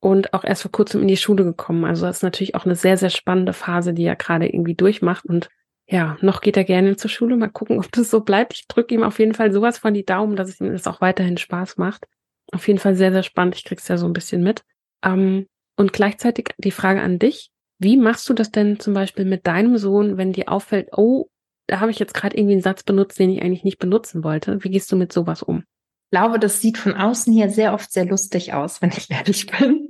und 0.00 0.32
auch 0.32 0.44
erst 0.44 0.62
vor 0.62 0.72
kurzem 0.72 1.02
in 1.02 1.08
die 1.08 1.16
Schule 1.16 1.44
gekommen. 1.44 1.84
Also 1.84 2.06
das 2.06 2.18
ist 2.18 2.22
natürlich 2.22 2.54
auch 2.54 2.64
eine 2.64 2.76
sehr, 2.76 2.96
sehr 2.96 3.10
spannende 3.10 3.52
Phase, 3.52 3.94
die 3.94 4.04
er 4.04 4.16
gerade 4.16 4.46
irgendwie 4.46 4.74
durchmacht. 4.74 5.26
Und 5.26 5.48
ja, 5.86 6.16
noch 6.20 6.40
geht 6.40 6.56
er 6.56 6.64
gerne 6.64 6.96
zur 6.96 7.10
Schule. 7.10 7.36
Mal 7.36 7.48
gucken, 7.48 7.78
ob 7.84 7.92
das 7.92 8.10
so 8.10 8.20
bleibt. 8.20 8.54
Ich 8.54 8.66
drücke 8.66 8.94
ihm 8.94 9.02
auf 9.02 9.18
jeden 9.18 9.34
Fall 9.34 9.52
sowas 9.52 9.78
von 9.78 9.94
die 9.94 10.04
Daumen, 10.04 10.36
dass 10.36 10.48
es 10.48 10.60
ihm 10.60 10.72
das 10.72 10.86
auch 10.86 11.00
weiterhin 11.00 11.36
Spaß 11.36 11.76
macht 11.76 12.06
auf 12.52 12.66
jeden 12.66 12.78
Fall 12.78 12.94
sehr, 12.94 13.12
sehr 13.12 13.22
spannend. 13.22 13.56
Ich 13.56 13.64
krieg's 13.64 13.88
ja 13.88 13.96
so 13.96 14.06
ein 14.06 14.12
bisschen 14.12 14.42
mit. 14.42 14.64
Ähm, 15.04 15.46
und 15.76 15.92
gleichzeitig 15.92 16.48
die 16.58 16.70
Frage 16.70 17.00
an 17.00 17.18
dich. 17.18 17.50
Wie 17.78 17.96
machst 17.96 18.28
du 18.28 18.34
das 18.34 18.50
denn 18.50 18.78
zum 18.78 18.92
Beispiel 18.92 19.24
mit 19.24 19.46
deinem 19.46 19.78
Sohn, 19.78 20.18
wenn 20.18 20.32
dir 20.32 20.50
auffällt, 20.50 20.88
oh, 20.92 21.28
da 21.66 21.80
habe 21.80 21.90
ich 21.90 21.98
jetzt 21.98 22.14
gerade 22.14 22.36
irgendwie 22.36 22.54
einen 22.54 22.62
Satz 22.62 22.82
benutzt, 22.82 23.18
den 23.18 23.30
ich 23.30 23.40
eigentlich 23.40 23.64
nicht 23.64 23.78
benutzen 23.78 24.22
wollte. 24.22 24.62
Wie 24.62 24.70
gehst 24.70 24.90
du 24.92 24.96
mit 24.96 25.12
sowas 25.12 25.42
um? 25.42 25.64
Ich 26.06 26.18
glaube, 26.18 26.38
das 26.38 26.60
sieht 26.60 26.76
von 26.76 26.94
außen 26.94 27.32
hier 27.32 27.48
sehr 27.48 27.72
oft 27.72 27.90
sehr 27.92 28.04
lustig 28.04 28.52
aus, 28.52 28.82
wenn 28.82 28.90
ich 28.90 29.10
ehrlich 29.10 29.46
bin. 29.46 29.89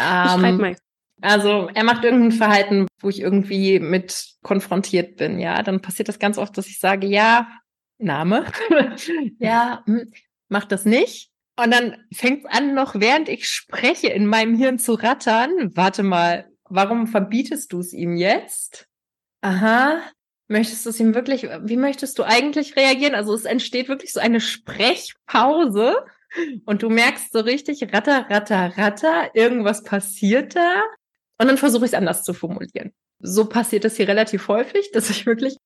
Ähm. 0.00 0.76
Also 1.20 1.68
er 1.74 1.82
macht 1.82 2.04
irgendein 2.04 2.32
Verhalten, 2.32 2.86
wo 3.00 3.08
ich 3.08 3.20
irgendwie 3.20 3.80
mit 3.80 4.34
konfrontiert 4.42 5.16
bin, 5.16 5.38
ja. 5.40 5.62
Dann 5.62 5.82
passiert 5.82 6.08
das 6.08 6.18
ganz 6.18 6.38
oft, 6.38 6.56
dass 6.56 6.68
ich 6.68 6.78
sage, 6.78 7.06
ja, 7.06 7.48
Name, 7.98 8.46
ja, 9.38 9.82
hm, 9.86 10.12
mach 10.48 10.64
das 10.64 10.84
nicht. 10.84 11.30
Und 11.60 11.72
dann 11.72 11.96
fängt 12.14 12.46
an, 12.46 12.74
noch 12.74 12.94
während 12.94 13.28
ich 13.28 13.48
spreche, 13.48 14.08
in 14.08 14.26
meinem 14.26 14.54
Hirn 14.54 14.78
zu 14.78 14.94
rattern. 14.94 15.50
Warte 15.74 16.04
mal, 16.04 16.48
warum 16.68 17.08
verbietest 17.08 17.72
du 17.72 17.80
es 17.80 17.92
ihm 17.92 18.16
jetzt? 18.16 18.86
Aha. 19.40 20.00
Möchtest 20.46 20.86
du 20.86 20.90
es 20.90 21.00
ihm 21.00 21.14
wirklich, 21.14 21.48
wie 21.64 21.76
möchtest 21.76 22.18
du 22.18 22.22
eigentlich 22.22 22.76
reagieren? 22.76 23.16
Also 23.16 23.34
es 23.34 23.44
entsteht 23.44 23.88
wirklich 23.88 24.12
so 24.12 24.20
eine 24.20 24.40
Sprechpause 24.40 25.96
und 26.66 26.82
du 26.82 26.90
merkst 26.90 27.32
so 27.32 27.40
richtig, 27.40 27.82
ratter, 27.92 28.26
ratter, 28.28 28.76
ratter, 28.76 29.34
irgendwas 29.34 29.82
passiert 29.82 30.56
da. 30.56 30.82
Und 31.40 31.48
dann 31.48 31.58
versuche 31.58 31.84
ich 31.84 31.92
es 31.92 31.94
anders 31.94 32.24
zu 32.24 32.34
formulieren. 32.34 32.92
So 33.20 33.46
passiert 33.46 33.84
es 33.84 33.96
hier 33.96 34.08
relativ 34.08 34.48
häufig, 34.48 34.90
dass 34.92 35.10
ich 35.10 35.26
wirklich 35.26 35.56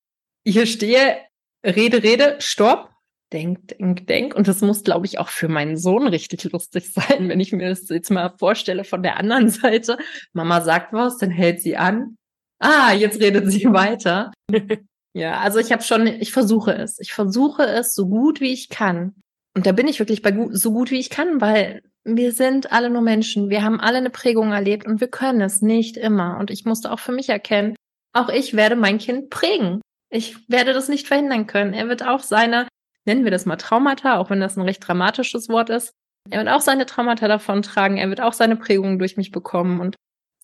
hier 0.45 0.65
stehe, 0.65 1.17
rede, 1.65 2.03
rede, 2.03 2.37
stopp, 2.39 2.93
denk, 3.31 3.67
denk, 3.67 4.07
denk. 4.07 4.35
Und 4.35 4.47
das 4.47 4.61
muss, 4.61 4.83
glaube 4.83 5.05
ich, 5.05 5.19
auch 5.19 5.29
für 5.29 5.47
meinen 5.47 5.77
Sohn 5.77 6.07
richtig 6.07 6.43
lustig 6.51 6.91
sein, 6.93 7.29
wenn 7.29 7.39
ich 7.39 7.51
mir 7.51 7.69
das 7.69 7.89
jetzt 7.89 8.11
mal 8.11 8.33
vorstelle 8.37 8.83
von 8.83 9.03
der 9.03 9.17
anderen 9.17 9.49
Seite. 9.49 9.97
Mama 10.33 10.61
sagt 10.61 10.93
was, 10.93 11.17
dann 11.17 11.31
hält 11.31 11.61
sie 11.61 11.75
an. 11.75 12.15
Ah, 12.59 12.93
jetzt 12.93 13.19
redet 13.19 13.51
sie 13.51 13.65
weiter. 13.65 14.31
ja, 15.13 15.39
also 15.39 15.59
ich 15.59 15.71
habe 15.71 15.83
schon, 15.83 16.07
ich 16.07 16.31
versuche 16.31 16.73
es. 16.73 16.99
Ich 16.99 17.13
versuche 17.13 17.63
es 17.63 17.93
so 17.93 18.07
gut 18.07 18.39
wie 18.39 18.53
ich 18.53 18.69
kann. 18.69 19.15
Und 19.55 19.65
da 19.65 19.71
bin 19.71 19.87
ich 19.87 19.99
wirklich 19.99 20.21
bei 20.21 20.35
so 20.51 20.71
gut 20.71 20.91
wie 20.91 20.99
ich 20.99 21.09
kann, 21.09 21.41
weil 21.41 21.83
wir 22.03 22.31
sind 22.31 22.71
alle 22.71 22.89
nur 22.89 23.01
Menschen. 23.01 23.49
Wir 23.49 23.63
haben 23.63 23.79
alle 23.79 23.99
eine 23.99 24.09
Prägung 24.09 24.51
erlebt 24.51 24.85
und 24.87 24.99
wir 24.99 25.09
können 25.09 25.41
es 25.41 25.61
nicht 25.61 25.95
immer. 25.95 26.37
Und 26.39 26.51
ich 26.51 26.65
musste 26.65 26.91
auch 26.91 26.99
für 26.99 27.11
mich 27.11 27.29
erkennen, 27.29 27.75
auch 28.13 28.29
ich 28.29 28.55
werde 28.55 28.75
mein 28.75 28.97
Kind 28.97 29.29
prägen. 29.29 29.81
Ich 30.09 30.49
werde 30.49 30.73
das 30.73 30.89
nicht 30.89 31.07
verhindern 31.07 31.47
können. 31.47 31.73
Er 31.73 31.87
wird 31.87 32.05
auch 32.05 32.21
seine 32.21 32.67
nennen 33.05 33.23
wir 33.23 33.31
das 33.31 33.45
mal 33.45 33.57
Traumata, 33.57 34.17
auch 34.17 34.29
wenn 34.29 34.39
das 34.39 34.57
ein 34.57 34.63
recht 34.63 34.85
dramatisches 34.87 35.49
Wort 35.49 35.69
ist. 35.69 35.93
Er 36.29 36.39
wird 36.39 36.49
auch 36.49 36.61
seine 36.61 36.85
Traumata 36.85 37.27
davon 37.27 37.61
tragen, 37.61 37.97
er 37.97 38.09
wird 38.09 38.21
auch 38.21 38.33
seine 38.33 38.55
Prägungen 38.55 38.97
durch 38.97 39.17
mich 39.17 39.31
bekommen 39.31 39.79
und 39.81 39.95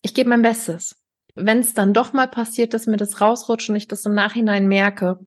ich 0.02 0.14
gebe 0.14 0.28
mein 0.28 0.42
Bestes. 0.42 0.96
Wenn 1.34 1.60
es 1.60 1.74
dann 1.74 1.94
doch 1.94 2.12
mal 2.12 2.28
passiert, 2.28 2.74
dass 2.74 2.86
mir 2.86 2.96
das 2.96 3.20
rausrutscht 3.20 3.70
und 3.70 3.76
ich 3.76 3.88
das 3.88 4.04
im 4.04 4.14
Nachhinein 4.14 4.66
merke 4.66 5.18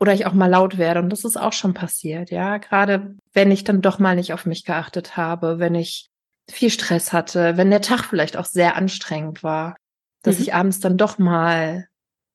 oder 0.00 0.14
ich 0.14 0.26
auch 0.26 0.32
mal 0.32 0.46
laut 0.46 0.78
werde 0.78 1.00
und 1.00 1.10
das 1.10 1.24
ist 1.24 1.36
auch 1.36 1.52
schon 1.52 1.74
passiert, 1.74 2.30
ja, 2.30 2.58
gerade 2.58 3.16
wenn 3.32 3.50
ich 3.50 3.64
dann 3.64 3.82
doch 3.82 3.98
mal 3.98 4.16
nicht 4.16 4.32
auf 4.32 4.46
mich 4.46 4.64
geachtet 4.64 5.16
habe, 5.16 5.58
wenn 5.58 5.74
ich 5.74 6.08
viel 6.50 6.70
Stress 6.70 7.12
hatte, 7.12 7.56
wenn 7.56 7.70
der 7.70 7.82
Tag 7.82 8.04
vielleicht 8.04 8.36
auch 8.36 8.46
sehr 8.46 8.76
anstrengend 8.76 9.42
war, 9.42 9.76
dass 10.22 10.36
mhm. 10.36 10.42
ich 10.42 10.54
abends 10.54 10.80
dann 10.80 10.96
doch 10.96 11.18
mal 11.18 11.86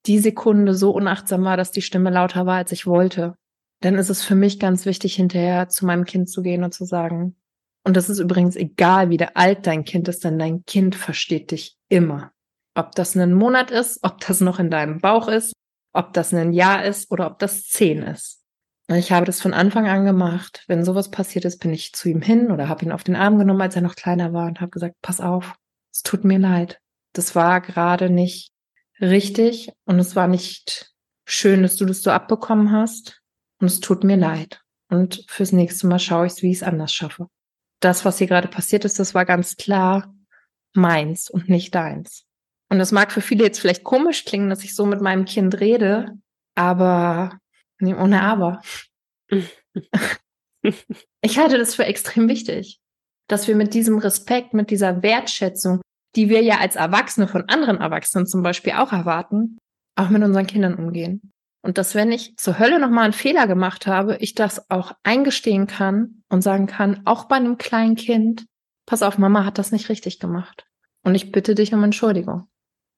die 0.06 0.20
Sekunde 0.20 0.76
so 0.76 0.92
unachtsam 0.92 1.44
war, 1.44 1.58
dass 1.58 1.72
die 1.72 1.82
Stimme 1.82 2.12
lauter 2.12 2.46
war, 2.46 2.58
als 2.58 2.72
ich 2.72 2.86
wollte 2.86 3.36
dann 3.82 3.96
ist 3.96 4.10
es 4.10 4.24
für 4.24 4.36
mich 4.36 4.60
ganz 4.60 4.86
wichtig, 4.86 5.16
hinterher 5.16 5.70
zu 5.70 5.86
meinem 5.86 6.06
Kind 6.06 6.30
zu 6.30 6.42
gehen 6.42 6.64
und 6.64 6.74
zu 6.74 6.86
sagen, 6.86 7.36
und 7.84 7.96
das 7.96 8.10
ist 8.10 8.20
übrigens 8.20 8.56
egal, 8.56 9.12
wie 9.12 9.18
der 9.18 9.38
alt 9.38 9.68
dein 9.68 9.86
Kind 9.86 10.08
ist, 10.08 10.24
denn 10.24 10.40
dein 10.40 10.66
Kind 10.66 10.96
versteht 10.96 11.52
dich 11.52 11.78
immer. 11.88 12.32
Ob 12.74 12.94
das 12.96 13.16
ein 13.16 13.34
Monat 13.34 13.70
ist, 13.70 14.00
ob 14.02 14.20
das 14.22 14.42
noch 14.42 14.60
in 14.60 14.72
deinem 14.72 15.02
Bauch 15.02 15.28
ist, 15.28 15.54
ob 15.96 16.14
das 16.14 16.34
ein 16.34 16.54
Jahr 16.54 16.84
ist 16.86 17.12
oder 17.12 17.28
ob 17.28 17.40
das 17.40 17.64
zehn 17.64 18.04
ist. 18.04 18.42
Ich 18.88 19.12
habe 19.12 19.26
das 19.26 19.42
von 19.42 19.54
Anfang 19.54 19.88
an 19.88 20.06
gemacht. 20.06 20.64
Wenn 20.68 20.86
sowas 20.86 21.10
passiert 21.10 21.46
ist, 21.46 21.60
bin 21.60 21.74
ich 21.74 21.94
zu 21.94 22.08
ihm 22.10 22.22
hin 22.22 22.52
oder 22.52 22.70
habe 22.70 22.86
ihn 22.86 22.92
auf 22.92 23.04
den 23.04 23.16
Arm 23.16 23.40
genommen, 23.40 23.62
als 23.62 23.76
er 23.76 23.82
noch 23.82 23.96
kleiner 23.96 24.32
war 24.32 24.48
und 24.48 24.62
habe 24.62 24.70
gesagt, 24.70 24.96
pass 25.02 25.22
auf, 25.22 25.56
es 25.92 26.04
tut 26.04 26.24
mir 26.24 26.38
leid. 26.38 26.80
Das 27.14 27.34
war 27.34 27.62
gerade 27.62 28.10
nicht 28.10 28.52
richtig 29.02 29.72
und 29.86 29.98
es 29.98 30.16
war 30.16 30.28
nicht 30.28 30.94
schön, 31.26 31.64
dass 31.64 31.78
du 31.78 31.86
das 31.86 32.04
so 32.04 32.12
abbekommen 32.12 32.72
hast. 32.72 33.22
Und 33.60 33.68
es 33.68 33.80
tut 33.80 34.04
mir 34.04 34.18
leid. 34.18 34.62
Und 34.90 35.26
fürs 35.30 35.52
nächste 35.52 35.88
Mal 35.88 36.00
schaue 36.00 36.28
ich, 36.28 36.42
wie 36.42 36.52
ich 36.52 36.58
es 36.58 36.64
anders 36.64 36.94
schaffe. 36.94 37.28
Das, 37.80 38.06
was 38.06 38.18
hier 38.18 38.28
gerade 38.28 38.48
passiert 38.48 38.86
ist, 38.86 39.00
das 39.00 39.16
war 39.16 39.26
ganz 39.26 39.56
klar 39.56 40.14
meins 40.74 41.30
und 41.30 41.50
nicht 41.50 41.74
deins. 41.74 42.25
Und 42.70 42.80
das 42.80 42.92
mag 42.92 43.12
für 43.12 43.22
viele 43.22 43.44
jetzt 43.44 43.60
vielleicht 43.60 43.84
komisch 43.84 44.26
klingen, 44.26 44.50
dass 44.50 44.64
ich 44.64 44.76
so 44.76 44.86
mit 44.86 45.02
meinem 45.02 45.26
Kind 45.26 45.60
rede, 45.60 46.18
aber 46.56 47.38
nee, 47.80 47.94
ohne 47.94 48.22
Aber. 48.22 48.62
ich 51.22 51.38
halte 51.38 51.58
das 51.58 51.76
für 51.76 51.86
extrem 51.86 52.28
wichtig, 52.28 52.80
dass 53.28 53.48
wir 53.48 53.56
mit 53.56 53.74
diesem 53.74 53.98
Respekt, 53.98 54.54
mit 54.54 54.72
dieser 54.72 55.04
Wertschätzung, 55.04 55.82
die 56.16 56.30
wir 56.30 56.42
ja 56.42 56.60
als 56.60 56.76
Erwachsene 56.76 57.28
von 57.28 57.48
anderen 57.50 57.82
Erwachsenen 57.82 58.26
zum 58.26 58.42
Beispiel 58.42 58.74
auch 58.74 58.92
erwarten, 58.92 59.58
auch 59.96 60.10
mit 60.10 60.24
unseren 60.24 60.48
Kindern 60.48 60.76
umgehen. 60.76 61.32
Und 61.62 61.78
dass 61.80 61.96
wenn 61.96 62.12
ich 62.12 62.38
zur 62.38 62.60
Hölle 62.60 62.80
nochmal 62.80 63.06
einen 63.06 63.14
Fehler 63.14 63.48
gemacht 63.48 63.88
habe, 63.88 64.18
ich 64.18 64.36
das 64.36 64.70
auch 64.70 64.92
eingestehen 65.04 65.66
kann 65.66 66.22
und 66.30 66.42
sagen 66.42 66.68
kann, 66.68 67.02
auch 67.06 67.26
bei 67.26 67.38
einem 67.38 67.58
kleinen 67.58 67.96
Kind, 67.96 68.46
pass 68.86 69.02
auf, 69.02 69.18
Mama 69.18 69.46
hat 69.46 69.58
das 69.58 69.72
nicht 69.72 69.90
richtig 69.90 70.20
gemacht. 70.20 70.68
Und 71.04 71.16
ich 71.16 71.32
bitte 71.32 71.56
dich 71.56 71.74
um 71.74 71.84
Entschuldigung. 71.84 72.48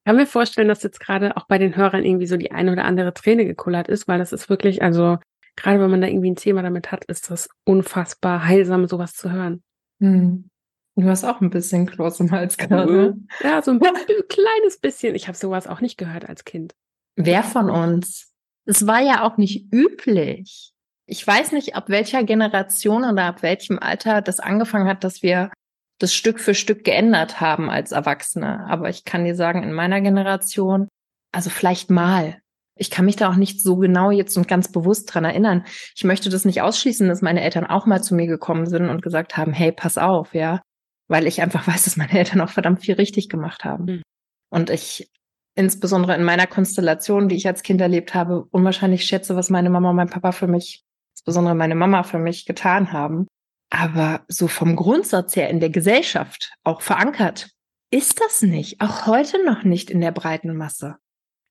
Ich 0.08 0.10
kann 0.10 0.16
mir 0.16 0.26
vorstellen, 0.26 0.68
dass 0.68 0.82
jetzt 0.82 1.00
gerade 1.00 1.36
auch 1.36 1.46
bei 1.48 1.58
den 1.58 1.76
Hörern 1.76 2.02
irgendwie 2.02 2.26
so 2.26 2.38
die 2.38 2.50
eine 2.50 2.72
oder 2.72 2.86
andere 2.86 3.12
Träne 3.12 3.44
gekullert 3.44 3.88
ist, 3.88 4.08
weil 4.08 4.18
das 4.18 4.32
ist 4.32 4.48
wirklich, 4.48 4.80
also 4.80 5.18
gerade 5.54 5.80
wenn 5.80 5.90
man 5.90 6.00
da 6.00 6.06
irgendwie 6.06 6.30
ein 6.30 6.36
Thema 6.36 6.62
damit 6.62 6.90
hat, 6.90 7.04
ist 7.04 7.30
das 7.30 7.50
unfassbar 7.66 8.46
heilsam, 8.46 8.88
sowas 8.88 9.12
zu 9.12 9.30
hören. 9.30 9.62
Hm. 10.00 10.48
Du 10.96 11.04
hast 11.06 11.24
auch 11.24 11.42
ein 11.42 11.50
bisschen 11.50 11.84
Kloß 11.84 12.20
im 12.20 12.30
Hals 12.30 12.56
gerade. 12.56 13.18
Ja, 13.44 13.60
so 13.60 13.72
ein 13.72 13.80
kleines 13.80 14.78
bisschen. 14.80 15.14
Ich 15.14 15.28
habe 15.28 15.36
sowas 15.36 15.66
auch 15.66 15.82
nicht 15.82 15.98
gehört 15.98 16.26
als 16.26 16.46
Kind. 16.46 16.74
Wer 17.16 17.42
von 17.42 17.68
uns? 17.68 18.32
Es 18.64 18.86
war 18.86 19.02
ja 19.02 19.24
auch 19.24 19.36
nicht 19.36 19.70
üblich. 19.70 20.72
Ich 21.04 21.26
weiß 21.26 21.52
nicht, 21.52 21.76
ab 21.76 21.90
welcher 21.90 22.24
Generation 22.24 23.04
oder 23.04 23.24
ab 23.24 23.42
welchem 23.42 23.78
Alter 23.78 24.22
das 24.22 24.40
angefangen 24.40 24.88
hat, 24.88 25.04
dass 25.04 25.22
wir 25.22 25.50
das 25.98 26.14
Stück 26.14 26.40
für 26.40 26.54
Stück 26.54 26.84
geändert 26.84 27.40
haben 27.40 27.70
als 27.70 27.92
Erwachsene. 27.92 28.66
Aber 28.68 28.88
ich 28.88 29.04
kann 29.04 29.24
dir 29.24 29.34
sagen, 29.34 29.62
in 29.62 29.72
meiner 29.72 30.00
Generation, 30.00 30.88
also 31.32 31.50
vielleicht 31.50 31.90
mal. 31.90 32.38
Ich 32.76 32.90
kann 32.90 33.04
mich 33.04 33.16
da 33.16 33.28
auch 33.28 33.36
nicht 33.36 33.60
so 33.60 33.76
genau 33.76 34.12
jetzt 34.12 34.36
und 34.36 34.46
ganz 34.46 34.70
bewusst 34.70 35.12
dran 35.12 35.24
erinnern. 35.24 35.64
Ich 35.96 36.04
möchte 36.04 36.30
das 36.30 36.44
nicht 36.44 36.62
ausschließen, 36.62 37.08
dass 37.08 37.22
meine 37.22 37.42
Eltern 37.42 37.66
auch 37.66 37.86
mal 37.86 38.02
zu 38.02 38.14
mir 38.14 38.28
gekommen 38.28 38.66
sind 38.66 38.88
und 38.88 39.02
gesagt 39.02 39.36
haben, 39.36 39.52
hey, 39.52 39.72
pass 39.72 39.98
auf, 39.98 40.34
ja. 40.34 40.62
Weil 41.08 41.26
ich 41.26 41.42
einfach 41.42 41.66
weiß, 41.66 41.84
dass 41.84 41.96
meine 41.96 42.12
Eltern 42.12 42.40
auch 42.40 42.50
verdammt 42.50 42.82
viel 42.82 42.94
richtig 42.94 43.28
gemacht 43.28 43.64
haben. 43.64 43.84
Mhm. 43.84 44.02
Und 44.50 44.70
ich 44.70 45.10
insbesondere 45.56 46.14
in 46.14 46.22
meiner 46.22 46.46
Konstellation, 46.46 47.28
die 47.28 47.34
ich 47.34 47.48
als 47.48 47.64
Kind 47.64 47.80
erlebt 47.80 48.14
habe, 48.14 48.46
unwahrscheinlich 48.52 49.04
schätze, 49.04 49.34
was 49.34 49.50
meine 49.50 49.70
Mama 49.70 49.90
und 49.90 49.96
mein 49.96 50.08
Papa 50.08 50.30
für 50.30 50.46
mich, 50.46 50.84
insbesondere 51.16 51.56
meine 51.56 51.74
Mama 51.74 52.04
für 52.04 52.20
mich 52.20 52.46
getan 52.46 52.92
haben. 52.92 53.26
Aber 53.70 54.24
so 54.28 54.48
vom 54.48 54.76
Grundsatz 54.76 55.36
her 55.36 55.50
in 55.50 55.60
der 55.60 55.70
Gesellschaft 55.70 56.52
auch 56.64 56.80
verankert, 56.80 57.50
ist 57.90 58.20
das 58.20 58.42
nicht. 58.42 58.80
Auch 58.80 59.06
heute 59.06 59.44
noch 59.44 59.62
nicht 59.62 59.90
in 59.90 60.00
der 60.00 60.12
breiten 60.12 60.56
Masse. 60.56 60.96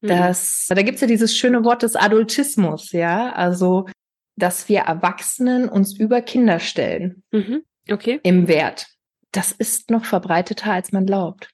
Mhm. 0.02 0.08
Das, 0.08 0.66
da 0.70 0.82
gibt's 0.82 1.02
ja 1.02 1.08
dieses 1.08 1.36
schöne 1.36 1.64
Wort 1.64 1.84
des 1.84 1.96
Adultismus, 1.96 2.92
ja. 2.92 3.34
Also, 3.34 3.88
dass 4.36 4.70
wir 4.70 4.82
Erwachsenen 4.82 5.70
uns 5.70 5.98
über 5.98 6.22
Kinder 6.22 6.60
stellen. 6.60 7.24
Mhm. 7.32 7.64
Okay. 7.90 8.20
Im 8.24 8.48
Wert. 8.48 8.88
Das 9.32 9.52
ist 9.52 9.90
noch 9.90 10.06
verbreiteter, 10.06 10.72
als 10.72 10.92
man 10.92 11.06
glaubt. 11.06 11.50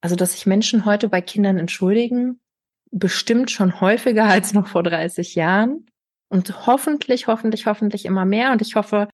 Also, 0.00 0.16
dass 0.16 0.32
sich 0.32 0.46
Menschen 0.46 0.84
heute 0.84 1.08
bei 1.08 1.20
Kindern 1.20 1.58
entschuldigen, 1.58 2.40
bestimmt 2.90 3.50
schon 3.50 3.80
häufiger 3.80 4.24
als 4.28 4.52
noch 4.52 4.68
vor 4.68 4.82
30 4.82 5.34
Jahren. 5.34 5.86
Und 6.28 6.66
hoffentlich, 6.66 7.28
hoffentlich, 7.28 7.66
hoffentlich 7.66 8.04
immer 8.04 8.24
mehr. 8.24 8.52
Und 8.52 8.60
ich 8.60 8.74
hoffe, 8.74 9.08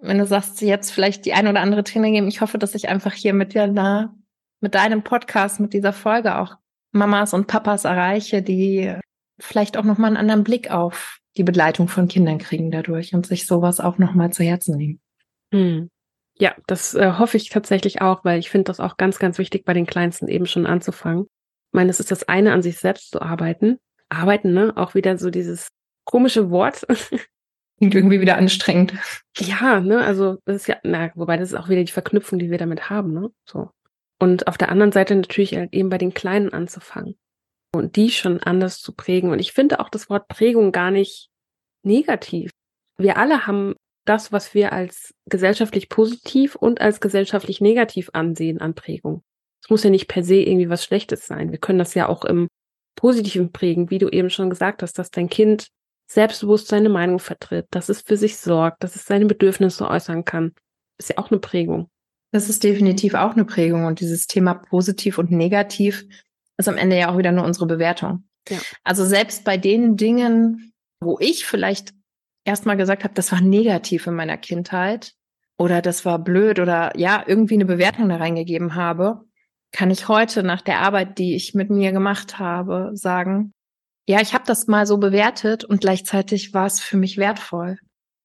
wenn 0.00 0.18
du 0.18 0.26
sagst, 0.26 0.60
jetzt 0.60 0.90
vielleicht 0.90 1.24
die 1.24 1.32
ein 1.32 1.46
oder 1.46 1.60
andere 1.60 1.84
Trainer 1.84 2.10
geben, 2.10 2.28
ich 2.28 2.40
hoffe, 2.40 2.58
dass 2.58 2.74
ich 2.74 2.88
einfach 2.88 3.12
hier 3.12 3.34
mit 3.34 3.54
dir 3.54 3.68
da, 3.68 4.14
mit 4.60 4.74
deinem 4.74 5.02
Podcast, 5.02 5.60
mit 5.60 5.72
dieser 5.72 5.92
Folge 5.92 6.38
auch 6.38 6.56
Mamas 6.92 7.34
und 7.34 7.46
Papas 7.46 7.84
erreiche, 7.84 8.42
die 8.42 8.94
vielleicht 9.38 9.76
auch 9.76 9.84
nochmal 9.84 10.08
einen 10.08 10.16
anderen 10.16 10.44
Blick 10.44 10.70
auf 10.70 11.18
die 11.36 11.44
Begleitung 11.44 11.88
von 11.88 12.08
Kindern 12.08 12.38
kriegen 12.38 12.70
dadurch 12.70 13.14
und 13.14 13.26
sich 13.26 13.46
sowas 13.46 13.80
auch 13.80 13.98
nochmal 13.98 14.32
zu 14.32 14.42
Herzen 14.42 14.76
nehmen. 14.76 15.00
Hm. 15.52 15.90
Ja, 16.38 16.54
das 16.66 16.94
äh, 16.94 17.12
hoffe 17.18 17.36
ich 17.36 17.50
tatsächlich 17.50 18.00
auch, 18.00 18.24
weil 18.24 18.38
ich 18.38 18.50
finde 18.50 18.64
das 18.64 18.80
auch 18.80 18.96
ganz, 18.96 19.18
ganz 19.18 19.38
wichtig, 19.38 19.64
bei 19.64 19.74
den 19.74 19.86
Kleinsten 19.86 20.28
eben 20.28 20.46
schon 20.46 20.66
anzufangen. 20.66 21.24
Ich 21.24 21.72
meine, 21.72 21.90
es 21.90 22.00
ist 22.00 22.10
das 22.10 22.28
eine, 22.28 22.52
an 22.52 22.62
sich 22.62 22.78
selbst 22.78 23.10
zu 23.10 23.20
arbeiten. 23.20 23.78
Arbeiten, 24.08 24.52
ne? 24.52 24.72
Auch 24.76 24.94
wieder 24.94 25.18
so 25.18 25.30
dieses 25.30 25.68
komische 26.04 26.50
Wort. 26.50 26.86
Klingt 27.80 27.94
irgendwie 27.94 28.20
wieder 28.20 28.36
anstrengend. 28.36 28.92
Ja, 29.38 29.80
ne, 29.80 30.04
also 30.04 30.36
das 30.44 30.56
ist 30.56 30.66
ja, 30.66 30.76
na, 30.82 31.10
wobei 31.14 31.38
das 31.38 31.50
ist 31.50 31.58
auch 31.58 31.70
wieder 31.70 31.82
die 31.82 31.90
Verknüpfung, 31.90 32.38
die 32.38 32.50
wir 32.50 32.58
damit 32.58 32.90
haben, 32.90 33.14
ne? 33.14 33.30
So. 33.48 33.70
Und 34.18 34.46
auf 34.48 34.58
der 34.58 34.68
anderen 34.68 34.92
Seite 34.92 35.16
natürlich 35.16 35.56
halt 35.56 35.72
eben 35.72 35.88
bei 35.88 35.96
den 35.96 36.12
Kleinen 36.12 36.52
anzufangen 36.52 37.16
und 37.74 37.96
die 37.96 38.10
schon 38.10 38.42
anders 38.42 38.80
zu 38.80 38.92
prägen. 38.92 39.30
Und 39.30 39.38
ich 39.38 39.52
finde 39.52 39.80
auch 39.80 39.88
das 39.88 40.10
Wort 40.10 40.28
Prägung 40.28 40.72
gar 40.72 40.90
nicht 40.90 41.30
negativ. 41.82 42.50
Wir 42.98 43.16
alle 43.16 43.46
haben 43.46 43.76
das, 44.04 44.30
was 44.30 44.52
wir 44.52 44.74
als 44.74 45.14
gesellschaftlich 45.24 45.88
positiv 45.88 46.56
und 46.56 46.82
als 46.82 47.00
gesellschaftlich 47.00 47.62
negativ 47.62 48.10
ansehen 48.12 48.60
an 48.60 48.74
Prägung. 48.74 49.22
Es 49.62 49.70
muss 49.70 49.84
ja 49.84 49.88
nicht 49.90 50.06
per 50.06 50.22
se 50.22 50.36
irgendwie 50.36 50.68
was 50.68 50.84
Schlechtes 50.84 51.26
sein. 51.26 51.50
Wir 51.50 51.58
können 51.58 51.78
das 51.78 51.94
ja 51.94 52.10
auch 52.10 52.26
im 52.26 52.48
Positiven 52.94 53.52
prägen, 53.52 53.88
wie 53.88 53.98
du 53.98 54.10
eben 54.10 54.28
schon 54.28 54.50
gesagt 54.50 54.82
hast, 54.82 54.98
dass 54.98 55.10
dein 55.10 55.30
Kind 55.30 55.68
selbstbewusst 56.10 56.66
seine 56.66 56.88
Meinung 56.88 57.20
vertritt, 57.20 57.66
dass 57.70 57.88
es 57.88 58.00
für 58.00 58.16
sich 58.16 58.36
sorgt, 58.36 58.82
dass 58.82 58.96
es 58.96 59.04
seine 59.04 59.26
Bedürfnisse 59.26 59.88
äußern 59.88 60.24
kann. 60.24 60.52
Ist 60.98 61.10
ja 61.10 61.18
auch 61.18 61.30
eine 61.30 61.38
Prägung. 61.38 61.88
Das 62.32 62.48
ist 62.48 62.64
definitiv 62.64 63.14
auch 63.14 63.32
eine 63.32 63.44
Prägung. 63.44 63.84
Und 63.84 64.00
dieses 64.00 64.26
Thema 64.26 64.54
positiv 64.54 65.18
und 65.18 65.30
negativ 65.30 66.04
ist 66.58 66.68
am 66.68 66.76
Ende 66.76 66.98
ja 66.98 67.12
auch 67.12 67.18
wieder 67.18 67.30
nur 67.30 67.44
unsere 67.44 67.66
Bewertung. 67.66 68.24
Ja. 68.48 68.58
Also 68.82 69.04
selbst 69.04 69.44
bei 69.44 69.56
den 69.56 69.96
Dingen, 69.96 70.72
wo 71.00 71.16
ich 71.20 71.46
vielleicht 71.46 71.92
erstmal 72.44 72.76
gesagt 72.76 73.04
habe, 73.04 73.14
das 73.14 73.30
war 73.30 73.40
negativ 73.40 74.08
in 74.08 74.14
meiner 74.14 74.36
Kindheit 74.36 75.14
oder 75.58 75.80
das 75.80 76.04
war 76.04 76.18
blöd 76.18 76.58
oder 76.58 76.92
ja, 76.98 77.22
irgendwie 77.24 77.54
eine 77.54 77.66
Bewertung 77.66 78.08
da 78.08 78.16
reingegeben 78.16 78.74
habe, 78.74 79.20
kann 79.70 79.92
ich 79.92 80.08
heute 80.08 80.42
nach 80.42 80.60
der 80.60 80.80
Arbeit, 80.80 81.18
die 81.18 81.36
ich 81.36 81.54
mit 81.54 81.70
mir 81.70 81.92
gemacht 81.92 82.40
habe, 82.40 82.90
sagen, 82.94 83.52
ja, 84.10 84.20
ich 84.20 84.34
habe 84.34 84.44
das 84.44 84.66
mal 84.66 84.86
so 84.86 84.98
bewertet 84.98 85.64
und 85.64 85.80
gleichzeitig 85.80 86.52
war 86.52 86.66
es 86.66 86.80
für 86.80 86.96
mich 86.96 87.16
wertvoll. 87.16 87.78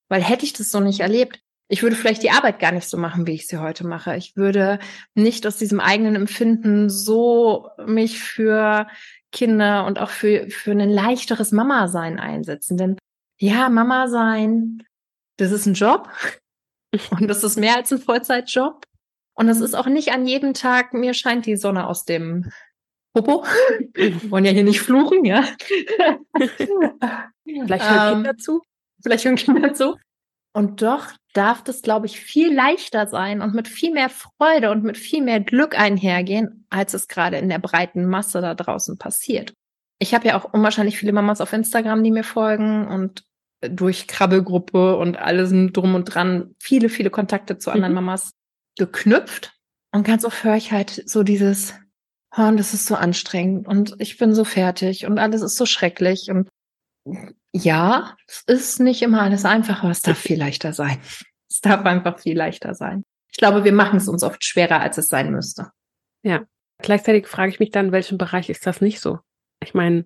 Weil 0.09 0.23
hätte 0.23 0.45
ich 0.45 0.53
das 0.53 0.71
so 0.71 0.79
nicht 0.79 0.99
erlebt, 0.99 1.39
ich 1.67 1.83
würde 1.83 1.95
vielleicht 1.95 2.23
die 2.23 2.31
Arbeit 2.31 2.59
gar 2.59 2.71
nicht 2.71 2.87
so 2.87 2.97
machen, 2.97 3.25
wie 3.25 3.33
ich 3.33 3.47
sie 3.47 3.57
heute 3.57 3.87
mache. 3.87 4.15
Ich 4.15 4.35
würde 4.35 4.79
nicht 5.15 5.47
aus 5.47 5.57
diesem 5.57 5.79
eigenen 5.79 6.15
Empfinden 6.15 6.89
so 6.89 7.69
mich 7.85 8.19
für 8.19 8.87
Kinder 9.31 9.85
und 9.85 9.99
auch 9.99 10.09
für, 10.09 10.49
für 10.49 10.71
ein 10.71 10.89
leichteres 10.89 11.51
Mama-Sein 11.51 12.19
einsetzen. 12.19 12.77
Denn 12.77 12.97
ja, 13.39 13.69
Mama 13.69 14.07
sein, 14.07 14.83
das 15.37 15.51
ist 15.51 15.65
ein 15.65 15.73
Job 15.73 16.09
und 17.11 17.27
das 17.27 17.43
ist 17.43 17.57
mehr 17.57 17.75
als 17.75 17.91
ein 17.91 17.99
Vollzeitjob. 17.99 18.85
Und 19.35 19.49
es 19.49 19.59
ist 19.59 19.75
auch 19.75 19.87
nicht 19.87 20.13
an 20.13 20.25
jedem 20.25 20.53
Tag, 20.53 20.93
mir 20.93 21.13
scheint 21.13 21.45
die 21.45 21.57
Sonne 21.57 21.87
aus 21.87 22.05
dem 22.05 22.51
Popo. 23.15 23.45
Wir 23.93 24.29
wollen 24.29 24.43
ja 24.43 24.51
hier 24.51 24.65
nicht 24.65 24.81
fluchen, 24.81 25.23
ja. 25.23 25.45
Vielleicht 27.45 27.89
hören 27.89 28.07
ähm, 28.09 28.13
Kinder 28.15 28.37
zu. 28.37 28.61
Vielleicht 29.01 29.23
hören 29.23 29.35
Kinder 29.37 29.73
zu. 29.73 29.95
Und 30.53 30.81
doch 30.81 31.07
darf 31.33 31.63
das, 31.63 31.81
glaube 31.81 32.07
ich, 32.07 32.19
viel 32.19 32.53
leichter 32.53 33.07
sein 33.07 33.41
und 33.41 33.55
mit 33.55 33.69
viel 33.69 33.93
mehr 33.93 34.09
Freude 34.09 34.69
und 34.71 34.83
mit 34.83 34.97
viel 34.97 35.21
mehr 35.21 35.39
Glück 35.39 35.79
einhergehen, 35.79 36.65
als 36.69 36.93
es 36.93 37.07
gerade 37.07 37.37
in 37.37 37.47
der 37.47 37.59
breiten 37.59 38.05
Masse 38.05 38.41
da 38.41 38.53
draußen 38.53 38.97
passiert. 38.97 39.53
Ich 39.99 40.13
habe 40.13 40.27
ja 40.27 40.37
auch 40.37 40.53
unwahrscheinlich 40.53 40.97
viele 40.97 41.13
Mamas 41.13 41.39
auf 41.39 41.53
Instagram, 41.53 42.03
die 42.03 42.11
mir 42.11 42.23
folgen 42.25 42.87
und 42.87 43.23
durch 43.61 44.07
Krabbelgruppe 44.07 44.97
und 44.97 45.17
alles 45.17 45.51
drum 45.71 45.95
und 45.95 46.05
dran 46.05 46.53
viele, 46.59 46.89
viele 46.89 47.09
Kontakte 47.09 47.57
zu 47.57 47.71
anderen 47.71 47.93
mhm. 47.93 48.03
Mamas 48.03 48.31
geknüpft. 48.77 49.53
Und 49.93 50.05
ganz 50.05 50.25
oft 50.25 50.43
höre 50.43 50.57
ich 50.57 50.73
halt 50.73 51.03
so 51.05 51.23
dieses, 51.23 51.73
und 52.37 52.57
das 52.57 52.73
ist 52.73 52.85
so 52.85 52.95
anstrengend 52.95 53.67
und 53.67 53.95
ich 53.99 54.17
bin 54.17 54.33
so 54.33 54.43
fertig 54.43 55.05
und 55.05 55.19
alles 55.19 55.41
ist 55.41 55.55
so 55.55 55.65
schrecklich 55.65 56.29
und 56.29 56.49
ja, 57.53 58.17
es 58.27 58.43
ist 58.47 58.79
nicht 58.79 59.01
immer 59.01 59.21
alles 59.21 59.45
einfach, 59.45 59.83
aber 59.83 59.91
es 59.91 60.01
darf 60.01 60.17
viel 60.17 60.37
leichter 60.39 60.73
sein. 60.73 60.99
Es 61.47 61.61
darf 61.61 61.85
einfach 61.85 62.19
viel 62.19 62.35
leichter 62.35 62.73
sein. 62.73 63.05
Ich 63.31 63.37
glaube, 63.37 63.63
wir 63.63 63.71
machen 63.71 63.95
es 63.95 64.09
uns 64.09 64.23
oft 64.23 64.43
schwerer, 64.43 64.81
als 64.81 64.97
es 64.97 65.07
sein 65.07 65.31
müsste. 65.31 65.71
Ja. 66.21 66.43
Gleichzeitig 66.79 67.27
frage 67.27 67.49
ich 67.49 67.61
mich 67.61 67.69
dann, 67.69 67.85
in 67.85 67.91
welchem 67.93 68.17
Bereich 68.17 68.49
ist 68.49 68.67
das 68.67 68.81
nicht 68.81 68.99
so? 68.99 69.19
Ich 69.63 69.73
meine. 69.73 70.05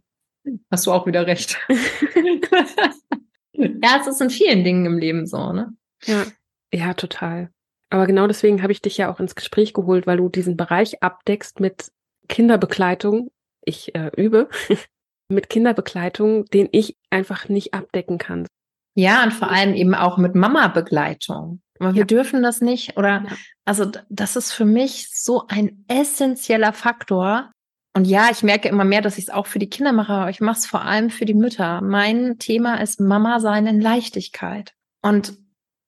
Hast 0.69 0.85
du 0.85 0.91
auch 0.91 1.07
wieder 1.07 1.25
recht. 1.25 1.57
ja, 3.53 3.97
es 3.99 4.05
ist 4.05 4.21
in 4.21 4.29
vielen 4.29 4.63
Dingen 4.63 4.85
im 4.85 4.99
Leben 4.99 5.25
so, 5.25 5.53
ne? 5.53 5.73
Ja. 6.03 6.25
Ja, 6.71 6.93
total. 6.93 7.49
Aber 7.89 8.05
genau 8.05 8.27
deswegen 8.27 8.61
habe 8.61 8.71
ich 8.71 8.81
dich 8.81 8.97
ja 8.97 9.11
auch 9.11 9.19
ins 9.19 9.33
Gespräch 9.33 9.73
geholt, 9.73 10.05
weil 10.05 10.17
du 10.17 10.29
diesen 10.29 10.55
Bereich 10.55 11.01
abdeckst 11.01 11.59
mit 11.59 11.91
Kinderbegleitung, 12.29 13.31
ich 13.65 13.93
äh, 13.95 14.11
übe, 14.15 14.47
mit 15.29 15.49
Kinderbegleitung, 15.49 16.45
den 16.45 16.69
ich 16.71 16.97
einfach 17.09 17.49
nicht 17.49 17.73
abdecken 17.73 18.17
kann. 18.17 18.47
Ja, 18.95 19.23
und 19.23 19.33
vor 19.33 19.51
allem 19.51 19.73
eben 19.73 19.93
auch 19.93 20.17
mit 20.17 20.35
Mama-Begleitung. 20.35 21.61
Aber 21.79 21.95
wir 21.95 22.05
dürfen 22.05 22.43
das 22.43 22.61
nicht, 22.61 22.97
oder, 22.97 23.23
ja. 23.29 23.37
also 23.65 23.89
das 24.09 24.35
ist 24.35 24.51
für 24.51 24.65
mich 24.65 25.09
so 25.13 25.45
ein 25.47 25.85
essentieller 25.87 26.73
Faktor. 26.73 27.51
Und 27.95 28.05
ja, 28.05 28.29
ich 28.31 28.43
merke 28.43 28.67
immer 28.67 28.83
mehr, 28.83 29.01
dass 29.01 29.17
ich 29.17 29.25
es 29.25 29.29
auch 29.29 29.47
für 29.47 29.59
die 29.59 29.69
Kinder 29.69 29.93
mache, 29.93 30.13
aber 30.13 30.29
ich 30.29 30.41
mache 30.41 30.57
es 30.57 30.65
vor 30.65 30.81
allem 30.81 31.09
für 31.09 31.25
die 31.25 31.33
Mütter. 31.33 31.81
Mein 31.81 32.37
Thema 32.39 32.81
ist 32.81 32.99
Mama 32.99 33.39
sein 33.39 33.65
in 33.67 33.79
Leichtigkeit. 33.79 34.73
Und 35.01 35.37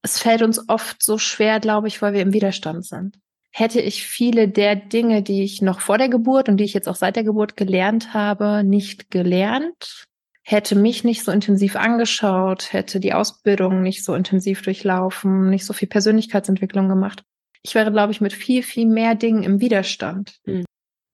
es 0.02 0.18
fällt 0.18 0.42
uns 0.42 0.70
oft 0.70 1.04
so 1.04 1.18
schwer, 1.18 1.60
glaube 1.60 1.88
ich, 1.88 2.02
weil 2.02 2.14
wir 2.14 2.22
im 2.22 2.34
Widerstand 2.34 2.86
sind 2.86 3.18
hätte 3.52 3.82
ich 3.82 4.06
viele 4.06 4.48
der 4.48 4.76
Dinge, 4.76 5.22
die 5.22 5.44
ich 5.44 5.62
noch 5.62 5.82
vor 5.82 5.98
der 5.98 6.10
Geburt 6.10 6.50
und 6.50 6.58
die 6.58 6.64
ich 6.64 6.74
jetzt 6.74 6.88
auch 6.88 6.96
seit 6.96 7.16
der 7.16 7.24
Geburt 7.24 7.58
gelernt 7.58 8.14
habe, 8.14 8.64
nicht 8.64 9.12
gelernt, 9.12 10.06
hätte 10.44 10.76
mich 10.76 11.04
nicht 11.04 11.24
so 11.24 11.32
intensiv 11.32 11.76
angeschaut, 11.76 12.74
hätte 12.74 13.00
die 13.00 13.14
Ausbildung 13.14 13.82
nicht 13.82 14.04
so 14.04 14.16
intensiv 14.16 14.62
durchlaufen, 14.62 15.50
nicht 15.50 15.66
so 15.66 15.74
viel 15.74 15.88
Persönlichkeitsentwicklung 15.88 16.88
gemacht. 16.88 17.24
Ich 17.64 17.76
wäre, 17.76 17.92
glaube 17.92 18.12
ich, 18.12 18.22
mit 18.22 18.34
viel, 18.34 18.64
viel 18.64 18.88
mehr 18.88 19.16
Dingen 19.16 19.44
im 19.44 19.60
Widerstand 19.62 20.40
mhm. 20.46 20.66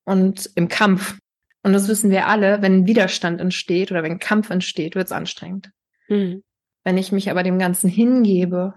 und 0.05 0.49
im 0.55 0.69
Kampf. 0.69 1.17
Und 1.63 1.73
das 1.73 1.87
wissen 1.89 2.11
wir 2.11 2.27
alle, 2.27 2.61
wenn 2.61 2.87
Widerstand 2.87 3.41
entsteht 3.41 3.91
oder 3.91 4.03
wenn 4.03 4.19
Kampf 4.19 4.49
entsteht, 4.49 4.95
wird 4.95 5.07
es 5.07 5.11
anstrengend. 5.11 5.71
Mhm. 6.07 6.43
Wenn 6.85 6.97
ich 6.97 7.11
mich 7.11 7.29
aber 7.29 7.43
dem 7.43 7.59
Ganzen 7.59 7.89
hingebe 7.89 8.75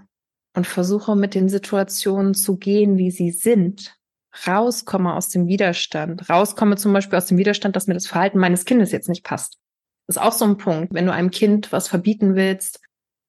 und 0.54 0.66
versuche, 0.66 1.16
mit 1.16 1.34
den 1.34 1.48
Situationen 1.48 2.34
zu 2.34 2.56
gehen, 2.56 2.98
wie 2.98 3.10
sie 3.10 3.30
sind, 3.30 3.96
rauskomme 4.46 5.14
aus 5.14 5.28
dem 5.28 5.46
Widerstand, 5.46 6.28
rauskomme 6.28 6.76
zum 6.76 6.92
Beispiel 6.92 7.18
aus 7.18 7.26
dem 7.26 7.38
Widerstand, 7.38 7.76
dass 7.76 7.86
mir 7.86 7.94
das 7.94 8.06
Verhalten 8.06 8.38
meines 8.38 8.64
Kindes 8.64 8.92
jetzt 8.92 9.08
nicht 9.08 9.24
passt. 9.24 9.58
Das 10.06 10.16
ist 10.16 10.22
auch 10.22 10.32
so 10.32 10.44
ein 10.44 10.56
Punkt, 10.56 10.92
wenn 10.94 11.06
du 11.06 11.12
einem 11.12 11.30
Kind 11.30 11.72
was 11.72 11.88
verbieten 11.88 12.34
willst. 12.34 12.80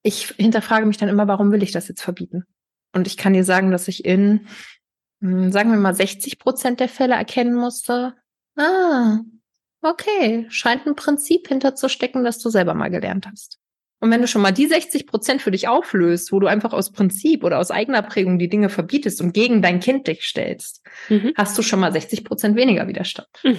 Ich 0.04 0.34
hinterfrage 0.38 0.86
mich 0.86 0.98
dann 0.98 1.10
immer, 1.10 1.28
warum 1.28 1.52
will 1.52 1.64
ich 1.64 1.72
das 1.72 1.88
jetzt 1.88 2.02
verbieten? 2.02 2.44
Und 2.94 3.08
ich 3.08 3.18
kann 3.18 3.34
dir 3.34 3.44
sagen, 3.44 3.72
dass 3.72 3.88
ich 3.88 4.04
in, 4.04 4.48
hm, 5.22 5.52
sagen 5.52 5.72
wir 5.72 5.78
mal, 5.78 5.94
60 5.94 6.40
Prozent 6.40 6.80
der 6.80 6.90
Fälle 6.90 7.14
erkennen 7.14 7.56
musste, 7.56 8.16
ah, 8.58 9.20
okay, 9.82 10.48
scheint 10.50 10.86
ein 10.88 10.96
Prinzip 10.96 11.48
hinterzustecken, 11.48 12.24
das 12.24 12.40
du 12.40 12.50
selber 12.50 12.74
mal 12.74 12.90
gelernt 12.90 13.28
hast. 13.32 13.61
Und 14.02 14.10
wenn 14.10 14.22
du 14.22 14.28
schon 14.28 14.42
mal 14.42 14.52
die 14.52 14.66
60 14.66 15.06
Prozent 15.06 15.44
für 15.44 15.52
dich 15.52 15.68
auflöst, 15.68 16.32
wo 16.32 16.40
du 16.40 16.48
einfach 16.48 16.74
aus 16.74 16.92
Prinzip 16.92 17.44
oder 17.44 17.60
aus 17.60 17.70
eigener 17.70 18.02
Prägung 18.02 18.40
die 18.40 18.50
Dinge 18.50 18.70
verbietest 18.70 19.22
und 19.22 19.32
gegen 19.32 19.62
dein 19.62 19.80
Kind 19.80 20.08
dich 20.08 20.24
stellst, 20.24 20.84
mhm. 21.08 21.34
hast 21.38 21.56
du 21.56 21.62
schon 21.62 21.80
mal 21.80 21.92
60 21.92 22.26
Prozent 22.26 22.56
weniger 22.56 22.88
Widerstand. 22.88 23.30
Mhm. 23.44 23.58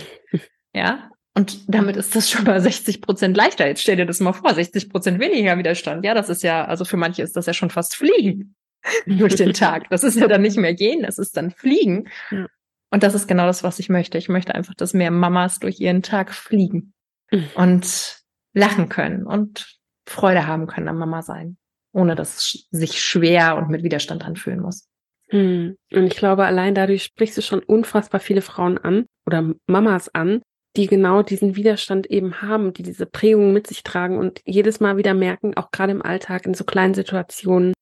Ja. 0.74 1.11
Und 1.35 1.72
damit 1.72 1.96
ist 1.96 2.14
das 2.16 2.28
schon 2.28 2.44
mal 2.44 2.61
60 2.61 3.00
Prozent 3.00 3.37
leichter. 3.37 3.66
Jetzt 3.66 3.83
stell 3.83 3.96
dir 3.96 4.05
das 4.05 4.20
mal 4.20 4.33
vor, 4.33 4.52
60 4.52 4.90
Prozent 4.90 5.20
weniger 5.20 5.57
Widerstand. 5.57 6.05
Ja, 6.05 6.12
das 6.12 6.28
ist 6.28 6.42
ja, 6.42 6.64
also 6.64 6.85
für 6.85 6.96
manche 6.96 7.22
ist 7.22 7.37
das 7.37 7.46
ja 7.46 7.55
schon 7.55 7.70
fast 7.70 7.94
Fliegen 7.94 8.57
durch 9.07 9.37
den 9.37 9.52
Tag. 9.52 9.88
Das 9.90 10.02
ist 10.02 10.18
ja 10.18 10.26
dann 10.26 10.42
nicht 10.42 10.57
mehr 10.57 10.74
gehen, 10.74 11.02
das 11.02 11.18
ist 11.18 11.37
dann 11.37 11.52
Fliegen. 11.52 12.09
Ja. 12.33 12.46
Und 12.90 13.02
das 13.02 13.14
ist 13.14 13.28
genau 13.28 13.46
das, 13.46 13.62
was 13.62 13.78
ich 13.78 13.88
möchte. 13.88 14.18
Ich 14.18 14.28
möchte 14.28 14.55
einfach, 14.55 14.74
dass 14.74 14.92
mehr 14.92 15.11
Mamas 15.11 15.61
durch 15.61 15.81
ihren 15.81 16.02
Tag 16.02 16.35
fliegen 16.35 16.92
mhm. 17.31 17.48
und 17.55 18.18
lachen 18.52 18.88
können 18.88 19.24
und 19.24 19.78
Freude 20.07 20.47
haben 20.47 20.67
können 20.67 20.88
am 20.88 20.99
Mama 20.99 21.23
sein, 21.23 21.57
ohne 21.93 22.15
dass 22.15 22.37
es 22.37 22.69
sich 22.71 23.03
schwer 23.03 23.57
und 23.57 23.69
mit 23.69 23.83
Widerstand 23.83 24.25
anfühlen 24.25 24.61
muss. 24.61 24.88
Hm. 25.29 25.77
Und 25.93 26.07
ich 26.07 26.17
glaube, 26.17 26.45
allein 26.45 26.75
dadurch 26.75 27.05
sprichst 27.05 27.38
du 27.38 27.43
schon 27.43 27.61
unfassbar 27.61 28.21
viele 28.21 28.43
Frauen 28.43 28.79
an 28.79 29.07
oder 29.27 29.55
Mamas 29.67 30.15
an, 30.15 30.43
die 30.77 30.87
genau 30.87 31.23
diesen 31.23 31.57
Widerstand 31.57 32.07
eben 32.07 32.43
haben, 32.43 32.73
die 32.73 32.83
diese 32.83 33.07
Prägung 33.07 33.53
mit 33.53 33.67
sich 33.67 33.83
tragen 33.83 34.19
und 34.19 34.41
jedes 34.45 34.81
Mal 34.81 34.97
wieder 34.97 35.15
merken, 35.15 35.57
auch 35.57 35.71
gerade 35.71 35.93
im 35.93 36.03
Alltag, 36.03 36.47
in 36.47 36.55
so 36.55 36.65
kleinen 36.65 36.95
Situationen, 36.95 37.73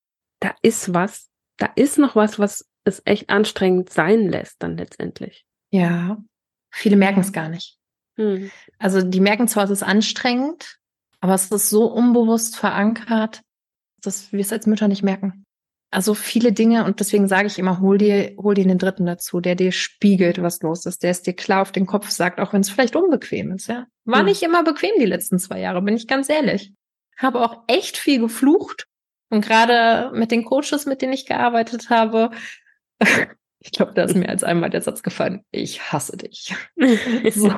da 0.41 0.55
ist 0.63 0.95
was, 0.95 1.29
da 1.57 1.71
ist 1.77 1.99
noch 1.99 2.17
was, 2.17 2.39
was 2.39 2.69
es 2.85 3.03
echt 3.05 3.31
anstrengend 3.31 3.91
sein 3.91 4.29
lässt 4.29 4.63
dann 4.63 4.77
letztendlich. 4.77 5.45
Ja, 5.71 6.19
viele 6.71 6.97
merken 6.97 7.21
es 7.21 7.33
gar 7.33 7.49
nicht. 7.49 7.79
Hm. 8.17 8.51
Also 8.79 9.03
die 9.03 9.21
merken 9.21 9.49
zwar, 9.49 9.65
es 9.65 9.71
ist 9.71 9.83
anstrengend, 9.83 10.80
aber 11.21 11.35
es 11.35 11.51
ist 11.51 11.71
so 11.71 11.87
unbewusst 11.87 12.57
verankert, 12.57 13.43
dass 14.03 14.33
wir 14.33 14.41
es 14.41 14.53
als 14.53 14.67
Mütter 14.67 14.89
nicht 14.89 15.03
merken. 15.03 15.45
Also 15.93 16.15
viele 16.15 16.53
Dinge, 16.53 16.85
und 16.85 17.01
deswegen 17.01 17.27
sage 17.27 17.49
ich 17.49 17.59
immer, 17.59 17.81
hol 17.81 17.99
dir, 17.99 18.37
hol 18.37 18.55
dir 18.55 18.65
den 18.65 18.79
Dritten 18.79 19.07
dazu, 19.07 19.41
der 19.41 19.57
dir 19.57 19.73
spiegelt, 19.73 20.41
was 20.41 20.63
los 20.63 20.87
ist, 20.87 21.03
der 21.03 21.11
es 21.11 21.23
dir 21.23 21.35
klar 21.35 21.63
auf 21.63 21.73
den 21.73 21.87
Kopf 21.87 22.11
sagt, 22.11 22.39
auch 22.39 22.53
wenn 22.53 22.61
es 22.61 22.71
vielleicht 22.71 22.95
unbequem 22.95 23.53
ist, 23.53 23.67
ja. 23.67 23.87
War 24.05 24.21
mhm. 24.21 24.27
nicht 24.27 24.43
immer 24.43 24.63
bequem 24.63 24.93
die 25.01 25.07
letzten 25.07 25.41
zwei 25.41 25.59
Jahre, 25.59 25.83
bin 25.83 25.97
ich 25.97 26.07
ganz 26.07 26.29
ehrlich. 26.29 26.73
Habe 27.17 27.41
auch 27.41 27.65
echt 27.67 27.97
viel 27.97 28.21
geflucht. 28.21 28.87
Und 29.31 29.45
gerade 29.45 30.17
mit 30.17 30.31
den 30.31 30.45
Coaches, 30.45 30.87
mit 30.87 31.03
denen 31.03 31.13
ich 31.13 31.27
gearbeitet 31.27 31.91
habe, 31.91 32.31
ich 33.59 33.73
glaube, 33.73 33.93
da 33.93 34.05
ist 34.05 34.17
mir 34.17 34.29
als 34.29 34.45
einmal 34.45 34.71
der 34.71 34.83
Satz 34.83 35.03
gefallen, 35.03 35.45
ich 35.51 35.93
hasse 35.93 36.17
dich. 36.17 36.55
so. 37.35 37.53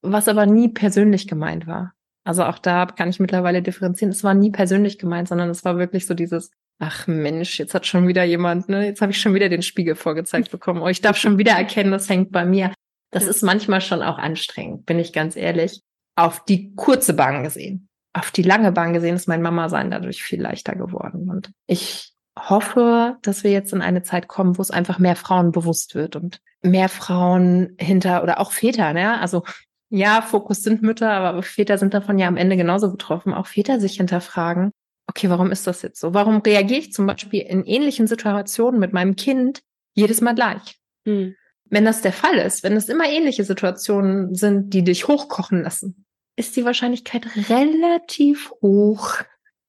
Was 0.00 0.28
aber 0.28 0.46
nie 0.46 0.68
persönlich 0.68 1.28
gemeint 1.28 1.66
war. 1.66 1.92
Also 2.28 2.44
auch 2.44 2.58
da 2.58 2.84
kann 2.84 3.08
ich 3.08 3.20
mittlerweile 3.20 3.62
differenzieren. 3.62 4.12
Es 4.12 4.22
war 4.22 4.34
nie 4.34 4.50
persönlich 4.50 4.98
gemeint, 4.98 5.28
sondern 5.28 5.48
es 5.48 5.64
war 5.64 5.78
wirklich 5.78 6.06
so 6.06 6.12
dieses, 6.12 6.50
ach 6.78 7.06
Mensch, 7.06 7.58
jetzt 7.58 7.72
hat 7.72 7.86
schon 7.86 8.06
wieder 8.06 8.22
jemand, 8.22 8.68
ne, 8.68 8.84
jetzt 8.84 9.00
habe 9.00 9.12
ich 9.12 9.18
schon 9.18 9.32
wieder 9.32 9.48
den 9.48 9.62
Spiegel 9.62 9.94
vorgezeigt 9.94 10.50
bekommen. 10.50 10.82
Oh, 10.82 10.88
ich 10.88 11.00
darf 11.00 11.16
schon 11.16 11.38
wieder 11.38 11.52
erkennen, 11.52 11.90
das 11.90 12.10
hängt 12.10 12.30
bei 12.30 12.44
mir. 12.44 12.74
Das 13.12 13.24
ist 13.24 13.42
manchmal 13.42 13.80
schon 13.80 14.02
auch 14.02 14.18
anstrengend, 14.18 14.84
bin 14.84 14.98
ich 14.98 15.14
ganz 15.14 15.36
ehrlich. 15.36 15.80
Auf 16.16 16.44
die 16.44 16.74
kurze 16.74 17.14
Bahn 17.14 17.44
gesehen. 17.44 17.88
Auf 18.12 18.30
die 18.30 18.42
lange 18.42 18.72
Bahn 18.72 18.92
gesehen 18.92 19.16
ist 19.16 19.26
mein 19.26 19.40
Mama-Sein 19.40 19.90
dadurch 19.90 20.22
viel 20.22 20.42
leichter 20.42 20.74
geworden. 20.74 21.30
Und 21.30 21.50
ich 21.66 22.12
hoffe, 22.38 23.16
dass 23.22 23.42
wir 23.42 23.52
jetzt 23.52 23.72
in 23.72 23.80
eine 23.80 24.02
Zeit 24.02 24.28
kommen, 24.28 24.58
wo 24.58 24.60
es 24.60 24.70
einfach 24.70 24.98
mehr 24.98 25.16
Frauen 25.16 25.50
bewusst 25.50 25.94
wird 25.94 26.14
und 26.14 26.42
mehr 26.60 26.90
Frauen 26.90 27.74
hinter 27.78 28.22
oder 28.22 28.38
auch 28.38 28.52
Väter, 28.52 28.92
ne? 28.92 29.18
Also 29.18 29.44
ja, 29.90 30.22
Fokus 30.22 30.62
sind 30.62 30.82
Mütter, 30.82 31.10
aber 31.10 31.42
Väter 31.42 31.78
sind 31.78 31.94
davon 31.94 32.18
ja 32.18 32.28
am 32.28 32.36
Ende 32.36 32.56
genauso 32.56 32.90
betroffen. 32.90 33.32
Auch 33.32 33.46
Väter 33.46 33.80
sich 33.80 33.96
hinterfragen, 33.96 34.72
okay, 35.06 35.30
warum 35.30 35.50
ist 35.50 35.66
das 35.66 35.82
jetzt 35.82 36.00
so? 36.00 36.14
Warum 36.14 36.38
reagiere 36.38 36.80
ich 36.80 36.92
zum 36.92 37.06
Beispiel 37.06 37.40
in 37.40 37.64
ähnlichen 37.64 38.06
Situationen 38.06 38.78
mit 38.78 38.92
meinem 38.92 39.16
Kind 39.16 39.62
jedes 39.94 40.20
Mal 40.20 40.34
gleich? 40.34 40.78
Hm. 41.06 41.34
Wenn 41.64 41.84
das 41.84 42.02
der 42.02 42.12
Fall 42.12 42.36
ist, 42.36 42.62
wenn 42.62 42.76
es 42.76 42.88
immer 42.88 43.08
ähnliche 43.08 43.44
Situationen 43.44 44.34
sind, 44.34 44.72
die 44.72 44.84
dich 44.84 45.08
hochkochen 45.08 45.62
lassen, 45.62 46.06
ist 46.36 46.56
die 46.56 46.64
Wahrscheinlichkeit 46.64 47.26
relativ 47.48 48.52
hoch. 48.62 49.16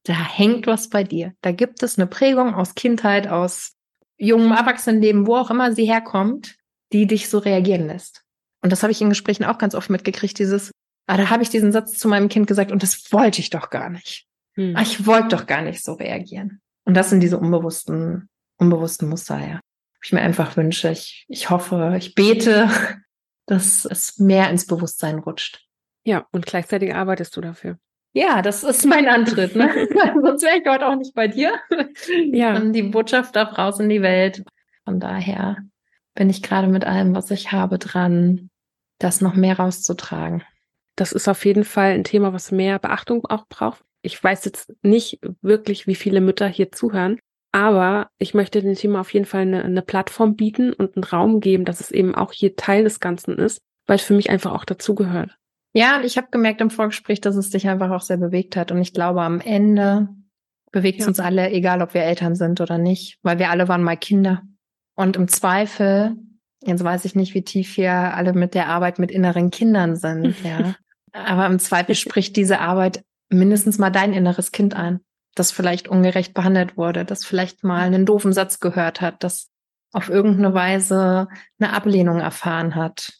Da 0.04 0.14
hängt 0.14 0.68
was 0.68 0.90
bei 0.90 1.04
dir. 1.04 1.34
Da 1.42 1.52
gibt 1.52 1.84
es 1.84 1.98
eine 1.98 2.08
Prägung 2.08 2.54
aus 2.54 2.76
Kindheit, 2.76 3.28
aus 3.28 3.76
jungem 4.18 4.52
Erwachsenenleben, 4.52 5.28
wo 5.28 5.36
auch 5.36 5.50
immer 5.50 5.74
sie 5.74 5.86
herkommt, 5.86 6.56
die 6.94 7.08
dich 7.08 7.30
so 7.30 7.38
reagieren 7.38 7.88
lässt. 7.88 8.24
Und 8.62 8.72
das 8.72 8.84
habe 8.84 8.92
ich 8.92 9.02
in 9.02 9.10
Gesprächen 9.10 9.46
auch 9.46 9.58
ganz 9.58 9.76
oft 9.76 9.90
mitgekriegt, 9.90 10.38
dieses, 10.38 10.72
ah, 11.08 11.18
da 11.18 11.30
habe 11.30 11.44
ich 11.44 11.50
diesen 11.50 11.72
Satz 11.72 11.98
zu 11.98 12.08
meinem 12.08 12.30
Kind 12.30 12.48
gesagt 12.48 12.72
und 12.72 12.84
das 12.84 13.12
wollte 13.12 13.40
ich 13.40 13.50
doch 13.50 13.70
gar 13.70 13.90
nicht. 13.90 14.26
Hm. 14.56 14.76
Ah, 14.76 14.82
ich 14.82 15.06
wollte 15.06 15.36
doch 15.36 15.46
gar 15.46 15.62
nicht 15.62 15.84
so 15.84 15.94
reagieren. 15.94 16.62
Und 16.86 16.96
das 16.96 17.10
sind 17.10 17.22
diese 17.22 17.38
unbewussten, 17.38 18.30
unbewussten 18.58 19.10
Muster, 19.10 19.40
ja. 19.40 19.60
Ich 20.04 20.14
mir 20.14 20.22
einfach 20.22 20.56
wünsche, 20.56 20.90
ich, 20.92 21.26
ich 21.28 21.50
hoffe, 21.50 21.96
ich 21.98 22.16
bete, 22.16 22.70
dass 23.46 23.86
es 23.86 24.18
mehr 24.20 24.50
ins 24.50 24.66
Bewusstsein 24.66 25.20
rutscht. 25.20 25.66
Ja, 26.06 26.26
und 26.32 26.46
gleichzeitig 26.46 26.96
arbeitest 26.96 27.36
du 27.36 27.42
dafür. 27.42 27.78
Ja, 28.14 28.42
das 28.42 28.64
ist 28.64 28.86
mein 28.86 29.08
Antritt. 29.08 29.56
Ne? 29.56 29.70
Sonst 30.22 30.44
wäre 30.44 30.58
ich 30.58 30.68
heute 30.68 30.88
auch 30.88 30.96
nicht 30.96 31.14
bei 31.14 31.28
dir. 31.28 31.54
Ja. 32.32 32.56
Und 32.56 32.74
die 32.74 32.84
Botschaft 32.84 33.36
darf 33.36 33.58
raus 33.58 33.80
in 33.80 33.90
die 33.90 34.02
Welt. 34.02 34.44
Von 34.84 35.00
daher 35.00 35.58
bin 36.20 36.30
ich 36.30 36.44
gerade 36.44 36.68
mit 36.68 36.84
allem, 36.84 37.16
was 37.16 37.32
ich 37.32 37.54
habe, 37.54 37.80
dran, 37.80 38.50
das 39.00 39.22
noch 39.22 39.36
mehr 39.36 39.58
rauszutragen. 39.58 40.44
Das 40.98 41.14
ist 41.14 41.30
auf 41.30 41.46
jeden 41.46 41.64
Fall 41.64 41.94
ein 41.94 42.04
Thema, 42.04 42.34
was 42.34 42.52
mehr 42.52 42.78
Beachtung 42.78 43.26
auch 43.26 43.48
braucht. 43.48 43.82
Ich 44.02 44.22
weiß 44.22 44.44
jetzt 44.44 44.74
nicht 44.82 45.22
wirklich, 45.42 45.88
wie 45.88 45.96
viele 45.96 46.20
Mütter 46.20 46.48
hier 46.50 46.74
zuhören, 46.74 47.20
aber 47.54 48.10
ich 48.18 48.34
möchte 48.34 48.62
dem 48.62 48.76
Thema 48.76 49.00
auf 49.00 49.14
jeden 49.14 49.26
Fall 49.26 49.44
eine, 49.44 49.64
eine 49.64 49.82
Plattform 49.82 50.36
bieten 50.36 50.74
und 50.74 50.98
einen 50.98 51.06
Raum 51.06 51.40
geben, 51.40 51.64
dass 51.64 51.80
es 51.80 51.90
eben 51.90 52.14
auch 52.14 52.34
hier 52.34 52.58
Teil 52.58 52.84
des 52.84 53.00
Ganzen 53.00 53.38
ist, 53.38 53.62
weil 53.88 53.96
es 53.96 54.04
für 54.04 54.14
mich 54.14 54.30
einfach 54.30 54.52
auch 54.52 54.66
dazugehört. 54.66 55.38
Ja, 55.72 56.02
ich 56.04 56.18
habe 56.18 56.28
gemerkt 56.32 56.60
im 56.60 56.70
Vorgespräch, 56.70 57.22
dass 57.22 57.38
es 57.38 57.50
dich 57.50 57.70
einfach 57.70 57.92
auch 57.92 58.02
sehr 58.02 58.18
bewegt 58.18 58.58
hat. 58.58 58.74
Und 58.74 58.82
ich 58.82 58.94
glaube, 58.94 59.22
am 59.22 59.40
Ende 59.40 60.10
bewegt 60.74 61.00
es 61.00 61.06
ja. 61.06 61.10
uns 61.12 61.22
alle, 61.22 61.50
egal 61.52 61.82
ob 61.82 61.94
wir 61.94 62.04
Eltern 62.04 62.36
sind 62.36 62.60
oder 62.60 62.78
nicht, 62.78 63.20
weil 63.22 63.40
wir 63.40 63.52
alle 63.52 63.70
waren 63.70 63.84
mal 63.84 63.96
Kinder. 63.96 64.44
Und 65.00 65.16
im 65.16 65.30
Zweifel, 65.30 66.18
jetzt 66.62 66.84
weiß 66.84 67.06
ich 67.06 67.16
nicht, 67.16 67.34
wie 67.34 67.42
tief 67.42 67.74
hier 67.74 67.94
alle 67.94 68.34
mit 68.34 68.54
der 68.54 68.68
Arbeit 68.68 69.00
mit 69.00 69.12
inneren 69.12 69.50
Kindern 69.50 69.96
sind, 69.96 70.36
ja. 70.44 70.76
Aber 71.14 71.46
im 71.46 71.58
Zweifel 71.58 71.96
spricht 71.96 72.36
diese 72.36 72.60
Arbeit 72.60 73.06
mindestens 73.30 73.78
mal 73.78 73.92
dein 73.92 74.12
inneres 74.12 74.52
Kind 74.52 74.74
ein, 74.74 75.00
das 75.36 75.54
vielleicht 75.54 75.88
ungerecht 75.88 76.34
behandelt 76.34 76.76
wurde, 76.76 77.06
das 77.06 77.24
vielleicht 77.24 77.64
mal 77.64 77.84
einen 77.84 78.06
doofen 78.06 78.34
Satz 78.34 78.60
gehört 78.60 79.00
hat, 79.00 79.24
das 79.24 79.50
auf 79.94 80.10
irgendeine 80.10 80.54
Weise 80.54 81.30
eine 81.62 81.72
Ablehnung 81.72 82.20
erfahren 82.20 82.76
hat. 82.76 83.14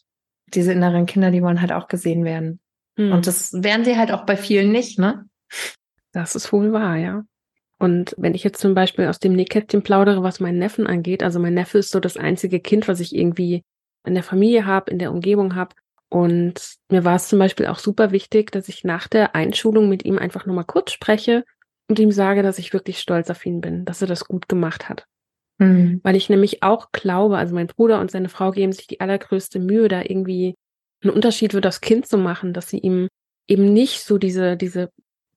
Diese 0.52 0.74
inneren 0.74 1.06
Kinder, 1.06 1.30
die 1.30 1.42
wollen 1.42 1.62
halt 1.62 1.72
auch 1.72 1.88
gesehen 1.88 2.26
werden. 2.26 2.60
Hm. 2.98 3.10
Und 3.10 3.26
das 3.26 3.54
werden 3.54 3.86
sie 3.86 3.96
halt 3.96 4.12
auch 4.12 4.26
bei 4.26 4.36
vielen 4.36 4.70
nicht, 4.70 4.98
ne? 4.98 5.24
Das 6.12 6.34
ist 6.34 6.52
wohl 6.52 6.74
wahr, 6.74 6.96
ja. 6.96 7.24
Und 7.80 8.14
wenn 8.18 8.34
ich 8.34 8.44
jetzt 8.44 8.60
zum 8.60 8.74
Beispiel 8.74 9.06
aus 9.06 9.20
dem 9.20 9.32
Nähkästchen 9.32 9.82
plaudere, 9.82 10.22
was 10.22 10.38
meinen 10.38 10.58
Neffen 10.58 10.86
angeht, 10.86 11.22
also 11.22 11.40
mein 11.40 11.54
Neffe 11.54 11.78
ist 11.78 11.90
so 11.90 11.98
das 11.98 12.18
einzige 12.18 12.60
Kind, 12.60 12.88
was 12.88 13.00
ich 13.00 13.16
irgendwie 13.16 13.62
in 14.06 14.12
der 14.12 14.22
Familie 14.22 14.66
habe, 14.66 14.90
in 14.90 14.98
der 14.98 15.10
Umgebung 15.10 15.54
habe. 15.54 15.74
Und 16.10 16.74
mir 16.90 17.04
war 17.06 17.16
es 17.16 17.28
zum 17.28 17.38
Beispiel 17.38 17.66
auch 17.66 17.78
super 17.78 18.10
wichtig, 18.10 18.52
dass 18.52 18.68
ich 18.68 18.84
nach 18.84 19.08
der 19.08 19.34
Einschulung 19.34 19.88
mit 19.88 20.04
ihm 20.04 20.18
einfach 20.18 20.44
nochmal 20.44 20.66
kurz 20.66 20.92
spreche 20.92 21.44
und 21.88 21.98
ihm 21.98 22.12
sage, 22.12 22.42
dass 22.42 22.58
ich 22.58 22.74
wirklich 22.74 22.98
stolz 22.98 23.30
auf 23.30 23.46
ihn 23.46 23.62
bin, 23.62 23.86
dass 23.86 24.02
er 24.02 24.08
das 24.08 24.26
gut 24.26 24.46
gemacht 24.46 24.90
hat. 24.90 25.06
Mhm. 25.56 26.00
Weil 26.02 26.16
ich 26.16 26.28
nämlich 26.28 26.62
auch 26.62 26.92
glaube, 26.92 27.38
also 27.38 27.54
mein 27.54 27.66
Bruder 27.66 28.00
und 28.00 28.10
seine 28.10 28.28
Frau 28.28 28.50
geben 28.50 28.72
sich 28.72 28.88
die 28.88 29.00
allergrößte 29.00 29.58
Mühe, 29.58 29.88
da 29.88 30.02
irgendwie 30.02 30.54
einen 31.02 31.14
Unterschied 31.14 31.52
für 31.52 31.62
das 31.62 31.80
Kind 31.80 32.06
zu 32.06 32.18
machen, 32.18 32.52
dass 32.52 32.68
sie 32.68 32.78
ihm 32.78 33.08
eben 33.48 33.72
nicht 33.72 34.04
so 34.04 34.18
diese, 34.18 34.58
diese 34.58 34.90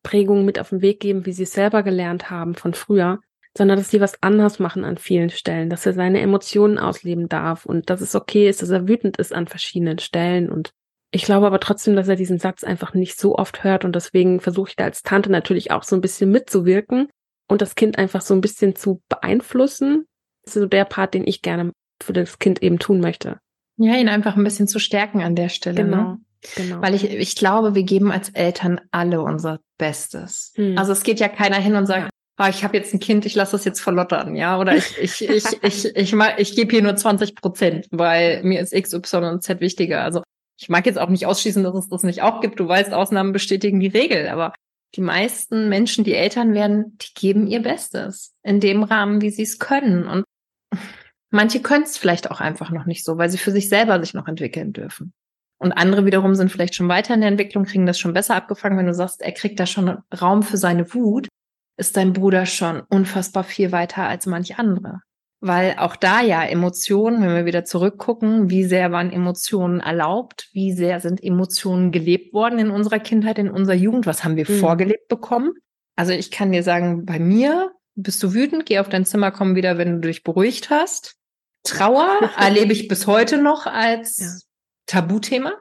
Prägung 0.03 0.45
mit 0.45 0.59
auf 0.59 0.69
den 0.69 0.81
Weg 0.81 0.99
geben, 0.99 1.25
wie 1.25 1.33
sie 1.33 1.43
es 1.43 1.53
selber 1.53 1.81
gelernt 1.83 2.29
haben 2.29 2.55
von 2.55 2.73
früher, 2.73 3.19
sondern 3.57 3.77
dass 3.77 3.89
sie 3.89 4.01
was 4.01 4.21
anders 4.21 4.59
machen 4.59 4.83
an 4.83 4.97
vielen 4.97 5.29
Stellen, 5.29 5.69
dass 5.69 5.85
er 5.85 5.93
seine 5.93 6.21
Emotionen 6.21 6.77
ausleben 6.77 7.29
darf 7.29 7.65
und 7.65 7.89
dass 7.89 8.01
es 8.01 8.15
okay 8.15 8.49
ist, 8.49 8.61
dass 8.61 8.69
er 8.69 8.87
wütend 8.87 9.17
ist 9.17 9.33
an 9.33 9.47
verschiedenen 9.47 9.99
Stellen 9.99 10.49
und 10.49 10.71
ich 11.11 11.25
glaube 11.25 11.45
aber 11.45 11.59
trotzdem, 11.59 11.95
dass 11.95 12.07
er 12.07 12.15
diesen 12.15 12.39
Satz 12.39 12.63
einfach 12.63 12.95
nicht 12.95 13.19
so 13.19 13.35
oft 13.35 13.63
hört 13.63 13.85
und 13.85 13.95
deswegen 13.95 14.39
versuche 14.39 14.69
ich 14.69 14.75
da 14.75 14.85
als 14.85 15.03
Tante 15.03 15.31
natürlich 15.31 15.69
auch 15.69 15.83
so 15.83 15.95
ein 15.95 16.01
bisschen 16.01 16.31
mitzuwirken 16.31 17.07
und 17.47 17.61
das 17.61 17.75
Kind 17.75 17.99
einfach 17.99 18.21
so 18.21 18.33
ein 18.33 18.41
bisschen 18.41 18.75
zu 18.75 19.01
beeinflussen. 19.09 20.05
Das 20.43 20.55
ist 20.55 20.61
so 20.61 20.67
der 20.67 20.85
Part, 20.85 21.13
den 21.13 21.27
ich 21.27 21.43
gerne 21.43 21.71
für 22.01 22.13
das 22.13 22.39
Kind 22.39 22.63
eben 22.63 22.79
tun 22.79 22.99
möchte. 22.99 23.37
Ja, 23.77 23.95
ihn 23.95 24.09
einfach 24.09 24.35
ein 24.35 24.43
bisschen 24.43 24.67
zu 24.67 24.79
stärken 24.79 25.21
an 25.21 25.35
der 25.35 25.49
Stelle. 25.49 25.83
Ne? 25.83 25.89
Genau. 25.89 26.03
Ne? 26.03 26.19
Genau. 26.55 26.81
Weil 26.81 26.93
ich, 26.93 27.09
ich 27.09 27.35
glaube, 27.35 27.75
wir 27.75 27.83
geben 27.83 28.11
als 28.11 28.29
Eltern 28.29 28.81
alle 28.91 29.21
unser 29.21 29.59
Bestes. 29.77 30.53
Hm. 30.55 30.77
Also 30.77 30.91
es 30.91 31.03
geht 31.03 31.19
ja 31.19 31.29
keiner 31.29 31.57
hin 31.57 31.75
und 31.75 31.85
sagt, 31.85 32.09
ah, 32.37 32.49
ich 32.49 32.63
habe 32.63 32.77
jetzt 32.77 32.93
ein 32.93 32.99
Kind, 32.99 33.25
ich 33.25 33.35
lasse 33.35 33.53
das 33.53 33.65
jetzt 33.65 33.79
verlottern, 33.79 34.35
ja, 34.35 34.59
oder 34.59 34.75
ich 34.75 34.97
ich 34.97 35.21
ich 35.29 35.31
ich 35.31 35.63
ich, 35.63 35.95
ich, 35.95 36.13
ich, 36.13 36.37
ich 36.37 36.55
gebe 36.55 36.71
hier 36.71 36.81
nur 36.81 36.95
20 36.95 37.35
Prozent, 37.35 37.87
weil 37.91 38.43
mir 38.43 38.59
ist 38.59 38.73
X, 38.73 38.93
Y 38.93 39.23
und 39.25 39.43
Z 39.43 39.61
wichtiger. 39.61 40.03
Also 40.03 40.23
ich 40.59 40.69
mag 40.69 40.85
jetzt 40.85 40.99
auch 40.99 41.09
nicht 41.09 41.25
ausschließen, 41.25 41.63
dass 41.63 41.75
es 41.75 41.89
das 41.89 42.03
nicht 42.03 42.21
auch 42.21 42.41
gibt. 42.41 42.59
Du 42.59 42.67
weißt, 42.67 42.93
Ausnahmen 42.93 43.33
bestätigen 43.33 43.79
die 43.79 43.87
Regel, 43.87 44.27
aber 44.27 44.53
die 44.95 45.01
meisten 45.01 45.69
Menschen, 45.69 46.03
die 46.03 46.13
Eltern 46.13 46.53
werden, 46.53 46.97
die 46.99 47.13
geben 47.15 47.47
ihr 47.47 47.61
Bestes 47.61 48.33
in 48.43 48.59
dem 48.59 48.83
Rahmen, 48.83 49.21
wie 49.21 49.31
sie 49.31 49.41
es 49.41 49.57
können. 49.57 50.07
Und 50.07 50.23
manche 51.31 51.61
können 51.61 51.83
es 51.83 51.97
vielleicht 51.97 52.29
auch 52.29 52.39
einfach 52.39 52.69
noch 52.69 52.85
nicht 52.85 53.03
so, 53.03 53.17
weil 53.17 53.29
sie 53.29 53.39
für 53.39 53.51
sich 53.51 53.69
selber 53.69 53.99
sich 53.99 54.13
noch 54.13 54.27
entwickeln 54.27 54.71
dürfen. 54.71 55.13
Und 55.63 55.71
andere 55.71 56.05
wiederum 56.05 56.35
sind 56.35 56.51
vielleicht 56.51 56.75
schon 56.75 56.89
weiter 56.89 57.13
in 57.13 57.21
der 57.21 57.29
Entwicklung, 57.29 57.63
kriegen 57.63 57.85
das 57.85 57.97
schon 57.97 58.13
besser 58.13 58.35
abgefangen. 58.35 58.77
Wenn 58.77 58.85
du 58.85 58.93
sagst, 58.93 59.21
er 59.21 59.31
kriegt 59.31 59.59
da 59.61 59.65
schon 59.65 59.99
Raum 60.21 60.43
für 60.43 60.57
seine 60.57 60.93
Wut, 60.93 61.29
ist 61.77 61.95
dein 61.95 62.11
Bruder 62.11 62.45
schon 62.45 62.81
unfassbar 62.89 63.45
viel 63.45 63.71
weiter 63.71 64.03
als 64.03 64.25
manch 64.25 64.59
andere. 64.59 64.99
Weil 65.39 65.75
auch 65.77 65.95
da 65.95 66.21
ja 66.21 66.43
Emotionen, 66.43 67.21
wenn 67.21 67.33
wir 67.33 67.45
wieder 67.45 67.63
zurückgucken, 67.63 68.49
wie 68.49 68.65
sehr 68.65 68.91
waren 68.91 69.09
Emotionen 69.09 69.79
erlaubt, 69.79 70.49
wie 70.51 70.73
sehr 70.73 70.99
sind 70.99 71.23
Emotionen 71.23 71.93
gelebt 71.93 72.33
worden 72.33 72.59
in 72.59 72.69
unserer 72.69 72.99
Kindheit, 72.99 73.39
in 73.39 73.49
unserer 73.49 73.75
Jugend, 73.75 74.05
was 74.05 74.25
haben 74.25 74.35
wir 74.35 74.49
mhm. 74.49 74.59
vorgelebt 74.59 75.07
bekommen? 75.07 75.53
Also 75.95 76.11
ich 76.11 76.29
kann 76.29 76.51
dir 76.51 76.63
sagen, 76.63 77.05
bei 77.05 77.19
mir 77.19 77.71
bist 77.95 78.21
du 78.21 78.33
wütend, 78.33 78.65
geh 78.65 78.79
auf 78.79 78.89
dein 78.89 79.05
Zimmer, 79.05 79.31
komm 79.31 79.55
wieder, 79.55 79.77
wenn 79.77 80.01
du 80.01 80.07
dich 80.09 80.23
beruhigt 80.23 80.69
hast. 80.69 81.15
Trauer 81.63 82.31
erlebe 82.37 82.73
ich 82.73 82.89
bis 82.89 83.07
heute 83.07 83.41
noch 83.41 83.65
als. 83.65 84.45
Tabuthema. 84.85 85.53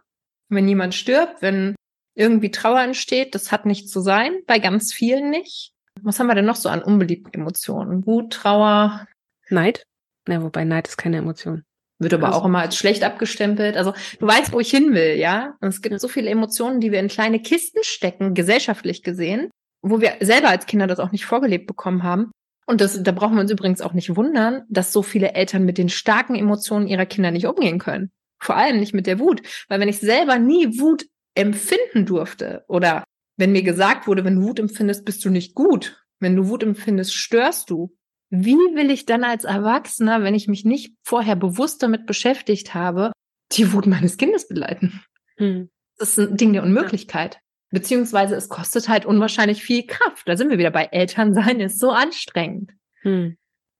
Wenn 0.48 0.68
jemand 0.68 0.94
stirbt, 0.94 1.40
wenn 1.40 1.74
irgendwie 2.14 2.50
Trauer 2.50 2.80
entsteht, 2.80 3.34
das 3.34 3.52
hat 3.52 3.66
nicht 3.66 3.88
zu 3.88 4.00
sein, 4.00 4.40
bei 4.46 4.58
ganz 4.58 4.92
vielen 4.92 5.30
nicht. 5.30 5.72
Was 6.02 6.18
haben 6.18 6.26
wir 6.26 6.34
denn 6.34 6.44
noch 6.44 6.56
so 6.56 6.68
an 6.68 6.82
unbeliebten 6.82 7.32
Emotionen? 7.32 8.06
Wut, 8.06 8.32
Trauer. 8.32 9.06
Neid? 9.48 9.84
Ja, 10.28 10.42
wobei 10.42 10.64
Neid 10.64 10.88
ist 10.88 10.96
keine 10.96 11.18
Emotion. 11.18 11.64
Wird 11.98 12.14
aber 12.14 12.28
also. 12.28 12.40
auch 12.40 12.44
immer 12.44 12.60
als 12.60 12.76
schlecht 12.76 13.04
abgestempelt. 13.04 13.76
Also 13.76 13.94
du 14.18 14.26
weißt, 14.26 14.52
wo 14.52 14.60
ich 14.60 14.70
hin 14.70 14.92
will, 14.92 15.16
ja? 15.16 15.56
Und 15.60 15.68
es 15.68 15.82
gibt 15.82 16.00
so 16.00 16.08
viele 16.08 16.30
Emotionen, 16.30 16.80
die 16.80 16.90
wir 16.90 16.98
in 16.98 17.08
kleine 17.08 17.40
Kisten 17.40 17.84
stecken, 17.84 18.34
gesellschaftlich 18.34 19.02
gesehen, 19.02 19.50
wo 19.82 20.00
wir 20.00 20.14
selber 20.20 20.48
als 20.48 20.66
Kinder 20.66 20.86
das 20.86 20.98
auch 20.98 21.12
nicht 21.12 21.26
vorgelebt 21.26 21.66
bekommen 21.66 22.02
haben. 22.02 22.32
Und 22.66 22.80
das, 22.80 23.02
da 23.02 23.12
brauchen 23.12 23.34
wir 23.34 23.42
uns 23.42 23.50
übrigens 23.50 23.80
auch 23.80 23.92
nicht 23.92 24.16
wundern, 24.16 24.64
dass 24.68 24.92
so 24.92 25.02
viele 25.02 25.34
Eltern 25.34 25.64
mit 25.64 25.78
den 25.78 25.88
starken 25.88 26.34
Emotionen 26.34 26.86
ihrer 26.88 27.06
Kinder 27.06 27.30
nicht 27.30 27.46
umgehen 27.46 27.78
können. 27.78 28.10
Vor 28.42 28.56
allem 28.56 28.80
nicht 28.80 28.92
mit 28.92 29.06
der 29.06 29.20
Wut. 29.20 29.40
Weil 29.68 29.78
wenn 29.78 29.88
ich 29.88 30.00
selber 30.00 30.38
nie 30.38 30.80
Wut 30.80 31.06
empfinden 31.34 32.06
durfte 32.06 32.64
oder 32.68 33.04
wenn 33.36 33.52
mir 33.52 33.62
gesagt 33.62 34.06
wurde, 34.06 34.24
wenn 34.24 34.36
du 34.36 34.42
Wut 34.42 34.58
empfindest, 34.58 35.04
bist 35.04 35.24
du 35.24 35.30
nicht 35.30 35.54
gut. 35.54 36.02
Wenn 36.18 36.36
du 36.36 36.48
Wut 36.48 36.62
empfindest, 36.62 37.14
störst 37.14 37.70
du. 37.70 37.96
Wie 38.30 38.54
will 38.54 38.90
ich 38.90 39.06
dann 39.06 39.24
als 39.24 39.44
Erwachsener, 39.44 40.22
wenn 40.22 40.34
ich 40.34 40.48
mich 40.48 40.64
nicht 40.64 40.94
vorher 41.04 41.36
bewusst 41.36 41.82
damit 41.82 42.06
beschäftigt 42.06 42.74
habe, 42.74 43.12
die 43.52 43.72
Wut 43.72 43.86
meines 43.86 44.16
Kindes 44.16 44.48
begleiten? 44.48 45.02
Hm. 45.36 45.70
Das 45.98 46.18
ist 46.18 46.30
ein 46.30 46.36
Ding 46.36 46.52
der 46.52 46.62
Unmöglichkeit. 46.64 47.34
Ja. 47.34 47.40
Beziehungsweise 47.70 48.34
es 48.34 48.48
kostet 48.48 48.88
halt 48.88 49.06
unwahrscheinlich 49.06 49.62
viel 49.62 49.86
Kraft. 49.86 50.26
Da 50.26 50.36
sind 50.36 50.50
wir 50.50 50.58
wieder 50.58 50.70
bei 50.70 50.86
Elternsein, 50.86 51.60
ist 51.60 51.78
so 51.78 51.90
anstrengend. 51.90 52.72
Hm. 53.02 53.36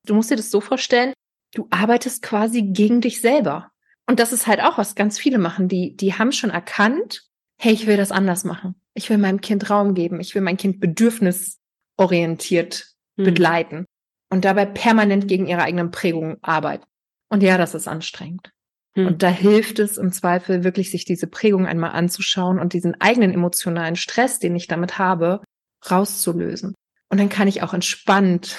Du 0.07 0.15
musst 0.15 0.31
dir 0.31 0.37
das 0.37 0.51
so 0.51 0.61
vorstellen, 0.61 1.15
du 1.55 1.67
arbeitest 1.71 2.23
quasi 2.23 2.63
gegen 2.63 3.01
dich 3.01 3.21
selber. 3.21 3.72
Und 4.09 4.21
das 4.21 4.33
ist 4.33 4.47
halt 4.47 4.63
auch, 4.63 4.79
was 4.79 4.95
ganz 4.95 5.19
viele 5.19 5.39
machen. 5.39 5.69
Die, 5.69 5.97
die 5.97 6.15
haben 6.15 6.33
schon 6.33 6.51
erkannt, 6.51 7.23
hey, 7.59 7.73
ich 7.73 7.87
will 7.87 7.97
das 7.97 8.13
anders 8.13 8.45
machen. 8.45 8.75
Ich 8.95 9.09
will 9.09 9.19
meinem 9.19 9.41
Kind 9.41 9.71
Raum 9.71 9.95
geben. 9.95 10.21
Ich 10.21 10.35
will 10.35 10.43
mein 10.43 10.57
Kind 10.57 10.81
bedürfnisorientiert 10.81 12.95
hm. 13.17 13.25
begleiten 13.25 13.87
und 14.31 14.45
dabei 14.45 14.67
permanent 14.67 15.29
gegen 15.29 15.47
ihre 15.47 15.63
eigenen 15.63 15.91
Prägungen 15.91 16.37
arbeiten. 16.43 16.85
Und 17.29 17.43
ja, 17.43 17.59
das 17.59 17.75
ist 17.75 17.89
anstrengend. 17.89 18.51
Hm. 18.95 19.07
Und 19.07 19.23
da 19.23 19.29
hilft 19.29 19.79
es 19.79 19.97
im 19.97 20.13
Zweifel 20.13 20.65
wirklich, 20.65 20.91
sich 20.91 21.05
diese 21.05 21.27
Prägung 21.27 21.67
einmal 21.67 21.93
anzuschauen 21.93 22.59
und 22.59 22.73
diesen 22.73 23.01
eigenen 23.01 23.33
emotionalen 23.33 23.97
Stress, 23.97 24.39
den 24.39 24.57
ich 24.57 24.67
damit 24.67 24.99
habe, 24.99 25.43
rauszulösen. 25.91 26.75
Und 27.09 27.19
dann 27.19 27.29
kann 27.29 27.49
ich 27.49 27.63
auch 27.63 27.75
entspannt 27.75 28.57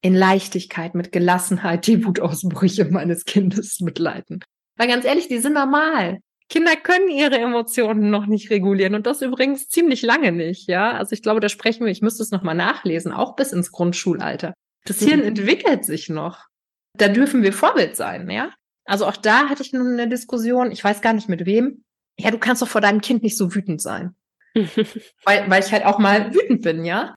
in 0.00 0.14
Leichtigkeit, 0.14 0.94
mit 0.94 1.12
Gelassenheit 1.12 1.86
die 1.86 2.04
Wutausbrüche 2.04 2.86
meines 2.86 3.24
Kindes 3.24 3.80
mitleiten. 3.80 4.40
Weil 4.78 4.88
ganz 4.88 5.04
ehrlich, 5.04 5.28
die 5.28 5.38
sind 5.38 5.52
normal. 5.52 6.20
Kinder 6.48 6.76
können 6.76 7.08
ihre 7.08 7.38
Emotionen 7.38 8.08
noch 8.08 8.24
nicht 8.24 8.48
regulieren 8.48 8.94
und 8.94 9.06
das 9.06 9.20
übrigens 9.20 9.68
ziemlich 9.68 10.00
lange 10.00 10.32
nicht, 10.32 10.66
ja. 10.66 10.92
Also 10.92 11.12
ich 11.12 11.22
glaube, 11.22 11.40
da 11.40 11.50
sprechen 11.50 11.84
wir, 11.84 11.92
ich 11.92 12.00
müsste 12.00 12.22
es 12.22 12.30
nochmal 12.30 12.54
nachlesen, 12.54 13.12
auch 13.12 13.36
bis 13.36 13.52
ins 13.52 13.70
Grundschulalter. 13.70 14.54
Das 14.86 14.98
Hirn 15.04 15.20
entwickelt 15.20 15.84
sich 15.84 16.08
noch. 16.08 16.46
Da 16.94 17.08
dürfen 17.08 17.42
wir 17.42 17.52
Vorbild 17.52 17.96
sein, 17.96 18.30
ja. 18.30 18.50
Also 18.86 19.04
auch 19.04 19.18
da 19.18 19.50
hatte 19.50 19.62
ich 19.62 19.74
nun 19.74 19.92
eine 19.92 20.08
Diskussion, 20.08 20.70
ich 20.70 20.82
weiß 20.82 21.02
gar 21.02 21.12
nicht 21.12 21.28
mit 21.28 21.44
wem. 21.44 21.84
Ja, 22.18 22.30
du 22.30 22.38
kannst 22.38 22.62
doch 22.62 22.68
vor 22.68 22.80
deinem 22.80 23.02
Kind 23.02 23.22
nicht 23.22 23.36
so 23.36 23.54
wütend 23.54 23.82
sein. 23.82 24.14
weil, 24.54 25.50
weil 25.50 25.62
ich 25.62 25.70
halt 25.70 25.84
auch 25.84 25.98
mal 25.98 26.34
wütend 26.34 26.62
bin, 26.62 26.86
ja. 26.86 27.14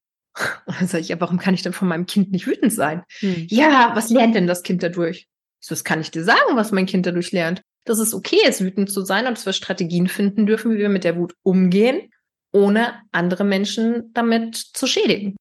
Und 0.65 0.75
dann 0.79 0.87
sage 0.87 1.01
ich, 1.01 1.09
ja, 1.09 1.19
warum 1.21 1.37
kann 1.37 1.53
ich 1.53 1.61
denn 1.61 1.73
von 1.73 1.87
meinem 1.87 2.05
Kind 2.05 2.31
nicht 2.31 2.47
wütend 2.47 2.73
sein? 2.73 3.03
Hm. 3.19 3.47
Ja, 3.49 3.91
was 3.95 4.09
lernt 4.09 4.35
denn 4.35 4.47
das 4.47 4.63
Kind 4.63 4.83
dadurch? 4.83 5.27
So, 5.61 5.73
das 5.73 5.83
kann 5.83 6.01
ich 6.01 6.11
dir 6.11 6.23
sagen, 6.23 6.55
was 6.55 6.71
mein 6.71 6.85
Kind 6.85 7.05
dadurch 7.05 7.31
lernt. 7.31 7.61
Dass 7.85 7.99
es 7.99 8.13
okay 8.13 8.39
ist, 8.47 8.61
wütend 8.61 8.91
zu 8.91 9.01
sein 9.01 9.27
und 9.27 9.37
dass 9.37 9.45
wir 9.45 9.53
Strategien 9.53 10.07
finden 10.07 10.45
dürfen, 10.45 10.71
wie 10.71 10.79
wir 10.79 10.89
mit 10.89 11.03
der 11.03 11.17
Wut 11.17 11.33
umgehen, 11.43 12.11
ohne 12.51 12.93
andere 13.11 13.43
Menschen 13.43 14.11
damit 14.13 14.55
zu 14.55 14.87
schädigen. 14.87 15.35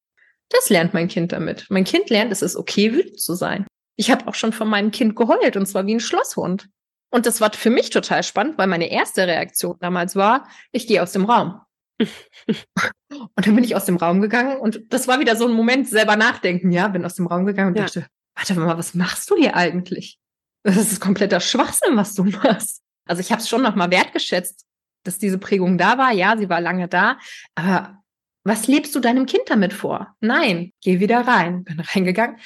Das 0.48 0.68
lernt 0.68 0.94
mein 0.94 1.08
Kind 1.08 1.32
damit. 1.32 1.66
Mein 1.68 1.84
Kind 1.84 2.10
lernt, 2.10 2.32
es 2.32 2.42
ist 2.42 2.56
okay, 2.56 2.92
wütend 2.92 3.20
zu 3.20 3.34
sein. 3.34 3.66
Ich 3.96 4.10
habe 4.10 4.26
auch 4.26 4.34
schon 4.34 4.52
von 4.52 4.68
meinem 4.68 4.90
Kind 4.90 5.16
geheult 5.16 5.56
und 5.56 5.66
zwar 5.66 5.86
wie 5.86 5.94
ein 5.94 6.00
Schlosshund. 6.00 6.68
Und 7.10 7.26
das 7.26 7.40
war 7.40 7.52
für 7.52 7.70
mich 7.70 7.90
total 7.90 8.22
spannend, 8.22 8.56
weil 8.56 8.68
meine 8.68 8.90
erste 8.90 9.26
Reaktion 9.26 9.76
damals 9.80 10.16
war, 10.16 10.48
ich 10.72 10.86
gehe 10.86 11.02
aus 11.02 11.12
dem 11.12 11.24
Raum. 11.24 11.60
und 12.00 13.46
dann 13.46 13.54
bin 13.54 13.64
ich 13.64 13.76
aus 13.76 13.84
dem 13.84 13.96
Raum 13.96 14.20
gegangen 14.20 14.58
und 14.58 14.80
das 14.88 15.06
war 15.06 15.20
wieder 15.20 15.36
so 15.36 15.46
ein 15.46 15.52
Moment 15.52 15.88
selber 15.88 16.16
nachdenken, 16.16 16.70
ja, 16.70 16.88
bin 16.88 17.04
aus 17.04 17.16
dem 17.16 17.26
Raum 17.26 17.44
gegangen 17.44 17.70
und 17.70 17.76
ja. 17.76 17.84
dachte, 17.84 18.06
warte 18.40 18.58
mal, 18.58 18.78
was 18.78 18.94
machst 18.94 19.30
du 19.30 19.36
hier 19.36 19.54
eigentlich? 19.54 20.18
Das 20.62 20.76
ist 20.76 21.00
kompletter 21.00 21.40
Schwachsinn, 21.40 21.96
was 21.96 22.14
du 22.14 22.24
machst. 22.24 22.82
Also 23.06 23.20
ich 23.20 23.30
habe 23.30 23.40
es 23.40 23.48
schon 23.48 23.62
nochmal 23.62 23.90
wertgeschätzt, 23.90 24.64
dass 25.04 25.18
diese 25.18 25.38
Prägung 25.38 25.78
da 25.78 25.98
war. 25.98 26.12
Ja, 26.12 26.36
sie 26.36 26.48
war 26.48 26.60
lange 26.60 26.88
da, 26.88 27.18
aber 27.54 28.02
was 28.44 28.66
lebst 28.66 28.94
du 28.94 29.00
deinem 29.00 29.26
Kind 29.26 29.44
damit 29.46 29.72
vor? 29.72 30.14
Nein, 30.20 30.72
geh 30.82 31.00
wieder 31.00 31.26
rein. 31.26 31.64
Bin 31.64 31.80
reingegangen, 31.80 32.38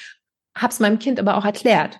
hab's 0.55 0.79
meinem 0.79 0.99
Kind 0.99 1.19
aber 1.19 1.37
auch 1.37 1.45
erklärt. 1.45 1.99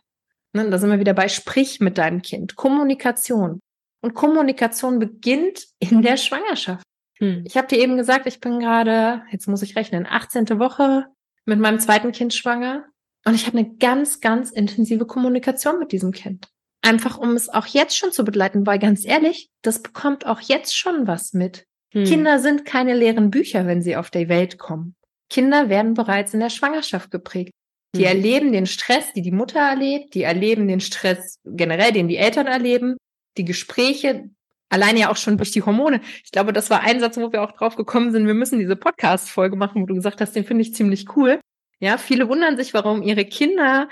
Ne, 0.53 0.69
da 0.69 0.77
sind 0.77 0.89
wir 0.89 0.99
wieder 0.99 1.13
bei 1.13 1.27
Sprich 1.27 1.79
mit 1.79 1.97
deinem 1.97 2.21
Kind. 2.21 2.55
Kommunikation. 2.55 3.59
Und 4.01 4.13
Kommunikation 4.13 4.99
beginnt 4.99 5.67
in 5.79 6.01
der 6.01 6.17
Schwangerschaft. 6.17 6.83
Hm. 7.19 7.43
Ich 7.45 7.57
habe 7.57 7.67
dir 7.67 7.79
eben 7.79 7.97
gesagt, 7.97 8.25
ich 8.25 8.39
bin 8.39 8.59
gerade, 8.59 9.23
jetzt 9.31 9.47
muss 9.47 9.61
ich 9.61 9.75
rechnen, 9.75 10.05
18. 10.05 10.59
Woche 10.59 11.07
mit 11.45 11.59
meinem 11.59 11.79
zweiten 11.79 12.11
Kind 12.11 12.33
schwanger. 12.33 12.85
Und 13.27 13.33
ich 13.33 13.47
habe 13.47 13.57
eine 13.57 13.75
ganz, 13.77 14.21
ganz 14.21 14.51
intensive 14.51 15.05
Kommunikation 15.05 15.79
mit 15.79 15.91
diesem 15.91 16.11
Kind. 16.11 16.47
Einfach 16.81 17.17
um 17.17 17.31
es 17.31 17.49
auch 17.49 17.65
jetzt 17.65 17.97
schon 17.97 18.11
zu 18.11 18.23
begleiten, 18.23 18.67
weil 18.67 18.77
ganz 18.77 19.05
ehrlich, 19.05 19.49
das 19.63 19.81
bekommt 19.81 20.27
auch 20.27 20.39
jetzt 20.39 20.77
schon 20.77 21.07
was 21.07 21.33
mit. 21.33 21.65
Hm. 21.93 22.05
Kinder 22.05 22.39
sind 22.39 22.65
keine 22.65 22.93
leeren 22.93 23.31
Bücher, 23.31 23.65
wenn 23.65 23.81
sie 23.81 23.95
auf 23.95 24.11
die 24.11 24.29
Welt 24.29 24.59
kommen. 24.59 24.95
Kinder 25.31 25.69
werden 25.69 25.95
bereits 25.95 26.35
in 26.35 26.39
der 26.39 26.51
Schwangerschaft 26.51 27.09
geprägt. 27.09 27.51
Die 27.95 28.01
hm. 28.01 28.07
erleben 28.07 28.51
den 28.51 28.67
Stress, 28.67 29.11
die 29.13 29.23
die 29.23 29.31
Mutter 29.31 29.59
erlebt, 29.59 30.13
die 30.13 30.21
erleben 30.21 30.67
den 30.67 30.79
Stress 30.79 31.39
generell, 31.43 31.91
den 31.91 32.07
die 32.07 32.17
Eltern 32.17 32.45
erleben, 32.45 32.97
die 33.37 33.45
Gespräche, 33.45 34.29
alleine 34.69 34.99
ja 34.99 35.11
auch 35.11 35.17
schon 35.17 35.37
durch 35.37 35.51
die 35.51 35.63
Hormone. 35.63 36.01
Ich 36.23 36.31
glaube, 36.31 36.53
das 36.53 36.69
war 36.69 36.81
ein 36.81 36.99
Satz, 36.99 37.17
wo 37.17 37.31
wir 37.31 37.41
auch 37.41 37.53
drauf 37.53 37.75
gekommen 37.75 38.11
sind, 38.11 38.27
wir 38.27 38.33
müssen 38.35 38.59
diese 38.59 38.75
Podcast-Folge 38.75 39.55
machen, 39.55 39.81
wo 39.81 39.85
du 39.87 39.95
gesagt 39.95 40.21
hast, 40.21 40.35
den 40.35 40.45
finde 40.45 40.61
ich 40.61 40.75
ziemlich 40.75 41.15
cool. 41.15 41.39
Ja, 41.79 41.97
viele 41.97 42.29
wundern 42.29 42.57
sich, 42.57 42.73
warum 42.73 43.01
ihre 43.01 43.25
Kinder 43.25 43.89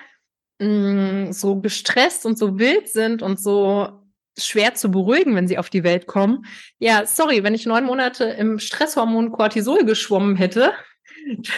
mh, 0.60 1.28
mm, 1.30 1.34
so 1.34 1.60
gestresst 1.60 2.26
und 2.26 2.38
so 2.38 2.60
wild 2.60 2.90
sind 2.90 3.22
und 3.22 3.40
so 3.40 4.04
schwer 4.38 4.74
zu 4.74 4.90
beruhigen, 4.90 5.36
wenn 5.36 5.48
sie 5.48 5.58
auf 5.58 5.70
die 5.70 5.84
Welt 5.84 6.08
kommen. 6.08 6.46
Ja, 6.80 7.06
sorry, 7.06 7.44
wenn 7.44 7.54
ich 7.54 7.66
neun 7.66 7.86
Monate 7.86 8.26
im 8.26 8.60
Stresshormon 8.60 9.32
Cortisol 9.32 9.86
geschwommen 9.86 10.36
hätte, 10.36 10.74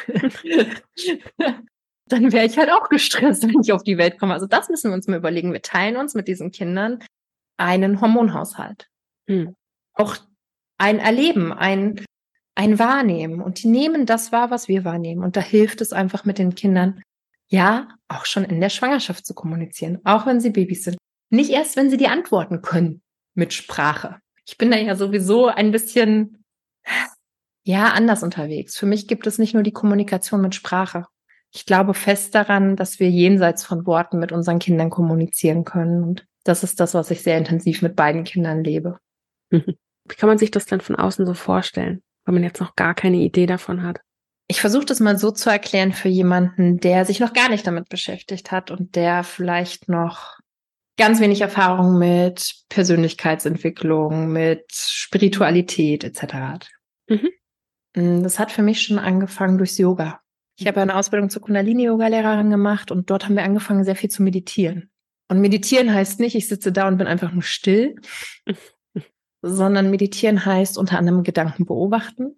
dann 2.07 2.31
wäre 2.31 2.45
ich 2.45 2.57
halt 2.57 2.69
auch 2.71 2.89
gestresst, 2.89 3.43
wenn 3.43 3.61
ich 3.61 3.71
auf 3.71 3.83
die 3.83 3.97
Welt 3.97 4.19
komme. 4.19 4.33
Also 4.33 4.45
das 4.45 4.69
müssen 4.69 4.91
wir 4.91 4.95
uns 4.95 5.07
mal 5.07 5.17
überlegen. 5.17 5.53
Wir 5.53 5.61
teilen 5.61 5.97
uns 5.97 6.13
mit 6.13 6.27
diesen 6.27 6.51
Kindern 6.51 6.99
einen 7.57 8.01
Hormonhaushalt. 8.01 8.89
Hm. 9.27 9.55
Auch 9.93 10.17
ein 10.77 10.99
Erleben, 10.99 11.53
ein, 11.53 12.03
ein 12.55 12.79
Wahrnehmen. 12.79 13.41
Und 13.41 13.61
die 13.61 13.67
nehmen 13.67 14.05
das 14.05 14.31
wahr, 14.31 14.49
was 14.49 14.67
wir 14.67 14.85
wahrnehmen. 14.85 15.23
Und 15.23 15.35
da 15.35 15.41
hilft 15.41 15.81
es 15.81 15.93
einfach 15.93 16.25
mit 16.25 16.39
den 16.39 16.55
Kindern, 16.55 17.01
ja, 17.47 17.89
auch 18.07 18.25
schon 18.25 18.43
in 18.43 18.59
der 18.59 18.69
Schwangerschaft 18.69 19.25
zu 19.25 19.33
kommunizieren, 19.33 19.99
auch 20.03 20.25
wenn 20.25 20.39
sie 20.39 20.49
Babys 20.49 20.83
sind. 20.83 20.97
Nicht 21.29 21.51
erst, 21.51 21.75
wenn 21.75 21.89
sie 21.89 21.97
die 21.97 22.07
antworten 22.07 22.61
können 22.61 23.01
mit 23.35 23.53
Sprache. 23.53 24.19
Ich 24.45 24.57
bin 24.57 24.71
da 24.71 24.77
ja 24.77 24.95
sowieso 24.95 25.47
ein 25.47 25.71
bisschen, 25.71 26.43
ja, 27.63 27.91
anders 27.93 28.23
unterwegs. 28.23 28.77
Für 28.77 28.85
mich 28.85 29.07
gibt 29.07 29.27
es 29.27 29.37
nicht 29.37 29.53
nur 29.53 29.63
die 29.63 29.73
Kommunikation 29.73 30.41
mit 30.41 30.55
Sprache. 30.55 31.05
Ich 31.53 31.65
glaube 31.65 31.93
fest 31.93 32.35
daran, 32.35 32.75
dass 32.75 32.99
wir 32.99 33.09
jenseits 33.09 33.63
von 33.65 33.85
Worten 33.85 34.19
mit 34.19 34.31
unseren 34.31 34.59
Kindern 34.59 34.89
kommunizieren 34.89 35.65
können. 35.65 36.03
Und 36.03 36.25
das 36.43 36.63
ist 36.63 36.79
das, 36.79 36.93
was 36.93 37.11
ich 37.11 37.21
sehr 37.21 37.37
intensiv 37.37 37.81
mit 37.81 37.95
beiden 37.95 38.23
Kindern 38.23 38.63
lebe. 38.63 38.99
Wie 39.51 40.15
kann 40.15 40.29
man 40.29 40.37
sich 40.37 40.51
das 40.51 40.65
denn 40.65 40.81
von 40.81 40.95
außen 40.95 41.25
so 41.25 41.33
vorstellen, 41.33 42.03
wenn 42.25 42.33
man 42.33 42.43
jetzt 42.43 42.59
noch 42.59 42.75
gar 42.75 42.93
keine 42.93 43.17
Idee 43.17 43.45
davon 43.45 43.83
hat? 43.83 43.99
Ich 44.47 44.61
versuche 44.61 44.85
das 44.85 44.99
mal 44.99 45.17
so 45.17 45.31
zu 45.31 45.49
erklären 45.49 45.91
für 45.91 46.09
jemanden, 46.09 46.79
der 46.79 47.05
sich 47.05 47.19
noch 47.19 47.33
gar 47.33 47.49
nicht 47.49 47.65
damit 47.65 47.89
beschäftigt 47.89 48.51
hat 48.51 48.69
und 48.69 48.95
der 48.95 49.23
vielleicht 49.23 49.89
noch 49.89 50.39
ganz 50.97 51.19
wenig 51.19 51.41
Erfahrung 51.41 51.97
mit 51.97 52.55
Persönlichkeitsentwicklung, 52.69 54.31
mit 54.31 54.65
Spiritualität 54.71 56.03
etc. 56.03 56.33
hat. 56.33 56.69
Mhm. 57.07 57.29
Mm, 57.95 58.23
das 58.23 58.39
hat 58.39 58.51
für 58.51 58.61
mich 58.61 58.81
schon 58.81 58.99
angefangen 58.99 59.57
durchs 59.57 59.77
Yoga. 59.77 60.21
Ich 60.57 60.67
habe 60.67 60.81
eine 60.81 60.95
Ausbildung 60.95 61.29
zur 61.29 61.41
Kundalini-Yoga-Lehrerin 61.41 62.49
gemacht 62.49 62.91
und 62.91 63.09
dort 63.09 63.25
haben 63.25 63.35
wir 63.35 63.43
angefangen, 63.43 63.83
sehr 63.83 63.95
viel 63.95 64.09
zu 64.09 64.23
meditieren. 64.23 64.89
Und 65.27 65.41
meditieren 65.41 65.93
heißt 65.93 66.19
nicht, 66.19 66.35
ich 66.35 66.47
sitze 66.47 66.71
da 66.71 66.87
und 66.87 66.97
bin 66.97 67.07
einfach 67.07 67.31
nur 67.31 67.43
still, 67.43 67.95
sondern 69.45 69.91
meditieren 69.91 70.45
heißt 70.45 70.77
unter 70.77 70.97
anderem 70.97 71.23
Gedanken 71.23 71.65
beobachten, 71.65 72.35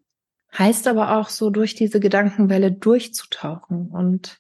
heißt 0.58 0.88
aber 0.88 1.18
auch 1.18 1.30
so 1.30 1.50
durch 1.50 1.74
diese 1.74 2.00
Gedankenwelle 2.00 2.72
durchzutauchen 2.72 3.90
und 3.90 4.40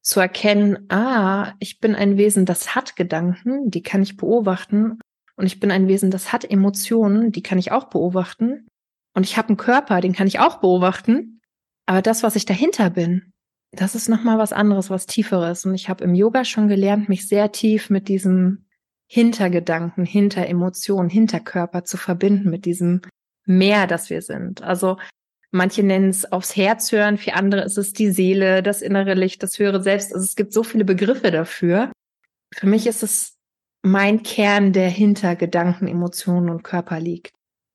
zu 0.00 0.20
erkennen, 0.20 0.90
ah, 0.90 1.52
ich 1.58 1.80
bin 1.80 1.94
ein 1.94 2.16
Wesen, 2.16 2.44
das 2.44 2.74
hat 2.74 2.96
Gedanken, 2.96 3.70
die 3.70 3.82
kann 3.82 4.02
ich 4.02 4.16
beobachten. 4.16 4.98
Und 5.36 5.46
ich 5.46 5.60
bin 5.60 5.70
ein 5.70 5.86
Wesen, 5.86 6.10
das 6.10 6.32
hat 6.32 6.50
Emotionen, 6.50 7.30
die 7.30 7.42
kann 7.42 7.58
ich 7.58 7.70
auch 7.70 7.84
beobachten. 7.84 8.66
Und 9.14 9.24
ich 9.24 9.36
habe 9.36 9.48
einen 9.48 9.56
Körper, 9.56 10.00
den 10.00 10.12
kann 10.12 10.26
ich 10.26 10.40
auch 10.40 10.58
beobachten, 10.58 11.40
aber 11.86 12.02
das, 12.02 12.22
was 12.22 12.36
ich 12.36 12.44
dahinter 12.44 12.90
bin, 12.90 13.32
das 13.72 13.94
ist 13.94 14.08
noch 14.08 14.24
mal 14.24 14.38
was 14.38 14.52
anderes, 14.52 14.90
was 14.90 15.06
tieferes. 15.06 15.64
Und 15.64 15.74
ich 15.74 15.88
habe 15.88 16.04
im 16.04 16.14
Yoga 16.14 16.44
schon 16.44 16.68
gelernt, 16.68 17.08
mich 17.08 17.28
sehr 17.28 17.52
tief 17.52 17.90
mit 17.90 18.08
diesem 18.08 18.66
Hintergedanken, 19.10 20.04
hinter 20.04 20.46
Emotionen, 20.46 21.08
hinter 21.08 21.40
Körper 21.40 21.84
zu 21.84 21.96
verbinden, 21.96 22.50
mit 22.50 22.64
diesem 22.64 23.02
Meer, 23.46 23.86
das 23.86 24.10
wir 24.10 24.22
sind. 24.22 24.62
Also 24.62 24.98
Manche 25.50 25.82
nennen 25.82 26.10
es 26.10 26.30
aufs 26.30 26.56
Herz 26.56 26.92
hören, 26.92 27.16
für 27.16 27.32
andere 27.32 27.62
ist 27.62 27.78
es 27.78 27.92
die 27.94 28.10
Seele, 28.10 28.62
das 28.62 28.82
innere 28.82 29.14
Licht, 29.14 29.42
das 29.42 29.58
höhere 29.58 29.82
Selbst. 29.82 30.12
Also 30.12 30.24
es 30.24 30.36
gibt 30.36 30.52
so 30.52 30.62
viele 30.62 30.84
Begriffe 30.84 31.30
dafür. 31.30 31.90
Für 32.54 32.66
mich 32.66 32.86
ist 32.86 33.02
es 33.02 33.36
mein 33.82 34.22
Kern, 34.22 34.72
der 34.72 34.90
hinter 34.90 35.36
Gedanken, 35.36 35.86
Emotionen 35.86 36.50
und 36.50 36.64
Körper 36.64 37.00
liegt. 37.00 37.32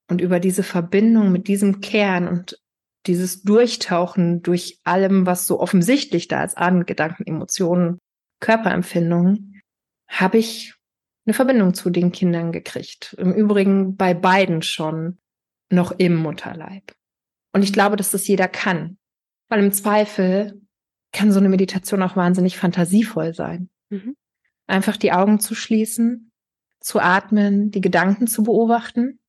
Und 0.10 0.22
über 0.22 0.40
diese 0.40 0.62
Verbindung 0.62 1.32
mit 1.32 1.48
diesem 1.48 1.82
Kern 1.82 2.28
und 2.28 2.60
dieses 3.08 3.42
Durchtauchen 3.42 4.44
durch 4.44 4.80
allem, 4.84 5.26
was 5.26 5.48
so 5.48 5.60
offensichtlich 5.60 6.28
da 6.28 6.44
ist 6.44 6.58
an 6.58 6.86
Gedanken, 6.86 7.26
Emotionen, 7.26 7.98
Körperempfindungen, 8.40 9.62
habe 10.08 10.38
ich 10.38 10.76
eine 11.26 11.34
Verbindung 11.34 11.74
zu 11.74 11.90
den 11.90 12.12
Kindern 12.12 12.52
gekriegt. 12.52 13.16
Im 13.18 13.34
Übrigen 13.34 13.96
bei 13.96 14.14
beiden 14.14 14.62
schon 14.62 15.20
noch 15.70 15.92
im 15.92 16.16
Mutterleib. 16.16 16.94
Und 17.54 17.64
ich 17.64 17.74
glaube, 17.74 17.96
dass 17.96 18.12
das 18.12 18.28
jeder 18.28 18.48
kann. 18.48 18.98
Weil 19.50 19.64
im 19.64 19.72
Zweifel 19.72 20.62
kann 21.12 21.32
so 21.32 21.40
eine 21.40 21.50
Meditation 21.50 22.02
auch 22.02 22.16
wahnsinnig 22.16 22.58
fantasievoll 22.58 23.34
sein. 23.34 23.70
Mhm. 23.90 24.16
Einfach 24.68 24.98
die 24.98 25.12
Augen 25.12 25.40
zu 25.40 25.56
schließen, 25.56 26.32
zu 26.80 27.00
atmen, 27.00 27.72
die 27.72 27.82
Gedanken 27.82 28.28
zu 28.28 28.44
beobachten, 28.44 29.20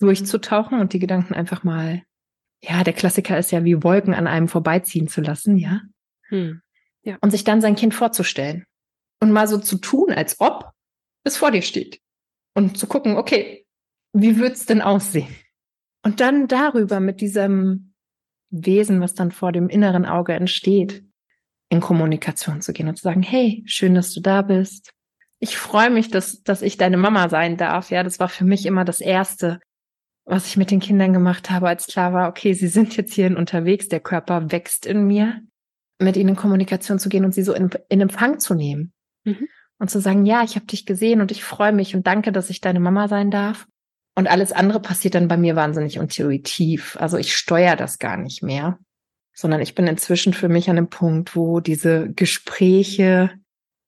durchzutauchen 0.00 0.80
und 0.80 0.92
die 0.92 0.98
Gedanken 0.98 1.34
einfach 1.34 1.62
mal, 1.62 2.02
ja, 2.60 2.82
der 2.82 2.94
Klassiker 2.94 3.38
ist 3.38 3.52
ja 3.52 3.64
wie 3.64 3.82
Wolken 3.82 4.14
an 4.14 4.26
einem 4.26 4.48
vorbeiziehen 4.48 5.08
zu 5.08 5.20
lassen, 5.20 5.58
ja. 5.58 5.82
Hm. 6.28 6.62
ja. 7.02 7.18
Und 7.20 7.30
sich 7.30 7.44
dann 7.44 7.60
sein 7.60 7.76
Kind 7.76 7.94
vorzustellen 7.94 8.64
und 9.20 9.32
mal 9.32 9.46
so 9.46 9.58
zu 9.58 9.76
tun, 9.76 10.10
als 10.10 10.40
ob 10.40 10.70
es 11.24 11.36
vor 11.36 11.50
dir 11.50 11.62
steht. 11.62 12.00
Und 12.54 12.78
zu 12.78 12.86
gucken, 12.86 13.16
okay, 13.16 13.66
wie 14.12 14.38
wird's 14.38 14.66
denn 14.66 14.80
aussehen? 14.80 15.34
Und 16.04 16.20
dann 16.20 16.46
darüber 16.46 17.00
mit 17.00 17.20
diesem 17.20 17.94
Wesen, 18.50 19.00
was 19.00 19.14
dann 19.14 19.32
vor 19.32 19.50
dem 19.50 19.68
inneren 19.68 20.06
Auge 20.06 20.34
entsteht, 20.34 21.04
in 21.70 21.80
Kommunikation 21.80 22.60
zu 22.60 22.72
gehen 22.72 22.88
und 22.88 22.96
zu 22.96 23.02
sagen, 23.02 23.22
hey, 23.22 23.64
schön, 23.66 23.94
dass 23.94 24.12
du 24.12 24.20
da 24.20 24.42
bist. 24.42 24.92
Ich 25.40 25.56
freue 25.56 25.90
mich, 25.90 26.10
dass, 26.10 26.42
dass 26.42 26.62
ich 26.62 26.76
deine 26.76 26.96
Mama 26.96 27.28
sein 27.28 27.56
darf. 27.56 27.90
Ja, 27.90 28.02
das 28.02 28.20
war 28.20 28.28
für 28.28 28.44
mich 28.44 28.66
immer 28.66 28.84
das 28.84 29.00
Erste, 29.00 29.60
was 30.24 30.46
ich 30.46 30.56
mit 30.56 30.70
den 30.70 30.80
Kindern 30.80 31.12
gemacht 31.12 31.50
habe, 31.50 31.68
als 31.68 31.86
klar 31.86 32.12
war, 32.12 32.28
okay, 32.28 32.54
sie 32.54 32.68
sind 32.68 32.96
jetzt 32.96 33.12
hierhin 33.12 33.36
unterwegs, 33.36 33.88
der 33.88 34.00
Körper 34.00 34.52
wächst 34.52 34.86
in 34.86 35.06
mir, 35.06 35.42
mit 35.98 36.16
ihnen 36.16 36.30
in 36.30 36.36
Kommunikation 36.36 36.98
zu 36.98 37.08
gehen 37.08 37.24
und 37.24 37.34
sie 37.34 37.42
so 37.42 37.52
in, 37.52 37.70
in 37.88 38.00
Empfang 38.00 38.38
zu 38.38 38.54
nehmen. 38.54 38.92
Mhm. 39.24 39.48
Und 39.84 39.88
zu 39.88 40.00
sagen, 40.00 40.24
ja, 40.24 40.42
ich 40.42 40.56
habe 40.56 40.64
dich 40.64 40.86
gesehen 40.86 41.20
und 41.20 41.30
ich 41.30 41.44
freue 41.44 41.74
mich 41.74 41.94
und 41.94 42.06
danke, 42.06 42.32
dass 42.32 42.48
ich 42.48 42.62
deine 42.62 42.80
Mama 42.80 43.06
sein 43.06 43.30
darf. 43.30 43.66
Und 44.14 44.26
alles 44.28 44.50
andere 44.50 44.80
passiert 44.80 45.14
dann 45.14 45.28
bei 45.28 45.36
mir 45.36 45.56
wahnsinnig 45.56 45.96
intuitiv. 45.96 46.96
Also 46.98 47.18
ich 47.18 47.36
steuere 47.36 47.76
das 47.76 47.98
gar 47.98 48.16
nicht 48.16 48.42
mehr, 48.42 48.78
sondern 49.34 49.60
ich 49.60 49.74
bin 49.74 49.86
inzwischen 49.86 50.32
für 50.32 50.48
mich 50.48 50.70
an 50.70 50.78
einem 50.78 50.88
Punkt, 50.88 51.36
wo 51.36 51.60
diese 51.60 52.10
Gespräche 52.14 53.32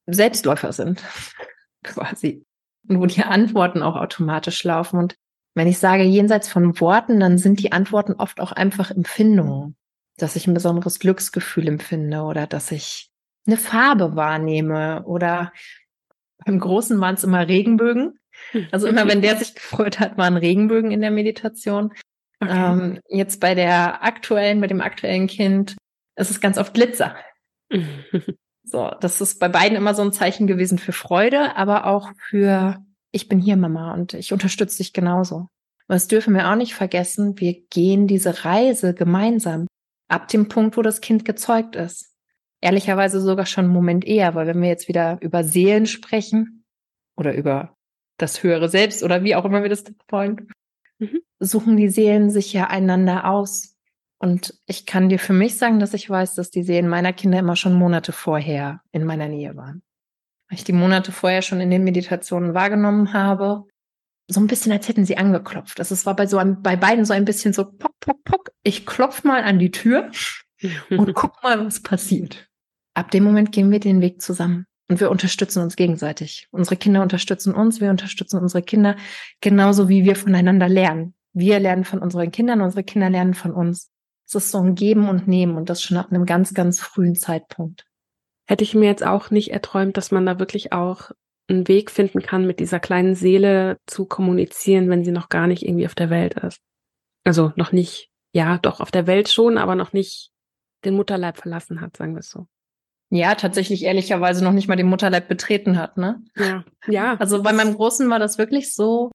Selbstläufer 0.05 0.75
sind, 0.75 1.03
quasi. 1.83 2.45
Und 2.87 3.01
wo 3.01 3.07
die 3.07 3.23
Antworten 3.23 3.81
auch 3.81 3.97
automatisch 3.97 4.65
laufen. 4.65 4.99
Und 4.99 5.17
wenn 5.55 5.67
ich 5.67 5.79
sage 5.79 6.03
jenseits 6.03 6.47
von 6.47 6.79
Worten, 6.79 7.21
dann 7.21 7.39
sind 7.39 7.59
die 7.59 7.73
Antworten 7.73 8.13
oft 8.13 8.39
auch 8.39 8.53
einfach 8.53 8.91
Empfindungen, 8.91 9.77
dass 10.19 10.37
ich 10.37 10.47
ein 10.47 10.53
besonderes 10.53 10.99
Glücksgefühl 10.99 11.67
empfinde 11.67 12.21
oder 12.21 12.47
dass 12.47 12.71
ich 12.71 13.09
eine 13.47 13.57
Farbe 13.57 14.15
wahrnehme 14.15 15.03
oder 15.05 15.53
beim 16.45 16.59
Großen 16.59 17.01
waren 17.01 17.14
es 17.14 17.24
immer 17.24 17.47
Regenbögen. 17.47 18.18
Also 18.70 18.87
immer, 18.87 19.09
wenn 19.09 19.22
der 19.22 19.37
sich 19.37 19.55
gefreut 19.55 19.99
hat, 19.99 20.18
waren 20.18 20.37
Regenbögen 20.37 20.91
in 20.91 21.01
der 21.01 21.11
Meditation. 21.11 21.93
Okay. 22.41 22.53
Ähm, 22.53 23.01
jetzt 23.09 23.41
bei 23.41 23.55
der 23.55 24.05
aktuellen, 24.05 24.61
bei 24.61 24.66
dem 24.66 24.80
aktuellen 24.80 25.26
Kind, 25.26 25.76
ist 26.16 26.30
es 26.30 26.41
ganz 26.41 26.59
oft 26.59 26.74
Glitzer. 26.74 27.16
so, 28.64 28.91
das 29.01 29.20
ist 29.20 29.39
bei 29.39 29.49
beiden 29.49 29.76
immer 29.76 29.95
so 29.95 30.03
ein 30.03 30.12
Zeichen 30.12 30.47
gewesen 30.47 30.78
für 30.78 30.93
Freude, 30.93 31.57
aber 31.57 31.87
auch 31.87 32.11
für 32.28 32.84
ich 33.16 33.28
bin 33.28 33.41
hier, 33.41 33.57
Mama, 33.57 33.95
und 33.95 34.12
ich 34.12 34.32
unterstütze 34.32 34.78
dich 34.78 34.93
genauso. 34.93 35.49
Was 35.89 36.09
dürfen 36.09 36.34
wir 36.34 36.51
auch 36.51 36.57
nicht 36.57 36.74
vergessen, 36.74 37.39
wir 37.41 37.55
gehen 37.70 38.07
diese 38.07 38.45
Reise 38.45 38.93
gemeinsam 38.93 39.66
ab 40.09 40.28
dem 40.28 40.49
Punkt, 40.49 40.76
wo 40.76 40.82
das 40.82 41.01
Kind 41.01 41.24
gezeugt 41.24 41.76
ist. 41.76 42.12
Ehrlicherweise 42.67 43.21
sogar 43.21 43.47
schon 43.47 43.67
einen 43.67 43.75
Moment 43.75 44.05
eher, 44.05 44.35
weil 44.35 44.49
wenn 44.49 44.61
wir 44.61 44.69
jetzt 44.69 44.89
wieder 44.89 45.19
über 45.21 45.45
Seelen 45.45 45.87
sprechen 45.87 46.64
oder 47.17 47.33
über 47.33 47.77
das 48.19 48.43
höhere 48.43 48.69
Selbst 48.69 49.05
oder 49.05 49.23
wie 49.23 49.37
auch 49.37 49.45
immer 49.45 49.62
wir 49.62 49.69
das 49.69 49.85
wollen, 50.09 50.49
mhm. 50.99 51.21
suchen 51.39 51.77
die 51.77 51.89
Seelen 51.89 52.29
sich 52.29 52.53
ja 52.53 52.67
einander 52.67 53.31
aus. 53.31 53.77
Und 54.19 54.59
ich 54.67 54.85
kann 54.85 55.09
dir 55.09 55.21
für 55.21 55.33
mich 55.33 55.59
sagen, 55.59 55.79
dass 55.79 55.95
ich 55.95 56.11
weiß, 56.11 56.35
dass 56.35 56.51
die 56.51 56.64
Seelen 56.64 56.89
meiner 56.89 57.12
Kinder 57.12 57.39
immer 57.39 57.55
schon 57.55 57.73
Monate 57.73 58.11
vorher 58.11 58.81
in 58.91 59.05
meiner 59.05 59.29
Nähe 59.29 59.55
waren. 59.55 59.85
Weil 60.49 60.59
ich 60.59 60.64
die 60.64 60.73
Monate 60.73 61.12
vorher 61.12 61.43
schon 61.43 61.61
in 61.61 61.71
den 61.71 61.85
Meditationen 61.85 62.53
wahrgenommen 62.53 63.12
habe. 63.12 63.62
So 64.27 64.41
ein 64.41 64.49
bisschen, 64.49 64.73
als 64.73 64.89
hätten 64.89 65.05
sie 65.05 65.19
angeklopft. 65.19 65.79
Das 65.79 66.05
war 66.05 66.17
bei 66.17 66.27
so 66.27 66.39
einem, 66.39 66.62
bei 66.62 66.75
beiden 66.75 67.05
so 67.05 67.12
ein 67.12 67.25
bisschen 67.25 67.53
so 67.53 67.64
pock, 67.64 67.93
pock, 68.01 68.25
pock. 68.25 68.51
Ich 68.64 68.87
klopf 68.87 69.23
mal 69.23 69.45
an 69.45 69.61
die 69.61 69.71
Tür 69.71 70.11
und 70.91 71.14
guck 71.14 71.41
mal, 71.45 71.64
was 71.64 71.81
passiert. 71.81 72.46
Ab 72.97 73.11
dem 73.11 73.25
Moment 73.25 73.53
gehen 73.53 73.71
wir 73.71 73.79
den 73.79 74.01
Weg 74.01 74.23
zusammen. 74.23 74.67
Und 74.89 75.01
wir 75.01 75.11
unterstützen 75.11 75.63
uns 75.63 75.77
gegenseitig. 75.77 76.49
Unsere 76.51 76.77
Kinder 76.77 77.03
unterstützen 77.03 77.55
uns, 77.55 77.81
wir 77.81 77.91
unterstützen 77.91 78.41
unsere 78.41 78.63
Kinder, 78.63 78.97
genauso 79.43 79.91
wie 79.91 80.05
wir 80.05 80.17
voneinander 80.17 80.69
lernen. 80.69 81.15
Wir 81.35 81.61
lernen 81.61 81.85
von 81.85 81.99
unseren 81.99 82.31
Kindern, 82.31 82.63
unsere 82.63 82.85
Kinder 82.85 83.11
lernen 83.11 83.35
von 83.35 83.53
uns. 83.53 83.91
Es 84.27 84.37
ist 84.37 84.51
so 84.51 84.63
ein 84.63 84.75
Geben 84.75 85.11
und 85.11 85.29
Nehmen 85.29 85.59
und 85.59 85.69
das 85.69 85.83
schon 85.83 85.99
ab 85.99 86.11
einem 86.11 86.25
ganz, 86.25 86.55
ganz 86.55 86.81
frühen 86.81 87.17
Zeitpunkt. 87.17 87.85
Hätte 88.49 88.65
ich 88.65 88.75
mir 88.75 88.87
jetzt 88.87 89.05
auch 89.05 89.31
nicht 89.31 89.53
erträumt, 89.53 89.99
dass 89.99 90.11
man 90.11 90.25
da 90.25 90.39
wirklich 90.39 90.73
auch 90.73 91.11
einen 91.49 91.69
Weg 91.69 91.91
finden 91.91 92.23
kann, 92.23 92.47
mit 92.47 92.61
dieser 92.61 92.81
kleinen 92.81 93.15
Seele 93.15 93.79
zu 93.87 94.07
kommunizieren, 94.07 94.89
wenn 94.89 95.05
sie 95.05 95.13
noch 95.13 95.29
gar 95.29 95.49
nicht 95.49 95.65
irgendwie 95.65 95.87
auf 95.87 95.95
der 95.95 96.09
Welt 96.09 96.35
ist. 96.35 96.63
Also 97.25 97.53
noch 97.57 97.73
nicht, 97.73 98.09
ja, 98.33 98.57
doch 98.57 98.81
auf 98.81 98.91
der 98.91 99.07
Welt 99.07 99.29
schon, 99.29 99.59
aber 99.59 99.75
noch 99.75 99.93
nicht 99.93 100.31
den 100.85 100.95
Mutterleib 100.95 101.37
verlassen 101.37 101.83
hat, 101.83 101.97
sagen 101.99 102.15
wir 102.15 102.21
es 102.21 102.31
so. 102.31 102.47
Ja, 103.11 103.37
tatsächlich 103.37 103.85
ehrlicherweise 103.85 104.43
noch 104.43 104.53
nicht 104.53 104.67
mal 104.67 104.77
den 104.77 104.89
Mutterleib 104.89 105.29
betreten 105.29 105.79
hat, 105.79 105.97
ne? 105.97 106.23
Ja, 106.35 106.65
ja. 106.89 107.17
Also 107.19 107.43
bei 107.43 107.53
meinem 107.53 107.75
Großen 107.75 108.09
war 108.11 108.19
das 108.19 108.37
wirklich 108.37 108.75
so, 108.75 109.13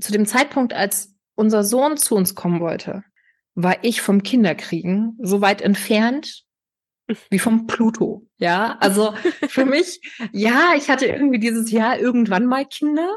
zu 0.00 0.12
dem 0.12 0.26
Zeitpunkt, 0.26 0.72
als 0.72 1.14
unser 1.34 1.64
Sohn 1.64 1.96
zu 1.96 2.14
uns 2.14 2.34
kommen 2.34 2.60
wollte, 2.60 3.04
war 3.54 3.76
ich 3.82 4.00
vom 4.00 4.22
Kinderkriegen 4.22 5.18
so 5.20 5.40
weit 5.40 5.62
entfernt 5.62 6.44
wie 7.30 7.38
vom 7.38 7.66
Pluto. 7.66 8.26
Ja, 8.38 8.76
also 8.80 9.14
für 9.48 9.64
mich, 9.64 10.00
ja, 10.32 10.72
ich 10.76 10.90
hatte 10.90 11.06
irgendwie 11.06 11.38
dieses 11.38 11.70
Jahr 11.70 11.98
irgendwann 11.98 12.46
mal 12.46 12.66
Kinder, 12.66 13.16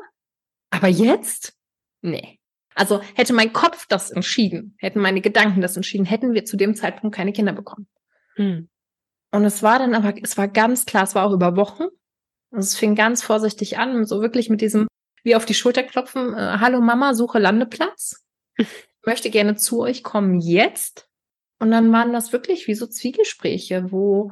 aber 0.70 0.88
jetzt? 0.88 1.54
Nee. 2.02 2.40
Also 2.76 3.02
hätte 3.16 3.34
mein 3.34 3.52
Kopf 3.52 3.88
das 3.88 4.12
entschieden, 4.12 4.76
hätten 4.78 5.00
meine 5.00 5.22
Gedanken 5.22 5.62
das 5.62 5.76
entschieden, 5.76 6.06
hätten 6.06 6.34
wir 6.34 6.46
zu 6.46 6.56
dem 6.56 6.76
Zeitpunkt 6.76 7.16
keine 7.16 7.34
Kinder 7.34 7.52
bekommen. 7.52 7.88
Hm. 8.36 8.69
Und 9.32 9.46
es 9.46 9.62
war 9.64 9.80
dann 9.80 9.94
aber, 9.94 10.14
es 10.22 10.38
war 10.38 10.48
ganz 10.48 10.86
klar, 10.86 11.04
es 11.04 11.16
war 11.16 11.26
auch 11.26 11.34
über 11.34 11.56
Wochen. 11.56 11.84
Und 12.52 12.60
es 12.60 12.76
fing 12.76 12.96
ganz 12.96 13.22
vorsichtig 13.22 13.78
an, 13.78 14.06
so 14.06 14.22
wirklich 14.22 14.50
mit 14.50 14.62
diesem, 14.62 14.88
wie 15.24 15.36
auf 15.36 15.46
die 15.46 15.54
Schulter 15.54 15.84
klopfen, 15.84 16.34
äh, 16.34 16.58
hallo 16.60 16.82
Mama, 16.82 17.14
suche 17.14 17.40
Landeplatz. 17.40 18.24
möchte 19.06 19.30
gerne 19.30 19.56
zu 19.56 19.82
euch 19.82 20.04
kommen 20.04 20.40
jetzt. 20.40 21.08
Und 21.60 21.72
dann 21.72 21.92
waren 21.92 22.14
das 22.14 22.32
wirklich 22.32 22.68
wie 22.68 22.76
so 22.76 22.88
Zwiegespräche, 22.88 23.92
wo 23.92 24.32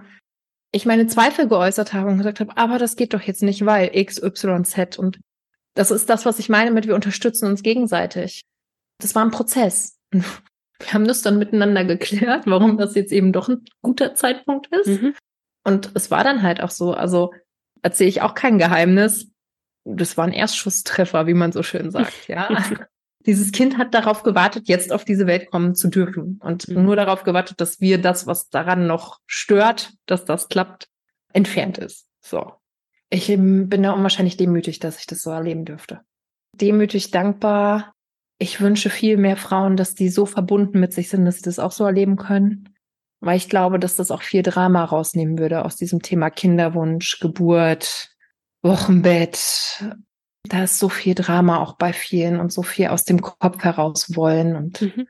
ich 0.71 0.85
meine 0.85 1.07
Zweifel 1.07 1.47
geäußert 1.47 1.93
habe 1.93 2.09
und 2.09 2.17
gesagt 2.17 2.39
habe, 2.39 2.55
aber 2.57 2.77
das 2.77 2.95
geht 2.95 3.13
doch 3.13 3.21
jetzt 3.21 3.43
nicht, 3.43 3.65
weil 3.65 3.89
X, 3.93 4.21
Y, 4.21 4.63
Z. 4.65 4.97
Und 4.99 5.19
das 5.73 5.91
ist 5.91 6.09
das, 6.09 6.25
was 6.25 6.39
ich 6.39 6.49
meine 6.49 6.71
mit, 6.71 6.87
wir 6.87 6.95
unterstützen 6.95 7.47
uns 7.47 7.63
gegenseitig. 7.63 8.41
Das 8.99 9.15
war 9.15 9.23
ein 9.23 9.31
Prozess. 9.31 9.97
Wir 10.79 10.93
haben 10.93 11.07
das 11.07 11.21
dann 11.21 11.39
miteinander 11.39 11.85
geklärt, 11.85 12.43
warum 12.45 12.77
das 12.77 12.95
jetzt 12.95 13.11
eben 13.11 13.33
doch 13.33 13.49
ein 13.49 13.65
guter 13.81 14.13
Zeitpunkt 14.15 14.67
ist. 14.67 15.01
Mhm. 15.01 15.15
Und 15.63 15.91
es 15.95 16.11
war 16.11 16.23
dann 16.23 16.43
halt 16.43 16.61
auch 16.61 16.69
so, 16.69 16.93
also 16.93 17.33
erzähle 17.81 18.09
ich 18.09 18.21
auch 18.21 18.35
kein 18.35 18.57
Geheimnis. 18.57 19.29
Das 19.83 20.17
war 20.17 20.25
ein 20.25 20.33
Erstschusstreffer, 20.33 21.27
wie 21.27 21.33
man 21.33 21.51
so 21.51 21.63
schön 21.63 21.91
sagt, 21.91 22.27
ja. 22.27 22.49
dieses 23.27 23.51
Kind 23.51 23.77
hat 23.77 23.93
darauf 23.93 24.23
gewartet, 24.23 24.67
jetzt 24.67 24.93
auf 24.93 25.03
diese 25.03 25.27
Welt 25.27 25.51
kommen 25.51 25.75
zu 25.75 25.89
dürfen 25.89 26.39
und 26.41 26.67
mhm. 26.69 26.83
nur 26.83 26.95
darauf 26.95 27.23
gewartet, 27.23 27.59
dass 27.59 27.81
wir 27.81 28.01
das, 28.01 28.25
was 28.25 28.49
daran 28.49 28.87
noch 28.87 29.19
stört, 29.25 29.93
dass 30.05 30.23
das 30.23 30.47
klappt, 30.47 30.87
entfernt 31.33 31.77
ist. 31.77 32.07
So. 32.21 32.53
Ich 33.09 33.27
bin 33.27 33.83
da 33.83 33.91
unwahrscheinlich 33.91 34.37
demütig, 34.37 34.79
dass 34.79 34.99
ich 34.99 35.07
das 35.07 35.21
so 35.21 35.29
erleben 35.31 35.65
dürfte. 35.65 36.01
Demütig, 36.53 37.11
dankbar. 37.11 37.93
Ich 38.39 38.61
wünsche 38.61 38.89
viel 38.89 39.17
mehr 39.17 39.37
Frauen, 39.37 39.77
dass 39.77 39.95
die 39.95 40.09
so 40.09 40.25
verbunden 40.25 40.79
mit 40.79 40.93
sich 40.93 41.09
sind, 41.09 41.25
dass 41.25 41.37
sie 41.37 41.43
das 41.43 41.59
auch 41.59 41.71
so 41.71 41.85
erleben 41.85 42.17
können. 42.17 42.69
Weil 43.19 43.37
ich 43.37 43.49
glaube, 43.49 43.79
dass 43.79 43.95
das 43.95 44.11
auch 44.11 44.21
viel 44.21 44.43
Drama 44.43 44.83
rausnehmen 44.83 45.39
würde 45.39 45.65
aus 45.65 45.75
diesem 45.75 46.03
Thema 46.03 46.29
Kinderwunsch, 46.29 47.19
Geburt, 47.19 48.15
Wochenbett, 48.61 49.83
da 50.43 50.63
ist 50.63 50.79
so 50.79 50.89
viel 50.89 51.15
Drama 51.15 51.57
auch 51.59 51.73
bei 51.77 51.93
vielen 51.93 52.39
und 52.39 52.51
so 52.51 52.63
viel 52.63 52.87
aus 52.87 53.03
dem 53.03 53.21
Kopf 53.21 53.63
heraus 53.63 54.15
wollen. 54.15 54.55
Und 54.55 54.81
mhm. 54.81 55.07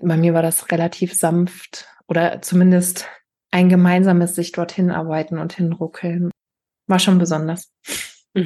bei 0.00 0.16
mir 0.16 0.34
war 0.34 0.42
das 0.42 0.70
relativ 0.70 1.14
sanft 1.14 1.88
oder 2.06 2.42
zumindest 2.42 3.08
ein 3.50 3.68
gemeinsames 3.68 4.34
sich 4.34 4.52
dorthin 4.52 4.90
arbeiten 4.90 5.38
und 5.38 5.54
hinruckeln. 5.54 6.30
War 6.86 6.98
schon 6.98 7.18
besonders. 7.18 7.72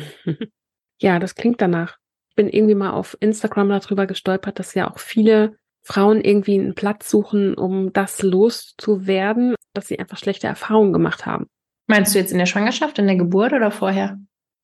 Ja, 1.03 1.19
das 1.19 1.35
klingt 1.35 1.63
danach. 1.63 1.97
Ich 2.41 2.47
bin 2.47 2.55
irgendwie 2.55 2.75
mal 2.75 2.93
auf 2.93 3.19
Instagram 3.21 3.69
darüber 3.69 4.07
gestolpert, 4.07 4.59
dass 4.59 4.73
ja 4.73 4.91
auch 4.91 4.99
viele 4.99 5.59
Frauen 5.83 6.23
irgendwie 6.23 6.59
einen 6.59 6.75
Platz 6.75 7.11
suchen, 7.11 7.53
um 7.53 7.93
das 7.93 8.23
loszuwerden, 8.23 9.55
dass 9.75 9.89
sie 9.89 9.99
einfach 9.99 10.17
schlechte 10.17 10.47
Erfahrungen 10.47 10.95
gemacht 10.95 11.27
haben. 11.27 11.49
Meinst 11.87 12.15
du 12.15 12.19
jetzt 12.19 12.33
in 12.33 12.39
der 12.39 12.47
Schwangerschaft, 12.47 12.99
in 12.99 13.07
der 13.07 13.17
Geburt 13.17 13.53
oder 13.53 13.71
vorher? 13.71 14.19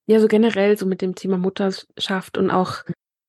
Ja, 0.07 0.20
so 0.20 0.27
generell 0.27 0.79
so 0.79 0.87
mit 0.87 1.03
dem 1.03 1.14
Thema 1.16 1.37
Mutterschaft 1.37 2.39
und 2.39 2.51
auch 2.51 2.77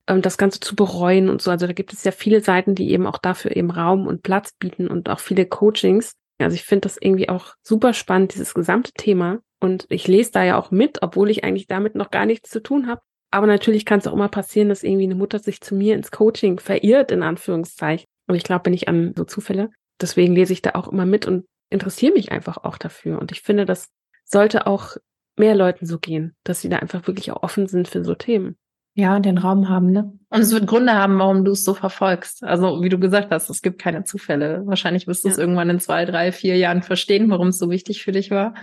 ähm, 0.07 0.21
das 0.21 0.37
Ganze 0.37 0.61
zu 0.61 0.77
bereuen 0.77 1.27
und 1.27 1.41
so. 1.41 1.51
Also 1.51 1.67
da 1.67 1.73
gibt 1.73 1.91
es 1.91 2.05
ja 2.05 2.13
viele 2.13 2.39
Seiten, 2.39 2.73
die 2.73 2.91
eben 2.91 3.05
auch 3.05 3.17
dafür 3.17 3.53
eben 3.53 3.69
Raum 3.69 4.07
und 4.07 4.23
Platz 4.23 4.53
bieten 4.57 4.87
und 4.87 5.09
auch 5.09 5.19
viele 5.19 5.45
Coachings. 5.45 6.13
Also 6.39 6.55
ich 6.55 6.63
finde 6.63 6.83
das 6.83 6.95
irgendwie 6.97 7.27
auch 7.27 7.55
super 7.63 7.91
spannend, 7.91 8.33
dieses 8.33 8.53
gesamte 8.53 8.93
Thema. 8.93 9.39
Und 9.59 9.87
ich 9.89 10.07
lese 10.07 10.31
da 10.31 10.45
ja 10.45 10.57
auch 10.57 10.71
mit, 10.71 10.99
obwohl 11.01 11.29
ich 11.31 11.43
eigentlich 11.43 11.67
damit 11.67 11.95
noch 11.95 12.11
gar 12.11 12.25
nichts 12.25 12.49
zu 12.49 12.63
tun 12.63 12.87
habe. 12.87 13.01
Aber 13.31 13.47
natürlich 13.47 13.85
kann 13.85 13.99
es 13.99 14.07
auch 14.07 14.13
immer 14.13 14.29
passieren, 14.29 14.69
dass 14.69 14.83
irgendwie 14.83 15.03
eine 15.03 15.15
Mutter 15.15 15.39
sich 15.39 15.61
zu 15.61 15.75
mir 15.75 15.95
ins 15.95 16.11
Coaching 16.11 16.59
verirrt, 16.59 17.11
in 17.11 17.23
Anführungszeichen. 17.23 18.05
Aber 18.27 18.37
ich 18.37 18.43
glaube 18.43 18.69
nicht 18.69 18.87
an 18.87 19.13
so 19.15 19.25
Zufälle. 19.25 19.69
Deswegen 19.99 20.33
lese 20.33 20.53
ich 20.53 20.61
da 20.61 20.71
auch 20.75 20.87
immer 20.87 21.05
mit 21.05 21.25
und 21.25 21.45
interessiere 21.69 22.13
mich 22.13 22.31
einfach 22.31 22.57
auch 22.63 22.77
dafür. 22.77 23.19
Und 23.19 23.31
ich 23.31 23.41
finde, 23.41 23.65
das 23.65 23.89
sollte 24.25 24.67
auch 24.67 24.97
mehr 25.37 25.55
Leuten 25.55 25.85
so 25.85 25.99
gehen, 25.99 26.35
dass 26.43 26.61
sie 26.61 26.69
da 26.69 26.77
einfach 26.77 27.07
wirklich 27.07 27.31
auch 27.31 27.43
offen 27.43 27.67
sind 27.67 27.87
für 27.87 28.03
so 28.03 28.15
Themen. 28.15 28.57
Ja, 28.95 29.15
und 29.15 29.25
den 29.25 29.37
Raum 29.37 29.69
haben, 29.69 29.91
ne? 29.91 30.11
Und 30.29 30.41
es 30.41 30.51
wird 30.51 30.65
Gründe 30.65 30.93
haben, 30.93 31.19
warum 31.19 31.45
du 31.45 31.51
es 31.51 31.63
so 31.63 31.75
verfolgst. 31.75 32.43
Also, 32.43 32.81
wie 32.81 32.89
du 32.89 32.97
gesagt 32.97 33.29
hast, 33.29 33.47
es 33.47 33.61
gibt 33.61 33.79
keine 33.79 34.03
Zufälle. 34.05 34.63
Wahrscheinlich 34.65 35.05
wirst 35.05 35.23
du 35.23 35.27
ja. 35.27 35.33
es 35.33 35.37
irgendwann 35.37 35.69
in 35.69 35.79
zwei, 35.79 36.05
drei, 36.05 36.31
vier 36.31 36.57
Jahren 36.57 36.81
verstehen, 36.81 37.29
warum 37.29 37.49
es 37.49 37.59
so 37.59 37.69
wichtig 37.69 38.01
für 38.01 38.11
dich 38.11 38.31
war. 38.31 38.55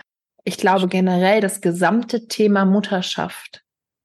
Ich 0.42 0.56
glaube 0.56 0.88
generell, 0.88 1.40
das 1.40 1.60
gesamte 1.60 2.26
Thema 2.26 2.64
Mutterschaft 2.64 3.63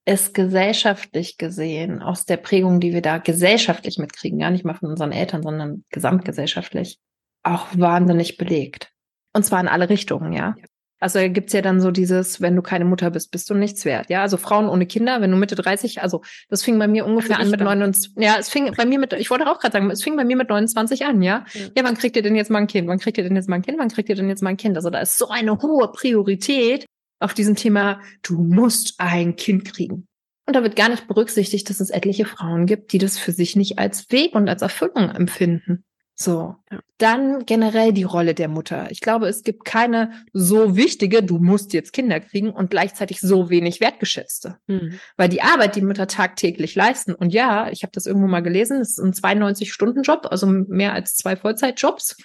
ist 0.10 0.34
gesellschaftlich 0.34 1.38
gesehen, 1.38 2.02
aus 2.02 2.26
der 2.26 2.38
Prägung, 2.38 2.80
die 2.80 2.94
wir 2.94 3.04
da 3.04 3.20
gesellschaftlich 3.20 4.00
mitkriegen, 4.00 4.40
gar 4.40 4.50
nicht 4.50 4.66
mal 4.66 4.74
von 4.74 4.90
unseren 4.90 5.12
Eltern, 5.12 5.44
sondern 5.44 5.84
gesamtgesellschaftlich, 5.92 6.98
auch 7.44 7.68
wahnsinnig 7.74 8.38
belegt. 8.38 8.92
Und 9.34 9.44
zwar 9.44 9.62
in 9.62 9.68
alle 9.68 9.88
Richtungen, 9.88 10.34
ja. 10.34 10.56
Also 11.00 11.20
gibt's 11.30 11.54
ja 11.54 11.62
dann 11.62 11.80
so 11.80 11.92
dieses, 11.92 12.42
wenn 12.42 12.56
du 12.56 12.64
keine 12.64 12.86
Mutter 12.86 13.12
bist, 13.12 13.32
bist 13.32 13.50
du 13.52 13.54
nichts 13.54 13.86
wert. 13.86 14.10
Ja, 14.10 14.24
also 14.24 14.36
Frauen 14.36 14.68
ohne 14.68 14.88
Kinder, 14.88 15.22
wenn 15.22 15.30
du 15.30 15.38
Mitte 15.38 15.56
30, 15.56 16.02
also 16.02 16.24
das 16.50 16.64
fing 16.64 16.80
bei 16.80 16.88
mir 16.88 17.06
ungefähr 17.06 17.38
also 17.38 17.46
an 17.46 17.52
mit 17.52 17.62
29, 17.62 18.14
ja, 18.18 18.36
es 18.40 18.50
fing 18.50 18.74
bei 18.76 18.86
mir 18.86 18.98
mit, 18.98 19.14
ich 19.14 19.30
wollte 19.30 19.48
auch 19.48 19.60
gerade 19.60 19.74
sagen, 19.74 19.92
es 19.92 20.04
fing 20.04 20.18
bei 20.18 20.26
mir 20.26 20.36
mit 20.36 20.50
29 20.50 21.06
an, 21.06 21.22
ja? 21.22 21.46
ja. 21.54 21.62
Ja, 21.78 21.84
wann 21.84 21.96
kriegt 21.96 22.16
ihr 22.16 22.24
denn 22.24 22.36
jetzt 22.36 22.50
mal 22.50 22.58
ein 22.58 22.68
Kind? 22.68 22.88
Wann 22.88 23.00
kriegt 23.00 23.18
ihr 23.20 23.24
denn 23.24 23.36
jetzt 23.36 23.48
mal 23.48 23.58
ein 23.58 23.62
Kind? 23.62 23.78
Wann 23.78 23.90
kriegt 23.90 24.10
ihr 24.10 24.16
denn 24.16 24.28
jetzt 24.28 24.42
mal 24.42 24.50
ein 24.50 24.58
Kind? 24.58 24.76
Also 24.76 24.90
da 24.90 25.00
ist 25.00 25.18
so 25.20 25.30
eine 25.30 25.62
hohe 25.62 25.92
Priorität 25.92 26.86
auf 27.20 27.34
diesem 27.34 27.56
Thema, 27.56 28.02
du 28.24 28.42
musst 28.42 28.96
ein 28.98 29.36
Kind 29.36 29.66
kriegen. 29.66 30.08
Und 30.46 30.56
da 30.56 30.64
wird 30.64 30.76
gar 30.76 30.90
nicht 30.90 31.08
berücksichtigt, 31.08 31.70
dass 31.70 31.80
es 31.80 31.92
etliche 31.92 32.26
Frauen 32.26 32.66
gibt, 32.66 32.92
die 32.92 32.98
das 32.98 33.20
für 33.20 33.32
sich 33.32 33.56
nicht 33.56 33.78
als 33.78 34.10
Weg 34.12 34.34
und 34.34 34.50
als 34.50 34.64
Erfüllung 34.64 35.10
empfinden. 35.10 35.84
So. 36.16 36.56
Ja. 36.70 36.80
Dann 36.98 37.46
generell 37.46 37.94
die 37.94 38.04
Rolle 38.04 38.34
der 38.34 38.50
Mutter. 38.50 38.92
Ich 38.92 39.00
glaube, 39.00 39.28
es 39.28 39.44
gibt 39.44 39.64
keine 39.64 40.12
so 40.34 40.76
wichtige, 40.76 41.24
du 41.24 41.38
musst 41.38 41.72
jetzt 41.72 41.94
Kinder 41.94 42.20
kriegen 42.20 42.50
und 42.50 42.72
gleichzeitig 42.72 43.22
so 43.22 43.50
wenig 43.50 43.80
wertgeschätzte. 43.80 44.58
Mhm. 44.68 45.00
Weil 45.16 45.30
die 45.30 45.42
Arbeit, 45.42 45.78
die 45.78 45.82
Mütter 45.82 46.08
tagtäglich 46.08 46.76
leisten, 46.76 47.14
und 47.14 47.32
ja, 47.32 47.70
ich 47.72 47.84
habe 47.84 47.92
das 47.94 48.06
irgendwo 48.06 48.28
mal 48.28 48.42
gelesen, 48.42 48.82
es 48.82 48.98
ist 48.98 49.00
ein 49.00 49.14
92-Stunden-Job, 49.14 50.28
also 50.30 50.46
mehr 50.46 50.94
als 50.94 51.16
zwei 51.16 51.38
Vollzeitjobs, 51.38 52.18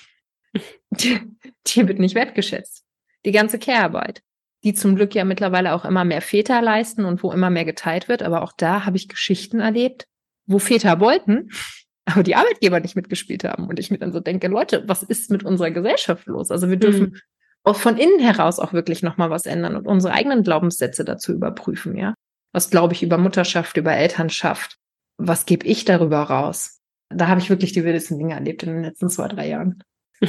die, 0.91 1.21
die 1.69 1.87
wird 1.87 2.01
nicht 2.01 2.17
wertgeschätzt. 2.17 2.85
Die 3.25 3.33
ganze 3.33 3.61
Care-Arbeit, 3.61 4.23
die 4.65 4.75
zum 4.75 4.97
Glück 4.97 5.15
ja 5.15 5.25
mittlerweile 5.25 5.75
auch 5.75 5.85
immer 5.85 6.05
mehr 6.05 6.23
Väter 6.23 6.63
leisten 6.63 7.05
und 7.05 7.23
wo 7.23 7.31
immer 7.31 7.51
mehr 7.51 7.67
geteilt 7.67 8.09
wird, 8.09 8.23
aber 8.23 8.43
auch 8.43 8.53
da 8.57 8.85
habe 8.87 8.97
ich 8.97 9.09
Geschichten 9.09 9.61
erlebt, 9.61 10.07
wo 10.47 10.59
Väter 10.59 11.01
wollten, 11.01 11.51
aber 12.07 12.23
die 12.23 12.35
Arbeitgeber 12.35 12.81
nicht 12.81 12.97
mitgespielt 12.97 13.45
haben. 13.45 13.69
Und 13.69 13.79
ich 13.79 13.91
mir 13.91 13.99
dann 13.99 14.13
so 14.13 14.21
denke, 14.21 14.49
Leute, 14.49 14.83
was 14.87 15.03
ist 15.03 15.31
mit 15.31 15.45
unserer 15.45 15.71
Gesellschaft 15.71 16.27
los? 16.27 16.51
Also 16.51 16.71
wir 16.71 16.79
dürfen 16.79 17.03
mhm. 17.03 17.21
auch 17.63 17.77
von 17.77 17.99
innen 17.99 18.21
heraus 18.21 18.59
auch 18.59 18.73
wirklich 18.73 19.03
nochmal 19.03 19.31
was 19.31 19.47
ändern 19.47 19.77
und 19.77 19.87
unsere 19.87 20.15
eigenen 20.15 20.43
Glaubenssätze 20.43 21.05
dazu 21.05 21.33
überprüfen, 21.33 21.97
ja. 21.97 22.15
Was 22.53 22.71
glaube 22.71 22.95
ich 22.95 23.03
über 23.03 23.19
Mutterschaft, 23.19 23.77
über 23.77 23.93
Elternschaft? 23.93 24.77
Was 25.19 25.45
gebe 25.45 25.67
ich 25.67 25.85
darüber 25.85 26.23
raus? 26.23 26.81
Da 27.11 27.29
habe 27.29 27.41
ich 27.41 27.51
wirklich 27.51 27.73
die 27.73 27.85
wildesten 27.85 28.19
Dinge 28.19 28.35
erlebt 28.35 28.63
in 28.63 28.71
den 28.71 28.83
letzten 28.83 29.11
zwei, 29.11 29.29
drei 29.29 29.49
Jahren. 29.49 29.83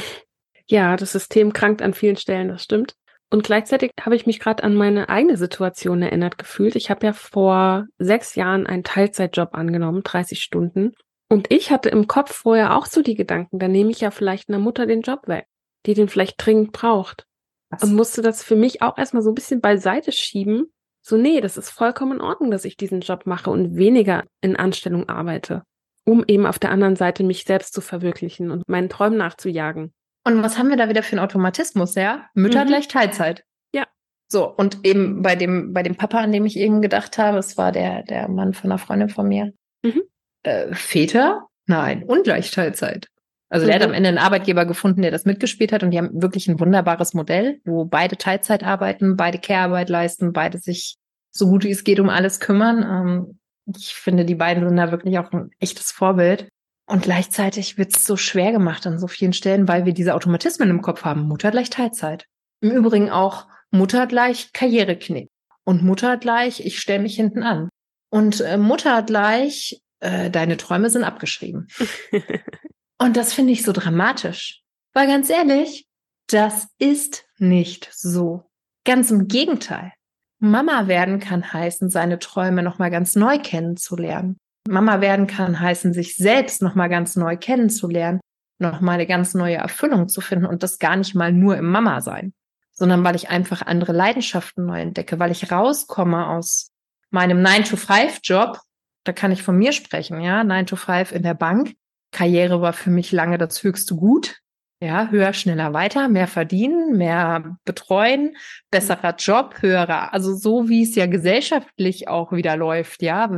Ja, 0.68 0.96
das 0.96 1.12
System 1.12 1.52
krankt 1.52 1.80
an 1.80 1.94
vielen 1.94 2.16
Stellen, 2.16 2.48
das 2.48 2.64
stimmt. 2.64 2.96
Und 3.30 3.42
gleichzeitig 3.42 3.90
habe 4.00 4.14
ich 4.14 4.26
mich 4.26 4.38
gerade 4.38 4.62
an 4.62 4.74
meine 4.74 5.08
eigene 5.08 5.36
Situation 5.36 6.00
erinnert 6.00 6.38
gefühlt. 6.38 6.76
Ich 6.76 6.90
habe 6.90 7.06
ja 7.06 7.12
vor 7.12 7.86
sechs 7.98 8.36
Jahren 8.36 8.66
einen 8.66 8.84
Teilzeitjob 8.84 9.50
angenommen, 9.52 10.02
30 10.04 10.42
Stunden. 10.42 10.92
Und 11.28 11.52
ich 11.52 11.72
hatte 11.72 11.88
im 11.88 12.06
Kopf 12.06 12.32
vorher 12.32 12.76
auch 12.76 12.86
so 12.86 13.02
die 13.02 13.16
Gedanken, 13.16 13.58
dann 13.58 13.72
nehme 13.72 13.90
ich 13.90 14.00
ja 14.00 14.12
vielleicht 14.12 14.48
einer 14.48 14.60
Mutter 14.60 14.86
den 14.86 15.02
Job 15.02 15.26
weg, 15.26 15.46
die 15.86 15.94
den 15.94 16.08
vielleicht 16.08 16.34
dringend 16.38 16.72
braucht. 16.72 17.26
Was? 17.70 17.82
Und 17.82 17.94
musste 17.94 18.22
das 18.22 18.44
für 18.44 18.54
mich 18.54 18.80
auch 18.82 18.96
erstmal 18.96 19.22
so 19.22 19.30
ein 19.32 19.34
bisschen 19.34 19.60
beiseite 19.60 20.12
schieben. 20.12 20.72
So, 21.02 21.16
nee, 21.16 21.40
das 21.40 21.56
ist 21.56 21.70
vollkommen 21.70 22.18
in 22.18 22.20
Ordnung, 22.20 22.52
dass 22.52 22.64
ich 22.64 22.76
diesen 22.76 23.00
Job 23.00 23.26
mache 23.26 23.50
und 23.50 23.76
weniger 23.76 24.24
in 24.40 24.54
Anstellung 24.54 25.08
arbeite, 25.08 25.62
um 26.04 26.24
eben 26.28 26.46
auf 26.46 26.60
der 26.60 26.70
anderen 26.70 26.94
Seite 26.94 27.24
mich 27.24 27.42
selbst 27.42 27.74
zu 27.74 27.80
verwirklichen 27.80 28.52
und 28.52 28.68
meinen 28.68 28.88
Träumen 28.88 29.18
nachzujagen. 29.18 29.92
Und 30.26 30.42
was 30.42 30.58
haben 30.58 30.70
wir 30.70 30.76
da 30.76 30.88
wieder 30.88 31.04
für 31.04 31.12
einen 31.12 31.24
Automatismus, 31.24 31.94
ja? 31.94 32.26
Mütter 32.34 32.64
mhm. 32.64 32.68
gleich 32.68 32.88
Teilzeit. 32.88 33.44
Ja. 33.72 33.84
So, 34.26 34.52
und 34.52 34.84
eben 34.84 35.22
bei 35.22 35.36
dem, 35.36 35.72
bei 35.72 35.84
dem 35.84 35.94
Papa, 35.94 36.18
an 36.18 36.32
dem 36.32 36.44
ich 36.46 36.56
eben 36.56 36.82
gedacht 36.82 37.16
habe, 37.16 37.38
es 37.38 37.56
war 37.56 37.70
der, 37.70 38.02
der 38.02 38.28
Mann 38.28 38.52
von 38.52 38.72
einer 38.72 38.78
Freundin 38.78 39.08
von 39.08 39.28
mir. 39.28 39.52
Mhm. 39.84 40.02
Äh, 40.42 40.74
Väter? 40.74 41.46
Nein, 41.66 42.02
ungleich 42.02 42.50
Teilzeit. 42.50 43.06
Also 43.50 43.66
mhm. 43.66 43.68
der 43.68 43.76
hat 43.76 43.86
am 43.86 43.94
Ende 43.94 44.08
einen 44.08 44.18
Arbeitgeber 44.18 44.66
gefunden, 44.66 45.02
der 45.02 45.12
das 45.12 45.26
mitgespielt 45.26 45.70
hat 45.70 45.84
und 45.84 45.92
die 45.92 45.98
haben 45.98 46.20
wirklich 46.20 46.48
ein 46.48 46.58
wunderbares 46.58 47.14
Modell, 47.14 47.60
wo 47.64 47.84
beide 47.84 48.16
Teilzeit 48.16 48.64
arbeiten, 48.64 49.16
beide 49.16 49.38
Care-Arbeit 49.38 49.90
leisten, 49.90 50.32
beide 50.32 50.58
sich 50.58 50.96
so 51.30 51.46
gut 51.46 51.62
wie 51.62 51.70
es 51.70 51.84
geht 51.84 52.00
um 52.00 52.08
alles 52.08 52.40
kümmern. 52.40 52.82
Ähm, 52.82 53.38
ich 53.76 53.94
finde, 53.94 54.24
die 54.24 54.34
beiden 54.34 54.66
sind 54.66 54.76
da 54.76 54.90
wirklich 54.90 55.20
auch 55.20 55.30
ein 55.30 55.50
echtes 55.60 55.92
Vorbild. 55.92 56.48
Und 56.86 57.02
gleichzeitig 57.02 57.78
wird 57.78 57.96
es 57.96 58.04
so 58.04 58.16
schwer 58.16 58.52
gemacht 58.52 58.86
an 58.86 58.98
so 58.98 59.08
vielen 59.08 59.32
Stellen, 59.32 59.66
weil 59.66 59.84
wir 59.84 59.92
diese 59.92 60.14
Automatismen 60.14 60.70
im 60.70 60.82
Kopf 60.82 61.04
haben. 61.04 61.22
Mutter 61.22 61.50
gleich 61.50 61.68
Teilzeit. 61.68 62.26
Im 62.60 62.70
Übrigen 62.70 63.10
auch 63.10 63.48
Mutter 63.70 64.06
gleich 64.06 64.52
Karriereknick. 64.52 65.30
Und 65.64 65.82
Mutter 65.82 66.16
gleich, 66.16 66.64
ich 66.64 66.78
stelle 66.78 67.02
mich 67.02 67.16
hinten 67.16 67.42
an. 67.42 67.68
Und 68.08 68.40
äh, 68.40 68.56
Mutter 68.56 69.02
gleich, 69.02 69.82
äh, 69.98 70.30
deine 70.30 70.56
Träume 70.56 70.88
sind 70.90 71.02
abgeschrieben. 71.02 71.66
Und 72.98 73.16
das 73.16 73.34
finde 73.34 73.52
ich 73.52 73.64
so 73.64 73.72
dramatisch. 73.72 74.62
Weil 74.94 75.08
ganz 75.08 75.28
ehrlich, 75.28 75.86
das 76.28 76.68
ist 76.78 77.26
nicht 77.38 77.90
so. 77.92 78.44
Ganz 78.84 79.10
im 79.10 79.26
Gegenteil. 79.26 79.92
Mama 80.38 80.86
werden 80.86 81.18
kann 81.18 81.52
heißen, 81.52 81.90
seine 81.90 82.18
Träume 82.18 82.62
nochmal 82.62 82.90
ganz 82.90 83.16
neu 83.16 83.38
kennenzulernen. 83.38 84.38
Mama 84.66 85.00
werden 85.00 85.26
kann 85.26 85.58
heißen, 85.58 85.92
sich 85.92 86.16
selbst 86.16 86.62
nochmal 86.62 86.88
ganz 86.88 87.16
neu 87.16 87.36
kennenzulernen, 87.36 88.20
nochmal 88.58 88.94
eine 88.94 89.06
ganz 89.06 89.34
neue 89.34 89.56
Erfüllung 89.56 90.08
zu 90.08 90.20
finden 90.20 90.46
und 90.46 90.62
das 90.62 90.78
gar 90.78 90.96
nicht 90.96 91.14
mal 91.14 91.32
nur 91.32 91.56
im 91.56 91.66
Mama 91.66 92.00
sein, 92.00 92.32
sondern 92.72 93.04
weil 93.04 93.16
ich 93.16 93.28
einfach 93.28 93.62
andere 93.62 93.92
Leidenschaften 93.92 94.66
neu 94.66 94.80
entdecke, 94.80 95.18
weil 95.18 95.30
ich 95.30 95.50
rauskomme 95.50 96.26
aus 96.28 96.70
meinem 97.10 97.42
9-to-5-Job. 97.42 98.60
Da 99.04 99.12
kann 99.12 99.32
ich 99.32 99.42
von 99.42 99.56
mir 99.56 99.72
sprechen, 99.72 100.20
ja, 100.20 100.40
9-to-5 100.40 101.12
in 101.12 101.22
der 101.22 101.34
Bank. 101.34 101.74
Karriere 102.12 102.60
war 102.60 102.72
für 102.72 102.90
mich 102.90 103.12
lange 103.12 103.38
das 103.38 103.62
höchste 103.62 103.94
Gut. 103.94 104.40
Ja, 104.82 105.08
höher, 105.08 105.32
schneller, 105.32 105.72
weiter, 105.72 106.08
mehr 106.08 106.26
verdienen, 106.26 106.98
mehr 106.98 107.56
betreuen, 107.64 108.36
besserer 108.70 109.14
Job, 109.16 109.62
höherer, 109.62 110.12
also 110.12 110.34
so 110.34 110.68
wie 110.68 110.82
es 110.82 110.94
ja 110.94 111.06
gesellschaftlich 111.06 112.08
auch 112.08 112.30
wieder 112.32 112.58
läuft, 112.58 113.00
ja, 113.00 113.30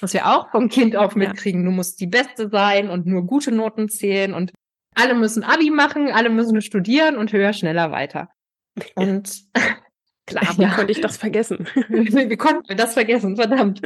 was 0.00 0.12
wir 0.12 0.26
auch 0.26 0.50
vom 0.50 0.68
Kind 0.68 0.96
auf 0.96 1.14
mitkriegen. 1.16 1.64
Du 1.64 1.70
musst 1.70 2.00
die 2.00 2.08
Beste 2.08 2.48
sein 2.48 2.90
und 2.90 3.06
nur 3.06 3.24
gute 3.24 3.52
Noten 3.52 3.88
zählen 3.88 4.34
und 4.34 4.52
alle 4.96 5.14
müssen 5.14 5.44
Abi 5.44 5.70
machen, 5.70 6.10
alle 6.10 6.28
müssen 6.28 6.60
studieren 6.60 7.16
und 7.16 7.32
höher, 7.32 7.52
schneller, 7.52 7.92
weiter. 7.92 8.28
Und 8.96 9.44
klar, 10.26 10.44
wie 10.58 10.62
ja. 10.62 10.74
konnte 10.74 10.90
ich 10.90 11.00
das 11.00 11.16
vergessen? 11.16 11.68
wie 11.88 12.36
konnten 12.36 12.68
wir 12.68 12.76
das 12.76 12.94
vergessen? 12.94 13.36
Verdammt. 13.36 13.80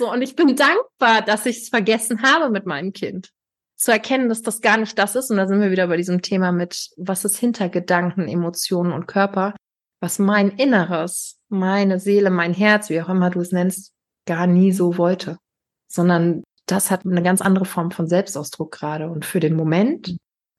So, 0.00 0.12
und 0.12 0.20
ich 0.20 0.34
bin 0.34 0.56
dankbar, 0.56 1.22
dass 1.22 1.46
ich 1.46 1.58
es 1.58 1.68
vergessen 1.68 2.22
habe 2.22 2.50
mit 2.50 2.66
meinem 2.66 2.92
Kind 2.92 3.30
zu 3.76 3.92
erkennen, 3.92 4.28
dass 4.28 4.42
das 4.42 4.60
gar 4.60 4.78
nicht 4.78 4.98
das 4.98 5.16
ist. 5.16 5.30
Und 5.30 5.36
da 5.36 5.46
sind 5.46 5.60
wir 5.60 5.70
wieder 5.70 5.86
bei 5.86 5.96
diesem 5.96 6.22
Thema 6.22 6.52
mit, 6.52 6.90
was 6.96 7.24
ist 7.24 7.36
hinter 7.36 7.68
Gedanken, 7.68 8.28
Emotionen 8.28 8.92
und 8.92 9.06
Körper, 9.06 9.54
was 10.00 10.18
mein 10.18 10.50
Inneres, 10.50 11.38
meine 11.48 12.00
Seele, 12.00 12.30
mein 12.30 12.54
Herz, 12.54 12.90
wie 12.90 13.00
auch 13.00 13.08
immer 13.08 13.30
du 13.30 13.40
es 13.40 13.52
nennst, 13.52 13.92
gar 14.26 14.46
nie 14.46 14.72
so 14.72 14.98
wollte. 14.98 15.38
Sondern 15.88 16.42
das 16.66 16.90
hat 16.90 17.04
eine 17.04 17.22
ganz 17.22 17.40
andere 17.40 17.64
Form 17.64 17.90
von 17.90 18.08
Selbstausdruck 18.08 18.72
gerade. 18.72 19.08
Und 19.08 19.24
für 19.24 19.40
den 19.40 19.54
Moment 19.54 20.16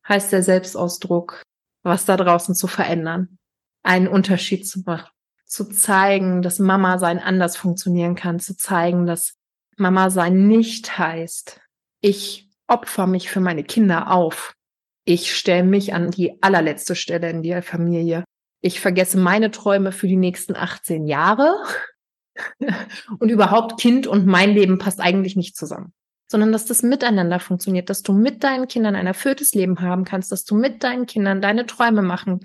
heißt 0.08 0.32
der 0.32 0.44
Selbstausdruck, 0.44 1.42
was 1.84 2.06
da 2.06 2.18
draußen 2.18 2.56
zu 2.56 2.68
verändern, 2.68 3.38
einen 3.84 4.08
Unterschied 4.08 4.68
zu 4.68 4.82
machen, 4.86 5.10
zu 5.46 5.66
zeigen, 5.66 6.42
dass 6.42 6.60
Mama 6.60 6.98
sein 6.98 7.20
anders 7.20 7.58
funktionieren 7.58 8.16
kann, 8.16 8.40
zu 8.40 8.56
zeigen, 8.56 9.06
dass 9.06 9.36
Mama 9.76 10.10
sein 10.10 10.48
nicht 10.48 10.98
heißt, 10.98 11.62
ich 12.02 12.47
opfer 12.68 13.08
mich 13.08 13.30
für 13.30 13.40
meine 13.40 13.64
Kinder 13.64 14.12
auf. 14.12 14.54
Ich 15.06 15.36
stelle 15.36 15.64
mich 15.64 15.94
an 15.94 16.12
die 16.12 16.42
allerletzte 16.42 16.96
Stelle 16.96 17.30
in 17.30 17.44
der 17.44 17.64
Familie. 17.64 18.24
Ich 18.62 18.80
vergesse 18.80 19.18
meine 19.18 19.52
Träume 19.52 19.92
für 19.92 20.08
die 20.08 20.18
nächsten 20.18 20.56
18 20.56 21.06
Jahre. 21.08 21.56
und 23.20 23.30
überhaupt 23.30 23.80
Kind 23.80 24.08
und 24.08 24.26
mein 24.26 24.52
Leben 24.52 24.78
passt 24.78 25.00
eigentlich 25.00 25.36
nicht 25.36 25.56
zusammen. 25.56 25.94
Sondern 26.30 26.52
dass 26.52 26.66
das 26.66 26.84
miteinander 26.84 27.40
funktioniert, 27.40 27.90
dass 27.90 28.04
du 28.04 28.14
mit 28.14 28.44
deinen 28.44 28.68
Kindern 28.68 28.96
ein 28.96 29.08
erfülltes 29.08 29.54
Leben 29.54 29.80
haben 29.80 30.04
kannst, 30.04 30.32
dass 30.32 30.44
du 30.44 30.56
mit 30.56 30.84
deinen 30.84 31.06
Kindern 31.06 31.42
deine 31.42 31.66
Träume 31.66 32.02
machen 32.02 32.42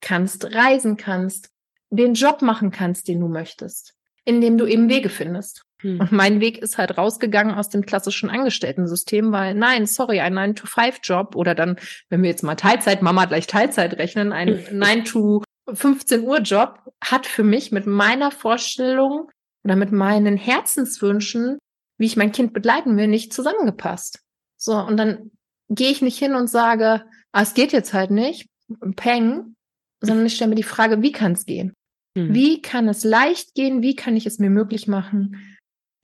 kannst, 0.00 0.54
reisen 0.54 0.96
kannst, 0.96 1.50
den 1.90 2.14
Job 2.14 2.42
machen 2.42 2.70
kannst, 2.70 3.08
den 3.08 3.20
du 3.20 3.28
möchtest, 3.28 3.94
indem 4.24 4.56
du 4.58 4.66
eben 4.66 4.88
Wege 4.88 5.08
findest. 5.08 5.64
Hm. 5.84 6.00
Und 6.00 6.12
mein 6.12 6.40
Weg 6.40 6.58
ist 6.58 6.78
halt 6.78 6.96
rausgegangen 6.96 7.54
aus 7.54 7.68
dem 7.68 7.84
klassischen 7.84 8.30
Angestellten-System, 8.30 9.32
weil 9.32 9.54
nein, 9.54 9.86
sorry, 9.86 10.20
ein 10.20 10.34
9-to-5-Job 10.34 11.36
oder 11.36 11.54
dann, 11.54 11.76
wenn 12.08 12.22
wir 12.22 12.30
jetzt 12.30 12.42
mal 12.42 12.54
Teilzeit, 12.54 13.02
Mama 13.02 13.26
gleich 13.26 13.46
Teilzeit 13.46 13.98
rechnen, 13.98 14.32
ein 14.32 14.48
9-to-15 14.48 16.22
Uhr 16.22 16.38
Job 16.38 16.80
hat 17.02 17.26
für 17.26 17.44
mich 17.44 17.70
mit 17.70 17.86
meiner 17.86 18.30
Vorstellung 18.30 19.30
oder 19.62 19.76
mit 19.76 19.92
meinen 19.92 20.38
Herzenswünschen, 20.38 21.58
wie 21.98 22.06
ich 22.06 22.16
mein 22.16 22.32
Kind 22.32 22.54
begleiten 22.54 22.96
will, 22.96 23.06
nicht 23.06 23.34
zusammengepasst. 23.34 24.20
So, 24.56 24.74
und 24.74 24.96
dann 24.96 25.32
gehe 25.68 25.90
ich 25.90 26.00
nicht 26.00 26.18
hin 26.18 26.34
und 26.34 26.48
sage, 26.48 27.04
ah, 27.32 27.42
es 27.42 27.52
geht 27.52 27.72
jetzt 27.72 27.92
halt 27.92 28.10
nicht, 28.10 28.48
peng, 28.96 29.54
sondern 30.00 30.24
ich 30.24 30.34
stelle 30.34 30.48
mir 30.48 30.56
die 30.56 30.62
Frage, 30.62 31.02
wie 31.02 31.12
kann 31.12 31.32
es 31.32 31.44
gehen? 31.44 31.74
Hm. 32.16 32.32
Wie 32.32 32.62
kann 32.62 32.88
es 32.88 33.04
leicht 33.04 33.54
gehen? 33.54 33.82
Wie 33.82 33.96
kann 33.96 34.16
ich 34.16 34.24
es 34.24 34.38
mir 34.38 34.50
möglich 34.50 34.86
machen, 34.86 35.53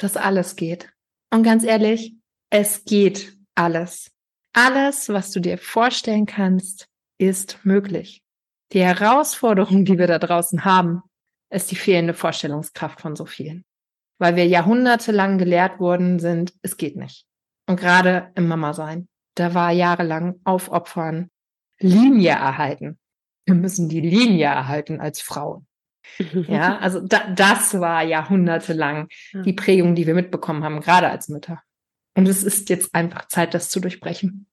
dass 0.02 0.16
alles 0.16 0.56
geht. 0.56 0.90
Und 1.32 1.42
ganz 1.42 1.64
ehrlich, 1.64 2.14
es 2.50 2.84
geht 2.84 3.36
alles. 3.54 4.10
Alles, 4.52 5.08
was 5.08 5.30
du 5.30 5.40
dir 5.40 5.58
vorstellen 5.58 6.26
kannst, 6.26 6.88
ist 7.18 7.58
möglich. 7.64 8.22
Die 8.72 8.82
Herausforderung, 8.82 9.84
die 9.84 9.98
wir 9.98 10.06
da 10.06 10.18
draußen 10.18 10.64
haben, 10.64 11.02
ist 11.50 11.70
die 11.70 11.76
fehlende 11.76 12.14
Vorstellungskraft 12.14 13.00
von 13.00 13.14
so 13.14 13.26
vielen. 13.26 13.64
Weil 14.18 14.36
wir 14.36 14.46
jahrhundertelang 14.46 15.38
gelehrt 15.38 15.80
worden 15.80 16.18
sind, 16.18 16.52
es 16.62 16.76
geht 16.76 16.96
nicht. 16.96 17.26
Und 17.68 17.78
gerade 17.78 18.32
im 18.34 18.48
Mama-Sein, 18.48 19.08
da 19.36 19.54
war 19.54 19.70
jahrelang 19.70 20.40
aufopfern, 20.44 21.30
Linie 21.78 22.32
erhalten. 22.32 22.98
Wir 23.46 23.54
müssen 23.54 23.88
die 23.88 24.00
Linie 24.00 24.46
erhalten 24.46 25.00
als 25.00 25.20
Frauen. 25.20 25.66
Ja, 26.48 26.78
also 26.80 27.00
da, 27.00 27.28
das 27.34 27.78
war 27.78 28.02
jahrhundertelang 28.02 29.08
ja. 29.32 29.42
die 29.42 29.52
Prägung, 29.52 29.94
die 29.94 30.06
wir 30.06 30.14
mitbekommen 30.14 30.64
haben, 30.64 30.80
gerade 30.80 31.08
als 31.08 31.28
Mütter. 31.28 31.62
Und 32.16 32.28
es 32.28 32.42
ist 32.42 32.68
jetzt 32.70 32.94
einfach 32.94 33.28
Zeit, 33.28 33.54
das 33.54 33.70
zu 33.70 33.80
durchbrechen. 33.80 34.46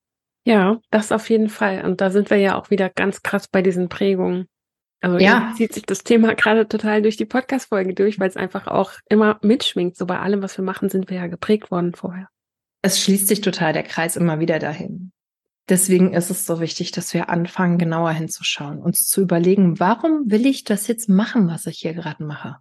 Ja, 0.44 0.80
das 0.90 1.12
auf 1.12 1.28
jeden 1.28 1.48
Fall. 1.48 1.84
Und 1.84 2.00
da 2.00 2.10
sind 2.10 2.30
wir 2.30 2.38
ja 2.38 2.56
auch 2.56 2.70
wieder 2.70 2.88
ganz 2.88 3.22
krass 3.22 3.48
bei 3.48 3.62
diesen 3.62 3.88
Prägungen. 3.88 4.46
Also 5.00 5.18
ja, 5.18 5.52
zieht 5.56 5.74
sich 5.74 5.84
das 5.84 6.02
Thema 6.02 6.34
gerade 6.34 6.66
total 6.66 7.02
durch 7.02 7.16
die 7.16 7.26
Podcast-Folge 7.26 7.94
durch, 7.94 8.18
weil 8.18 8.28
es 8.28 8.36
einfach 8.36 8.66
auch 8.66 8.92
immer 9.08 9.38
mitschwingt. 9.42 9.96
So 9.96 10.06
bei 10.06 10.18
allem, 10.18 10.42
was 10.42 10.56
wir 10.58 10.64
machen, 10.64 10.88
sind 10.88 11.10
wir 11.10 11.18
ja 11.18 11.26
geprägt 11.26 11.70
worden 11.70 11.94
vorher. 11.94 12.28
Es 12.82 13.00
schließt 13.00 13.28
sich 13.28 13.40
total 13.40 13.72
der 13.72 13.82
Kreis 13.82 14.16
immer 14.16 14.40
wieder 14.40 14.58
dahin. 14.58 15.12
Deswegen 15.68 16.14
ist 16.14 16.30
es 16.30 16.46
so 16.46 16.60
wichtig, 16.60 16.92
dass 16.92 17.12
wir 17.12 17.28
anfangen, 17.28 17.78
genauer 17.78 18.12
hinzuschauen, 18.12 18.78
uns 18.78 19.06
zu 19.06 19.20
überlegen, 19.20 19.78
warum 19.78 20.30
will 20.30 20.46
ich 20.46 20.64
das 20.64 20.86
jetzt 20.86 21.08
machen, 21.08 21.48
was 21.48 21.66
ich 21.66 21.78
hier 21.78 21.94
gerade 21.94 22.24
mache? 22.24 22.56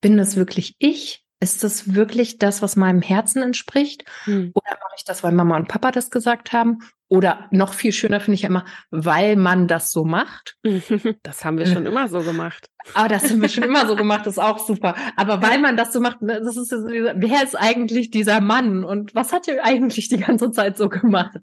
Bin 0.00 0.16
das 0.16 0.36
wirklich 0.36 0.76
ich? 0.78 1.24
Ist 1.40 1.64
das 1.64 1.94
wirklich 1.94 2.38
das, 2.38 2.62
was 2.62 2.76
meinem 2.76 3.02
Herzen 3.02 3.42
entspricht? 3.42 4.04
Hm. 4.24 4.52
Oder 4.54 4.70
mache 4.70 4.94
ich 4.96 5.04
das, 5.04 5.24
weil 5.24 5.32
Mama 5.32 5.56
und 5.56 5.66
Papa 5.66 5.90
das 5.90 6.10
gesagt 6.10 6.52
haben? 6.52 6.78
Oder 7.08 7.48
noch 7.50 7.74
viel 7.74 7.92
schöner 7.92 8.20
finde 8.20 8.36
ich 8.36 8.42
ja 8.42 8.48
immer, 8.48 8.64
weil 8.90 9.34
man 9.34 9.66
das 9.66 9.90
so 9.90 10.04
macht. 10.04 10.56
Das 11.24 11.44
haben 11.44 11.58
wir 11.58 11.66
schon 11.66 11.84
immer 11.84 12.08
so 12.08 12.20
gemacht. 12.20 12.68
Aber 12.94 13.08
das 13.08 13.28
haben 13.28 13.42
wir 13.42 13.48
schon 13.48 13.64
immer 13.64 13.86
so 13.86 13.96
gemacht, 13.96 14.24
das 14.26 14.34
ist 14.34 14.42
auch 14.42 14.58
super. 14.58 14.94
Aber 15.16 15.42
weil 15.42 15.58
man 15.58 15.76
das 15.76 15.92
so 15.92 16.00
macht, 16.00 16.22
ne, 16.22 16.40
das 16.40 16.56
ist, 16.56 16.70
wer 16.70 17.42
ist 17.42 17.56
eigentlich 17.56 18.10
dieser 18.10 18.40
Mann 18.40 18.84
und 18.84 19.14
was 19.14 19.32
hat 19.32 19.48
er 19.48 19.64
eigentlich 19.64 20.08
die 20.08 20.18
ganze 20.18 20.52
Zeit 20.52 20.76
so 20.76 20.88
gemacht? 20.88 21.38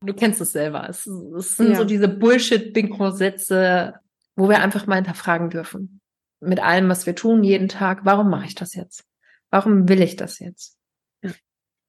Du 0.00 0.14
kennst 0.14 0.40
es 0.40 0.52
selber. 0.52 0.88
Es, 0.88 1.06
es 1.06 1.56
sind 1.56 1.70
ja. 1.70 1.76
so 1.76 1.84
diese 1.84 2.08
Bullshit-Bingo-Sätze, 2.08 3.94
wo 4.36 4.48
wir 4.48 4.60
einfach 4.60 4.86
mal 4.86 4.96
hinterfragen 4.96 5.50
dürfen. 5.50 6.00
Mit 6.40 6.60
allem, 6.62 6.88
was 6.88 7.06
wir 7.06 7.14
tun, 7.14 7.42
jeden 7.42 7.68
Tag. 7.68 8.04
Warum 8.04 8.28
mache 8.28 8.46
ich 8.46 8.54
das 8.54 8.74
jetzt? 8.74 9.04
Warum 9.50 9.88
will 9.88 10.02
ich 10.02 10.16
das 10.16 10.38
jetzt? 10.40 10.76
Ja. 11.22 11.30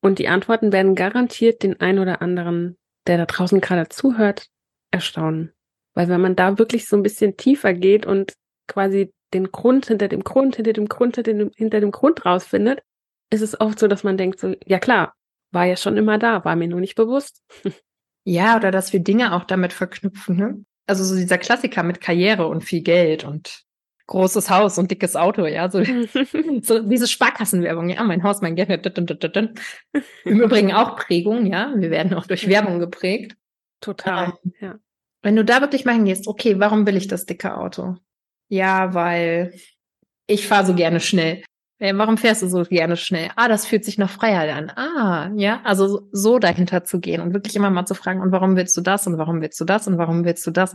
Und 0.02 0.20
die 0.20 0.28
Antworten 0.28 0.72
werden 0.72 0.96
garantiert 0.96 1.64
den 1.64 1.80
ein 1.82 2.00
oder 2.00 2.22
anderen, 2.22 2.78
der 3.08 3.18
da 3.18 3.26
draußen 3.26 3.60
gerade 3.60 3.90
zuhört, 3.90 4.48
erstaunen. 4.92 5.52
Weil 5.94 6.08
wenn 6.08 6.22
man 6.22 6.36
da 6.36 6.58
wirklich 6.58 6.88
so 6.88 6.96
ein 6.96 7.04
bisschen 7.04 7.38
tiefer 7.38 7.74
geht 7.74 8.06
und 8.06 8.34
quasi 8.68 9.14
den 9.34 9.52
Grund 9.52 9.88
hinter 9.88 10.08
dem 10.08 10.24
Grund, 10.24 10.56
hinter 10.56 10.74
dem 10.74 10.88
Grund, 10.88 11.16
hinter 11.16 11.34
dem, 11.34 11.52
hinter 11.56 11.80
dem 11.80 11.92
Grund 11.92 12.26
rausfindet, 12.26 12.82
ist 13.30 13.42
es 13.42 13.60
oft 13.60 13.80
so, 13.80 13.88
dass 13.88 14.04
man 14.04 14.18
denkt 14.18 14.40
so, 14.40 14.56
ja 14.66 14.80
klar, 14.80 15.14
war 15.52 15.66
ja 15.66 15.76
schon 15.76 15.98
immer 15.98 16.18
da, 16.18 16.46
war 16.46 16.56
mir 16.56 16.68
nur 16.68 16.80
nicht 16.80 16.96
bewusst. 16.96 17.44
Ja, 18.26 18.58
oder 18.58 18.72
dass 18.72 18.92
wir 18.92 19.00
Dinge 19.00 19.34
auch 19.34 19.44
damit 19.46 19.72
verknüpfen. 19.72 20.36
Ne? 20.36 20.66
Also 20.88 21.04
so 21.04 21.16
dieser 21.16 21.38
Klassiker 21.38 21.84
mit 21.84 22.02
Karriere 22.02 22.48
und 22.48 22.64
viel 22.64 22.82
Geld 22.82 23.24
und 23.24 23.64
großes 24.08 24.50
Haus 24.50 24.78
und 24.78 24.92
dickes 24.92 25.16
Auto, 25.16 25.46
ja, 25.46 25.70
so, 25.70 25.84
so 26.62 26.80
diese 26.80 27.08
Sparkassenwerbung, 27.08 27.90
ja, 27.90 28.04
mein 28.04 28.24
Haus, 28.24 28.42
mein 28.42 28.56
Geld. 28.56 28.86
Im 30.26 30.42
Übrigen 30.42 30.74
auch 30.74 30.96
Prägung, 30.96 31.46
ja, 31.46 31.74
wir 31.76 31.90
werden 31.90 32.14
auch 32.14 32.28
durch 32.28 32.48
Werbung 32.48 32.80
geprägt. 32.80 33.36
Total, 33.82 34.34
ähm, 34.44 34.54
ja. 34.60 34.76
Wenn 35.22 35.36
du 35.36 35.44
da 35.44 35.62
wirklich 35.62 35.86
mal 35.86 35.96
hingehst, 35.96 36.28
okay, 36.28 36.60
warum 36.60 36.86
will 36.86 36.98
ich 36.98 37.08
das 37.08 37.26
dicke 37.26 37.58
Auto? 37.58 37.96
Ja, 38.48 38.94
weil 38.94 39.54
ich 40.28 40.48
fahre 40.48 40.68
so 40.68 40.76
gerne 40.76 41.00
schnell. 41.00 41.44
Warum 41.80 42.18
fährst 42.18 42.42
du 42.42 42.48
so 42.48 42.64
gerne 42.64 42.96
schnell? 42.96 43.32
Ah, 43.36 43.50
das 43.50 43.66
fühlt 43.66 43.84
sich 43.84 43.98
nach 43.98 44.10
Freiheit 44.10 44.50
an. 44.50 44.70
Ah, 44.70 45.30
ja, 45.36 45.62
also 45.64 46.08
so 46.14 46.40
dahinter 46.40 46.86
zu 46.86 47.02
gehen 47.02 47.22
und 47.22 47.34
wirklich 47.34 47.56
immer 47.56 47.70
mal 47.70 47.86
zu 47.86 47.96
fragen, 47.96 48.22
und 48.22 48.32
warum 48.32 48.56
willst 48.56 48.78
du 48.78 48.82
das 48.82 49.08
und 49.08 49.18
warum 49.18 49.42
willst 49.42 49.60
du 49.60 49.66
das 49.66 49.86
und 49.88 49.98
warum 49.98 50.24
willst 50.24 50.48
du 50.48 50.52
das? 50.52 50.74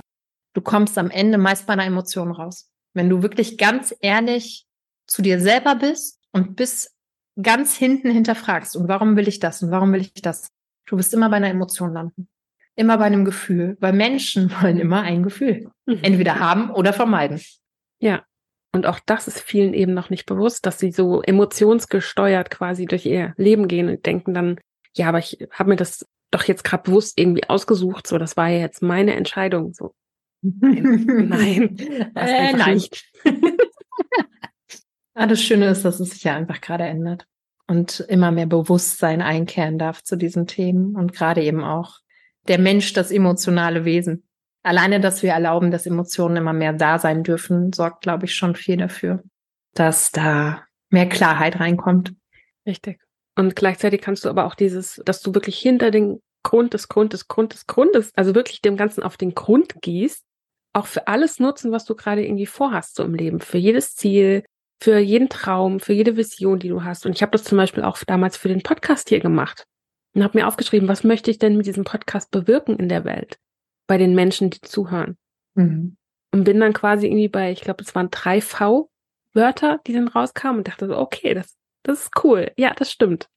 Du 0.53 0.61
kommst 0.61 0.99
am 0.99 1.11
Ende 1.11 1.39
meist 1.39 1.67
bei 1.67 1.73
einer 1.73 1.87
Emotion 1.87 2.31
raus. 2.33 2.69
Wenn 2.93 3.09
du 3.09 3.23
wirklich 3.23 3.57
ganz 3.57 3.95
ehrlich 4.01 4.67
zu 5.07 5.23
dir 5.23 5.41
selber 5.41 5.75
bist 5.75 6.19
und 6.33 6.57
bis 6.57 6.95
ganz 7.41 7.77
hinten 7.77 8.11
hinterfragst, 8.11 8.77
und 8.77 8.89
warum 8.89 9.17
will 9.17 9.29
ich 9.29 9.39
das 9.39 9.63
und 9.63 9.71
warum 9.71 9.93
will 9.93 10.03
ich 10.03 10.13
das? 10.15 10.49
Du 10.87 10.99
wirst 10.99 11.15
immer 11.15 11.31
bei 11.31 11.37
einer 11.37 11.49
Emotion 11.49 11.95
landen. 11.95 12.29
Immer 12.77 12.99
bei 12.99 13.05
einem 13.05 13.25
Gefühl. 13.25 13.77
Weil 13.81 13.95
Menschen 13.95 14.51
wollen 14.61 14.79
immer 14.79 15.01
ein 15.01 15.23
Gefühl. 15.23 15.71
Mhm. 15.87 16.01
Entweder 16.03 16.41
haben 16.41 16.71
oder 16.71 16.93
vermeiden. 16.93 17.41
Ja, 18.01 18.25
und 18.73 18.87
auch 18.87 19.01
das 19.05 19.27
ist 19.27 19.41
vielen 19.41 19.75
eben 19.75 19.95
noch 19.95 20.11
nicht 20.11 20.27
bewusst, 20.27 20.65
dass 20.67 20.79
sie 20.79 20.93
so 20.93 21.23
emotionsgesteuert 21.23 22.51
quasi 22.51 22.87
durch 22.87 23.05
ihr 23.07 23.35
Leben 23.37 23.69
gehen 23.69 23.89
und 23.89 24.07
denken 24.07 24.35
dann, 24.35 24.61
ja, 24.95 25.09
aber 25.09 25.19
ich 25.19 25.39
habe 25.53 25.71
mir 25.71 25.77
das 25.77 26.07
doch 26.31 26.45
jetzt 26.45 26.63
gerade 26.63 26.85
bewusst 26.85 27.19
irgendwie 27.19 27.49
ausgesucht, 27.49 28.07
so 28.07 28.19
das 28.19 28.37
war 28.37 28.49
ja 28.49 28.59
jetzt 28.59 28.83
meine 28.83 29.15
Entscheidung. 29.17 29.75
So. 29.75 29.95
Nein, 30.43 31.05
nein, 31.29 31.77
das 32.15 32.31
äh, 32.31 32.53
nein. 32.53 32.75
nicht. 32.75 33.11
ah, 35.15 35.27
das 35.27 35.43
Schöne 35.43 35.69
ist, 35.69 35.85
dass 35.85 35.99
es 35.99 36.11
sich 36.11 36.25
ja 36.25 36.37
einfach 36.37 36.61
gerade 36.61 36.85
ändert 36.85 37.27
und 37.67 38.01
immer 38.09 38.31
mehr 38.31 38.47
Bewusstsein 38.47 39.21
einkehren 39.21 39.79
darf 39.79 40.03
zu 40.03 40.17
diesen 40.17 40.47
Themen 40.47 40.95
und 40.95 41.13
gerade 41.13 41.43
eben 41.43 41.65
auch 41.65 41.99
der 42.47 42.59
Mensch 42.59 42.93
das 42.93 43.11
emotionale 43.11 43.85
Wesen 43.85 44.29
alleine, 44.63 45.01
dass 45.01 45.23
wir 45.23 45.31
erlauben, 45.31 45.71
dass 45.71 45.87
Emotionen 45.87 46.37
immer 46.37 46.53
mehr 46.53 46.73
da 46.73 46.99
sein 46.99 47.23
dürfen, 47.23 47.73
sorgt, 47.73 48.03
glaube 48.03 48.27
ich, 48.27 48.35
schon 48.35 48.55
viel 48.55 48.77
dafür, 48.77 49.23
dass 49.75 50.13
da 50.13 50.65
mehr 50.91 51.09
Klarheit 51.09 51.61
reinkommt. 51.61 52.15
Richtig. 52.67 53.01
Und 53.37 53.57
gleichzeitig 53.57 54.01
kannst 54.01 54.25
du 54.25 54.29
aber 54.29 54.45
auch 54.45 54.55
dieses, 54.55 55.01
dass 55.05 55.23
du 55.23 55.35
wirklich 55.35 55.59
hinter 55.59 55.91
den 55.91 56.21
Grund 56.43 56.75
des 56.75 56.89
Grund 56.89 57.13
des 57.13 57.29
Grund 57.29 57.53
des 57.53 57.67
Grundes, 57.67 58.13
also 58.17 58.35
wirklich 58.35 58.61
dem 58.61 58.77
Ganzen 58.77 59.03
auf 59.03 59.17
den 59.17 59.35
Grund 59.35 59.75
gehst, 59.83 60.25
auch 60.73 60.87
für 60.87 61.07
alles 61.09 61.39
nutzen, 61.39 61.73
was 61.73 61.85
du 61.85 61.95
gerade 61.95 62.25
irgendwie 62.25 62.47
vorhast 62.47 62.97
so 62.97 63.05
im 63.05 63.15
Leben, 63.15 63.41
für 63.41 63.59
jedes 63.59 63.95
Ziel, 63.95 64.45
für 64.83 64.99
jeden 64.99 65.29
Traum, 65.29 65.81
für 65.81 65.93
jede 65.93 66.17
Vision, 66.17 66.59
die 66.59 66.69
du 66.69 66.85
hast. 66.85 67.05
Und 67.05 67.13
ich 67.13 67.23
habe 67.23 67.33
das 67.33 67.45
zum 67.45 67.59
Beispiel 67.59 67.83
auch 67.83 67.99
damals 68.07 68.37
für 68.37 68.49
den 68.49 68.63
Podcast 68.63 69.09
hier 69.09 69.21
gemacht 69.21 69.65
und 70.15 70.23
habe 70.23 70.39
mir 70.39 70.47
aufgeschrieben, 70.47 70.89
was 70.89 71.05
möchte 71.05 71.31
ich 71.31 71.39
denn 71.39 71.57
mit 71.57 71.67
diesem 71.67 71.85
Podcast 71.85 72.31
bewirken 72.31 72.77
in 72.77 72.89
der 72.89 73.05
Welt? 73.05 73.39
Bei 73.91 73.99
den 73.99 74.15
Menschen, 74.15 74.51
die 74.51 74.61
zuhören. 74.61 75.19
Mhm. 75.57 75.97
Und 76.33 76.45
bin 76.45 76.61
dann 76.61 76.73
quasi 76.73 77.09
irgendwie 77.09 77.27
bei, 77.27 77.51
ich 77.51 77.61
glaube, 77.61 77.83
es 77.83 77.93
waren 77.97 78.09
drei 78.13 78.41
V-Wörter, 78.41 79.81
die 79.85 79.93
dann 79.93 80.07
rauskamen 80.07 80.59
und 80.59 80.69
dachte 80.69 80.87
so, 80.87 80.97
okay, 80.97 81.35
das, 81.35 81.57
das 81.83 82.03
ist 82.03 82.11
cool. 82.23 82.53
Ja, 82.57 82.73
das 82.73 82.93
stimmt. 82.93 83.29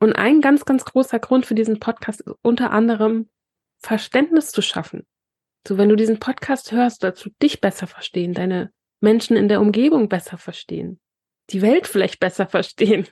Und 0.00 0.14
ein 0.14 0.40
ganz, 0.40 0.64
ganz 0.64 0.84
großer 0.84 1.20
Grund 1.20 1.46
für 1.46 1.54
diesen 1.54 1.78
Podcast 1.78 2.22
ist 2.22 2.34
unter 2.42 2.72
anderem 2.72 3.28
Verständnis 3.78 4.50
zu 4.50 4.62
schaffen. 4.62 5.06
So, 5.64 5.78
wenn 5.78 5.88
du 5.88 5.94
diesen 5.94 6.18
Podcast 6.18 6.72
hörst, 6.72 7.04
dazu 7.04 7.30
dich 7.40 7.60
besser 7.60 7.86
verstehen, 7.86 8.34
deine 8.34 8.72
Menschen 9.00 9.36
in 9.36 9.46
der 9.46 9.60
Umgebung 9.60 10.08
besser 10.08 10.38
verstehen, 10.38 10.98
die 11.50 11.62
Welt 11.62 11.86
vielleicht 11.86 12.18
besser 12.18 12.48
verstehen 12.48 13.06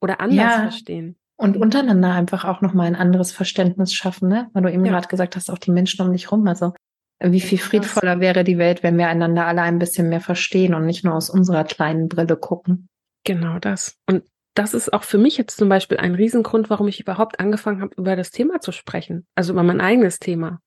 oder 0.00 0.18
anders 0.22 0.38
ja. 0.38 0.62
verstehen. 0.62 1.18
Und 1.40 1.56
untereinander 1.56 2.12
einfach 2.12 2.44
auch 2.44 2.60
nochmal 2.60 2.88
ein 2.88 2.96
anderes 2.96 3.30
Verständnis 3.30 3.94
schaffen, 3.94 4.28
ne? 4.28 4.50
Weil 4.52 4.64
du 4.64 4.72
eben 4.72 4.84
ja. 4.84 4.92
gerade 4.92 5.08
gesagt 5.08 5.36
hast, 5.36 5.50
auch 5.50 5.58
die 5.58 5.70
Menschen 5.70 6.04
um 6.04 6.12
dich 6.12 6.32
rum. 6.32 6.46
Also 6.48 6.74
wie 7.20 7.40
viel 7.40 7.58
friedvoller 7.58 8.20
wäre 8.20 8.44
die 8.44 8.58
Welt, 8.58 8.82
wenn 8.82 8.98
wir 8.98 9.08
einander 9.08 9.46
alle 9.46 9.62
ein 9.62 9.78
bisschen 9.78 10.08
mehr 10.08 10.20
verstehen 10.20 10.74
und 10.74 10.86
nicht 10.86 11.04
nur 11.04 11.14
aus 11.14 11.30
unserer 11.30 11.64
kleinen 11.64 12.08
Brille 12.08 12.36
gucken. 12.36 12.88
Genau 13.24 13.58
das. 13.58 13.96
Und 14.06 14.24
das 14.54 14.74
ist 14.74 14.92
auch 14.92 15.04
für 15.04 15.18
mich 15.18 15.36
jetzt 15.36 15.56
zum 15.56 15.68
Beispiel 15.68 15.98
ein 15.98 16.14
Riesengrund, 16.14 16.70
warum 16.70 16.88
ich 16.88 17.00
überhaupt 17.00 17.38
angefangen 17.38 17.82
habe, 17.82 17.94
über 17.96 18.16
das 18.16 18.30
Thema 18.30 18.60
zu 18.60 18.72
sprechen. 18.72 19.26
Also 19.36 19.52
über 19.52 19.62
mein 19.62 19.80
eigenes 19.80 20.18
Thema. 20.18 20.60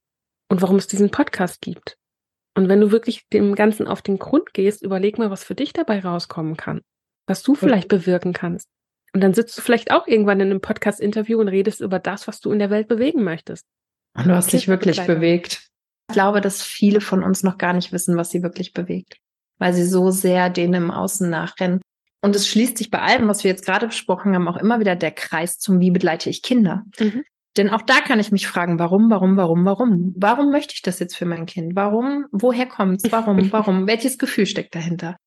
Und 0.49 0.61
warum 0.61 0.77
es 0.77 0.87
diesen 0.87 1.11
Podcast 1.11 1.61
gibt. 1.61 1.97
Und 2.55 2.67
wenn 2.67 2.81
du 2.81 2.91
wirklich 2.91 3.27
dem 3.29 3.55
Ganzen 3.55 3.87
auf 3.87 4.01
den 4.01 4.19
Grund 4.19 4.53
gehst, 4.53 4.81
überleg 4.81 5.17
mal, 5.17 5.31
was 5.31 5.43
für 5.43 5.55
dich 5.55 5.73
dabei 5.73 5.99
rauskommen 5.99 6.57
kann. 6.57 6.81
Was 7.27 7.43
du 7.43 7.55
vielleicht 7.55 7.87
bewirken 7.87 8.33
kannst. 8.33 8.67
Und 9.13 9.21
dann 9.21 9.33
sitzt 9.33 9.57
du 9.57 9.61
vielleicht 9.61 9.91
auch 9.91 10.07
irgendwann 10.07 10.39
in 10.39 10.49
einem 10.49 10.61
Podcast-Interview 10.61 11.39
und 11.39 11.49
redest 11.49 11.81
über 11.81 11.99
das, 11.99 12.27
was 12.27 12.39
du 12.39 12.51
in 12.51 12.59
der 12.59 12.69
Welt 12.69 12.87
bewegen 12.87 13.23
möchtest. 13.23 13.65
Und 14.17 14.27
du 14.27 14.35
hast 14.35 14.53
dich 14.53 14.67
wirklich 14.67 15.05
bewegt. 15.05 15.67
Ich 16.09 16.13
glaube, 16.13 16.41
dass 16.41 16.61
viele 16.61 17.01
von 17.01 17.23
uns 17.23 17.43
noch 17.43 17.57
gar 17.57 17.73
nicht 17.73 17.91
wissen, 17.91 18.17
was 18.17 18.29
sie 18.29 18.43
wirklich 18.43 18.73
bewegt, 18.73 19.17
weil 19.59 19.73
sie 19.73 19.85
so 19.85 20.11
sehr 20.11 20.49
denen 20.49 20.73
im 20.73 20.91
Außen 20.91 21.29
nachrennen. 21.29 21.81
Und 22.21 22.35
es 22.35 22.47
schließt 22.47 22.77
sich 22.77 22.91
bei 22.91 22.99
allem, 22.99 23.27
was 23.27 23.43
wir 23.43 23.51
jetzt 23.51 23.65
gerade 23.65 23.87
besprochen 23.87 24.35
haben, 24.35 24.47
auch 24.47 24.57
immer 24.57 24.79
wieder 24.79 24.95
der 24.95 25.11
Kreis 25.11 25.57
zum 25.57 25.79
Wie 25.79 25.91
begleite 25.91 26.29
ich 26.29 26.41
Kinder. 26.41 26.83
Mhm. 26.99 27.23
Denn 27.57 27.69
auch 27.69 27.81
da 27.81 27.99
kann 27.99 28.19
ich 28.19 28.31
mich 28.31 28.47
fragen, 28.47 28.79
warum, 28.79 29.09
warum, 29.09 29.35
warum, 29.35 29.65
warum? 29.65 30.13
Warum 30.15 30.51
möchte 30.51 30.73
ich 30.73 30.81
das 30.81 30.99
jetzt 30.99 31.17
für 31.17 31.25
mein 31.25 31.45
Kind? 31.45 31.75
Warum? 31.75 32.25
Woher 32.31 32.65
kommt's? 32.65 33.11
Warum? 33.11 33.51
Warum? 33.51 33.87
Welches 33.87 34.17
Gefühl 34.17 34.45
steckt 34.45 34.75
dahinter? 34.75 35.17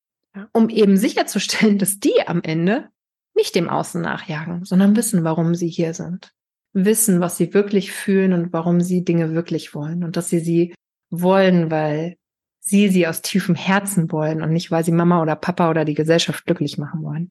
Um 0.52 0.68
eben 0.68 0.96
sicherzustellen, 0.96 1.78
dass 1.78 1.98
die 1.98 2.26
am 2.26 2.42
Ende 2.42 2.88
nicht 3.34 3.54
dem 3.54 3.68
Außen 3.68 4.00
nachjagen, 4.00 4.64
sondern 4.64 4.96
wissen, 4.96 5.24
warum 5.24 5.54
sie 5.54 5.68
hier 5.68 5.94
sind. 5.94 6.32
Wissen, 6.72 7.20
was 7.20 7.36
sie 7.36 7.54
wirklich 7.54 7.92
fühlen 7.92 8.32
und 8.32 8.52
warum 8.52 8.80
sie 8.80 9.04
Dinge 9.04 9.34
wirklich 9.34 9.74
wollen. 9.74 10.04
Und 10.04 10.16
dass 10.16 10.28
sie 10.28 10.40
sie 10.40 10.74
wollen, 11.10 11.70
weil 11.70 12.16
sie 12.60 12.88
sie 12.88 13.06
aus 13.06 13.22
tiefem 13.22 13.54
Herzen 13.54 14.10
wollen 14.10 14.42
und 14.42 14.52
nicht, 14.52 14.70
weil 14.70 14.84
sie 14.84 14.92
Mama 14.92 15.20
oder 15.22 15.36
Papa 15.36 15.70
oder 15.70 15.84
die 15.84 15.94
Gesellschaft 15.94 16.44
glücklich 16.46 16.78
machen 16.78 17.02
wollen. 17.02 17.30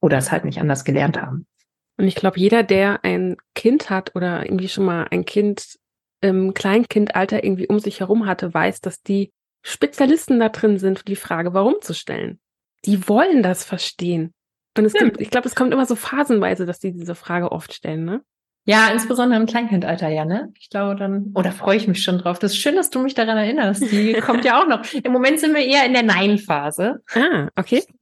Oder 0.00 0.18
es 0.18 0.30
halt 0.30 0.44
nicht 0.44 0.60
anders 0.60 0.84
gelernt 0.84 1.20
haben. 1.20 1.46
Und 1.96 2.06
ich 2.06 2.14
glaube, 2.14 2.38
jeder, 2.38 2.62
der 2.62 3.04
ein 3.04 3.36
Kind 3.54 3.88
hat 3.88 4.14
oder 4.14 4.44
irgendwie 4.44 4.68
schon 4.68 4.84
mal 4.84 5.06
ein 5.10 5.24
Kind 5.24 5.78
im 6.20 6.54
Kleinkindalter 6.54 7.44
irgendwie 7.44 7.68
um 7.68 7.78
sich 7.78 8.00
herum 8.00 8.26
hatte, 8.26 8.52
weiß, 8.52 8.80
dass 8.80 9.02
die 9.02 9.32
Spezialisten 9.62 10.40
da 10.40 10.48
drin 10.48 10.78
sind, 10.78 11.08
die 11.08 11.16
Frage 11.16 11.54
warum 11.54 11.76
zu 11.80 11.94
stellen. 11.94 12.40
Die 12.84 13.08
wollen 13.08 13.42
das 13.42 13.64
verstehen. 13.64 14.34
Und 14.76 14.84
es 14.84 14.92
gibt, 14.92 15.20
ich 15.20 15.30
glaube, 15.30 15.48
es 15.48 15.54
kommt 15.54 15.72
immer 15.72 15.86
so 15.86 15.94
phasenweise, 15.94 16.66
dass 16.66 16.80
die 16.80 16.92
diese 16.92 17.14
Frage 17.14 17.52
oft 17.52 17.72
stellen, 17.72 18.04
ne? 18.04 18.22
Ja, 18.66 18.88
insbesondere 18.88 19.38
im 19.38 19.46
Kleinkindalter, 19.46 20.08
ja, 20.08 20.24
ne? 20.24 20.50
Ich 20.58 20.70
glaube 20.70 20.96
dann, 20.96 21.32
oder 21.34 21.50
oh, 21.50 21.58
freue 21.58 21.76
ich 21.76 21.86
mich 21.86 22.02
schon 22.02 22.18
drauf. 22.18 22.38
Das 22.38 22.52
ist 22.52 22.58
schön, 22.58 22.76
dass 22.76 22.88
du 22.88 22.98
mich 22.98 23.14
daran 23.14 23.36
erinnerst. 23.36 23.82
Die 23.92 24.14
kommt 24.24 24.44
ja 24.44 24.60
auch 24.60 24.66
noch. 24.66 24.80
Im 24.94 25.12
Moment 25.12 25.38
sind 25.38 25.54
wir 25.54 25.64
eher 25.64 25.84
in 25.84 25.92
der 25.92 26.02
Nein-Phase. 26.02 27.02
Ah, 27.14 27.48
okay. 27.56 27.82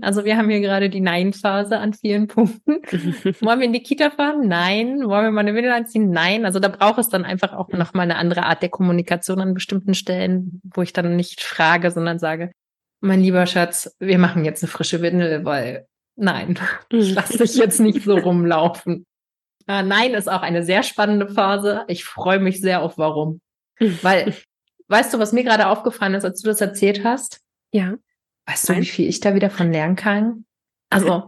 Also 0.00 0.24
wir 0.24 0.36
haben 0.36 0.50
hier 0.50 0.60
gerade 0.60 0.90
die 0.90 1.00
Nein-Phase 1.00 1.78
an 1.78 1.92
vielen 1.92 2.26
Punkten. 2.26 2.82
Wollen 3.40 3.60
wir 3.60 3.66
in 3.66 3.72
die 3.72 3.84
Kita 3.84 4.10
fahren? 4.10 4.48
Nein. 4.48 5.06
Wollen 5.06 5.26
wir 5.26 5.30
mal 5.30 5.42
eine 5.42 5.54
Windel 5.54 5.70
anziehen? 5.70 6.10
Nein. 6.10 6.44
Also 6.44 6.58
da 6.58 6.66
braucht 6.66 6.98
es 6.98 7.08
dann 7.08 7.24
einfach 7.24 7.52
auch 7.52 7.68
nochmal 7.68 8.02
eine 8.02 8.16
andere 8.16 8.42
Art 8.42 8.62
der 8.62 8.68
Kommunikation 8.68 9.40
an 9.40 9.54
bestimmten 9.54 9.94
Stellen, 9.94 10.60
wo 10.74 10.82
ich 10.82 10.92
dann 10.92 11.14
nicht 11.14 11.40
frage, 11.40 11.92
sondern 11.92 12.18
sage, 12.18 12.50
mein 13.00 13.20
lieber 13.20 13.46
Schatz, 13.46 13.94
wir 14.00 14.18
machen 14.18 14.44
jetzt 14.44 14.64
eine 14.64 14.72
frische 14.72 15.02
Windel, 15.02 15.44
weil 15.44 15.86
Nein, 16.16 16.58
ich 16.90 17.14
lasse 17.14 17.38
dich 17.38 17.56
jetzt 17.56 17.80
nicht 17.80 18.02
so 18.02 18.16
rumlaufen. 18.16 19.06
Äh, 19.68 19.82
nein 19.82 20.14
ist 20.14 20.28
auch 20.28 20.42
eine 20.42 20.62
sehr 20.62 20.82
spannende 20.82 21.28
Phase. 21.28 21.84
Ich 21.88 22.04
freue 22.04 22.38
mich 22.38 22.60
sehr 22.60 22.82
auf 22.82 22.98
warum. 22.98 23.40
Weil, 23.78 24.34
weißt 24.88 25.12
du, 25.12 25.18
was 25.18 25.32
mir 25.32 25.44
gerade 25.44 25.68
aufgefallen 25.68 26.14
ist, 26.14 26.24
als 26.24 26.40
du 26.40 26.48
das 26.48 26.60
erzählt 26.60 27.04
hast? 27.04 27.40
Ja. 27.72 27.94
Weißt 28.46 28.68
du, 28.68 28.72
nein. 28.72 28.82
wie 28.82 28.86
viel 28.86 29.08
ich 29.08 29.20
da 29.20 29.34
wieder 29.34 29.50
von 29.50 29.72
lernen 29.72 29.96
kann? 29.96 30.44
Also, 30.88 31.26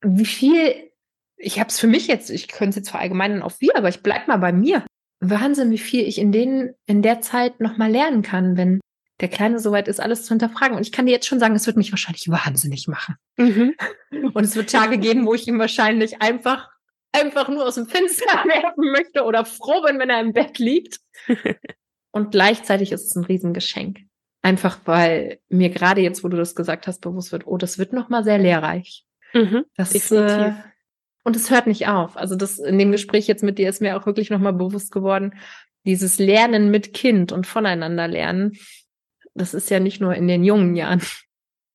wie 0.00 0.24
viel, 0.24 0.90
ich 1.36 1.60
habe 1.60 1.68
es 1.68 1.78
für 1.78 1.86
mich 1.86 2.06
jetzt, 2.06 2.30
ich 2.30 2.48
könnte 2.48 2.70
es 2.70 2.76
jetzt 2.76 2.90
verallgemeinern 2.90 3.42
auf 3.42 3.60
wir, 3.60 3.76
aber 3.76 3.88
ich 3.88 4.02
bleib 4.02 4.28
mal 4.28 4.38
bei 4.38 4.52
mir. 4.52 4.84
Wahnsinn, 5.20 5.70
wie 5.70 5.78
viel 5.78 6.06
ich 6.06 6.18
in 6.18 6.32
den, 6.32 6.74
in 6.86 7.02
der 7.02 7.20
Zeit 7.20 7.60
nochmal 7.60 7.90
lernen 7.90 8.22
kann, 8.22 8.56
wenn 8.56 8.80
der 9.20 9.28
Kleine 9.28 9.60
soweit 9.60 9.88
ist, 9.88 10.00
alles 10.00 10.24
zu 10.24 10.30
hinterfragen. 10.30 10.76
Und 10.76 10.82
ich 10.82 10.92
kann 10.92 11.06
dir 11.06 11.12
jetzt 11.12 11.26
schon 11.26 11.38
sagen, 11.38 11.54
es 11.54 11.66
wird 11.66 11.76
mich 11.76 11.92
wahrscheinlich 11.92 12.28
wahnsinnig 12.28 12.88
machen. 12.88 13.16
Mhm. 13.36 13.74
Und 14.34 14.44
es 14.44 14.56
wird 14.56 14.70
Tage 14.70 14.98
geben, 14.98 15.26
wo 15.26 15.34
ich 15.34 15.46
ihn 15.46 15.58
wahrscheinlich 15.58 16.20
einfach, 16.20 16.68
einfach 17.12 17.48
nur 17.48 17.66
aus 17.66 17.76
dem 17.76 17.86
Fenster 17.86 18.24
werfen 18.44 18.90
möchte 18.90 19.24
oder 19.24 19.44
froh 19.44 19.82
bin, 19.82 19.98
wenn 19.98 20.10
er 20.10 20.20
im 20.20 20.32
Bett 20.32 20.58
liegt. 20.58 21.00
Und 22.10 22.30
gleichzeitig 22.32 22.92
ist 22.92 23.06
es 23.06 23.16
ein 23.16 23.24
Riesengeschenk. 23.24 24.00
Einfach 24.42 24.78
weil 24.84 25.38
mir 25.48 25.70
gerade 25.70 26.00
jetzt, 26.00 26.22
wo 26.22 26.28
du 26.28 26.36
das 26.36 26.54
gesagt 26.54 26.86
hast, 26.86 27.00
bewusst 27.00 27.32
wird, 27.32 27.46
oh, 27.46 27.56
das 27.56 27.78
wird 27.78 27.92
nochmal 27.92 28.24
sehr 28.24 28.38
lehrreich. 28.38 29.04
Mhm, 29.32 29.64
das, 29.74 29.90
definitiv. 29.90 30.38
Äh, 30.38 30.54
und 31.24 31.34
es 31.34 31.50
hört 31.50 31.66
nicht 31.66 31.88
auf. 31.88 32.16
Also 32.16 32.36
das 32.36 32.58
in 32.58 32.78
dem 32.78 32.92
Gespräch 32.92 33.26
jetzt 33.26 33.42
mit 33.42 33.58
dir 33.58 33.68
ist 33.68 33.80
mir 33.80 33.96
auch 33.96 34.06
wirklich 34.06 34.30
nochmal 34.30 34.52
bewusst 34.52 34.92
geworden, 34.92 35.34
dieses 35.86 36.18
Lernen 36.18 36.70
mit 36.70 36.92
Kind 36.92 37.32
und 37.32 37.46
voneinander 37.46 38.06
lernen 38.06 38.52
das 39.34 39.54
ist 39.54 39.70
ja 39.70 39.80
nicht 39.80 40.00
nur 40.00 40.14
in 40.14 40.28
den 40.28 40.44
jungen 40.44 40.76
Jahren. 40.76 41.02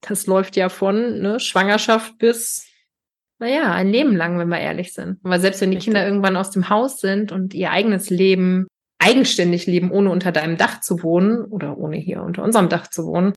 das 0.02 0.28
läuft 0.28 0.56
ja 0.56 0.70
von 0.70 1.20
ne, 1.20 1.40
Schwangerschaft 1.40 2.18
bis, 2.18 2.66
naja, 3.40 3.72
ein 3.74 3.90
Leben 3.90 4.16
lang, 4.16 4.40
wenn 4.40 4.50
wir 4.50 4.60
ehrlich 4.60 4.94
sind. 4.94 5.20
Weil 5.22 5.40
selbst 5.40 5.62
wenn 5.62 5.72
die 5.72 5.78
Richtig. 5.78 5.94
Kinder 5.94 6.06
irgendwann 6.06 6.38
aus 6.38 6.52
dem 6.52 6.70
Haus 6.70 7.00
sind 7.00 7.32
und 7.32 7.54
ihr 7.54 7.72
eigenes 7.72 8.10
Leben 8.10 8.68
eigenständig 9.00 9.66
leben, 9.66 9.92
ohne 9.92 10.10
unter 10.10 10.32
deinem 10.32 10.58
Dach 10.58 10.82
zu 10.82 11.04
wohnen 11.04 11.46
oder 11.46 11.78
ohne 11.78 11.98
hier 11.98 12.22
unter 12.22 12.44
unserem 12.44 12.70
Dach 12.70 12.88
zu 12.88 13.06
wohnen, 13.06 13.34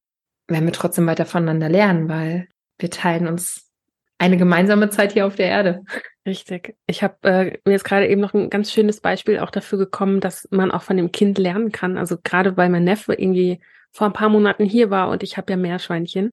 werden 0.48 0.66
wir 0.66 0.72
trotzdem 0.72 1.06
weiter 1.06 1.24
voneinander 1.24 1.68
lernen, 1.68 2.08
weil 2.08 2.48
wir 2.78 2.90
teilen 2.90 3.28
uns 3.28 3.70
eine 4.18 4.36
gemeinsame 4.36 4.90
Zeit 4.90 5.12
hier 5.12 5.26
auf 5.26 5.36
der 5.36 5.46
Erde. 5.46 5.82
Richtig. 6.26 6.76
Ich 6.86 7.02
habe 7.02 7.16
äh, 7.22 7.44
mir 7.64 7.72
jetzt 7.72 7.84
gerade 7.84 8.08
eben 8.08 8.20
noch 8.20 8.34
ein 8.34 8.50
ganz 8.50 8.72
schönes 8.72 9.00
Beispiel 9.00 9.40
auch 9.40 9.50
dafür 9.50 9.78
gekommen, 9.78 10.20
dass 10.20 10.46
man 10.50 10.70
auch 10.70 10.82
von 10.82 10.96
dem 10.96 11.10
Kind 11.10 11.38
lernen 11.38 11.72
kann. 11.72 11.98
Also 11.98 12.16
gerade 12.22 12.56
weil 12.56 12.68
mein 12.68 12.84
Neffe 12.84 13.14
irgendwie 13.14 13.60
vor 13.92 14.06
ein 14.06 14.12
paar 14.12 14.28
Monaten 14.28 14.64
hier 14.64 14.90
war 14.90 15.08
und 15.08 15.22
ich 15.22 15.36
habe 15.36 15.52
ja 15.52 15.56
Meerschweinchen. 15.56 16.30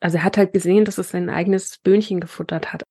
Also 0.00 0.18
er 0.18 0.24
hat 0.24 0.36
halt 0.36 0.52
gesehen, 0.52 0.84
dass 0.84 0.98
es 0.98 1.10
sein 1.10 1.30
eigenes 1.30 1.78
Böhnchen 1.78 2.20
gefuttert 2.20 2.72
hat. 2.72 2.84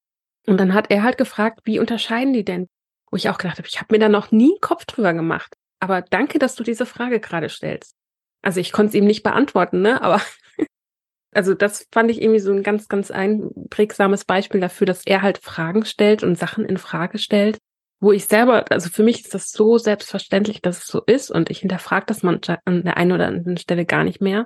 Und 0.45 0.57
dann 0.57 0.73
hat 0.73 0.91
er 0.91 1.03
halt 1.03 1.17
gefragt, 1.17 1.61
wie 1.63 1.79
unterscheiden 1.79 2.33
die 2.33 2.43
denn? 2.43 2.67
Wo 3.11 3.17
ich 3.17 3.29
auch 3.29 3.37
gedacht 3.37 3.57
habe, 3.57 3.67
ich 3.67 3.79
habe 3.79 3.93
mir 3.93 3.99
da 3.99 4.09
noch 4.09 4.31
nie 4.31 4.51
einen 4.51 4.61
Kopf 4.61 4.85
drüber 4.85 5.13
gemacht. 5.13 5.53
Aber 5.79 6.01
danke, 6.01 6.39
dass 6.39 6.55
du 6.55 6.63
diese 6.63 6.85
Frage 6.85 7.19
gerade 7.19 7.49
stellst. 7.49 7.95
Also 8.41 8.59
ich 8.59 8.71
konnte 8.71 8.89
es 8.89 8.95
ihm 8.95 9.05
nicht 9.05 9.23
beantworten, 9.23 9.81
ne? 9.81 10.01
Aber 10.01 10.21
also 11.33 11.53
das 11.53 11.87
fand 11.91 12.09
ich 12.11 12.21
irgendwie 12.21 12.39
so 12.39 12.51
ein 12.51 12.63
ganz, 12.63 12.87
ganz 12.87 13.11
einprägsames 13.11 14.25
Beispiel 14.25 14.59
dafür, 14.59 14.87
dass 14.87 15.05
er 15.05 15.21
halt 15.21 15.37
Fragen 15.37 15.85
stellt 15.85 16.23
und 16.23 16.37
Sachen 16.37 16.65
in 16.65 16.77
Frage 16.77 17.19
stellt, 17.19 17.59
wo 17.99 18.11
ich 18.11 18.25
selber, 18.25 18.65
also 18.71 18.89
für 18.89 19.03
mich 19.03 19.23
ist 19.23 19.33
das 19.33 19.51
so 19.51 19.77
selbstverständlich, 19.77 20.61
dass 20.61 20.79
es 20.79 20.87
so 20.87 21.01
ist 21.05 21.31
und 21.31 21.49
ich 21.49 21.59
hinterfrage 21.59 22.05
das 22.07 22.23
manchmal 22.23 22.59
an 22.65 22.83
der 22.83 22.97
einen 22.97 23.11
oder 23.11 23.27
anderen 23.27 23.57
Stelle 23.57 23.85
gar 23.85 24.03
nicht 24.03 24.21
mehr. 24.21 24.45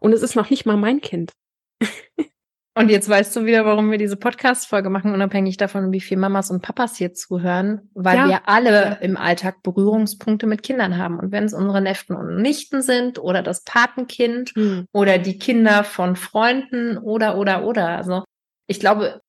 Und 0.00 0.12
es 0.12 0.22
ist 0.22 0.36
noch 0.36 0.50
nicht 0.50 0.66
mal 0.66 0.76
mein 0.76 1.00
Kind. 1.00 1.32
Und 2.78 2.90
jetzt 2.90 3.08
weißt 3.08 3.34
du 3.34 3.46
wieder, 3.46 3.64
warum 3.64 3.90
wir 3.90 3.96
diese 3.96 4.18
Podcast-Folge 4.18 4.90
machen, 4.90 5.14
unabhängig 5.14 5.56
davon, 5.56 5.92
wie 5.92 6.00
viel 6.02 6.18
Mamas 6.18 6.50
und 6.50 6.60
Papas 6.60 6.94
hier 6.98 7.14
zuhören, 7.14 7.88
weil 7.94 8.18
ja. 8.18 8.28
wir 8.28 8.48
alle 8.50 8.98
im 9.00 9.16
Alltag 9.16 9.62
Berührungspunkte 9.62 10.46
mit 10.46 10.62
Kindern 10.62 10.98
haben. 10.98 11.18
Und 11.18 11.32
wenn 11.32 11.44
es 11.44 11.54
unsere 11.54 11.80
Neffen 11.80 12.14
und 12.14 12.36
Nichten 12.36 12.82
sind 12.82 13.18
oder 13.18 13.42
das 13.42 13.64
Patenkind 13.64 14.54
mhm. 14.54 14.84
oder 14.92 15.16
die 15.16 15.38
Kinder 15.38 15.84
von 15.84 16.16
Freunden 16.16 16.98
oder, 16.98 17.38
oder, 17.38 17.64
oder. 17.64 17.96
Also 17.96 18.24
ich 18.66 18.78
glaube, 18.78 19.22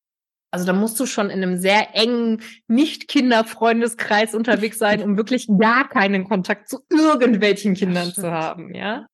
also 0.51 0.65
da 0.65 0.73
musst 0.73 0.99
du 0.99 1.05
schon 1.05 1.29
in 1.29 1.43
einem 1.43 1.57
sehr 1.57 1.95
engen 1.95 2.41
Nicht-Kinder-Freundeskreis 2.67 4.33
unterwegs 4.33 4.79
sein, 4.79 5.01
um 5.03 5.17
wirklich 5.17 5.47
gar 5.59 5.89
keinen 5.89 6.23
Kontakt 6.23 6.69
zu 6.69 6.79
irgendwelchen 6.89 7.73
Kindern 7.73 8.13
zu 8.13 8.31
haben, 8.31 8.73
ja? 8.73 9.07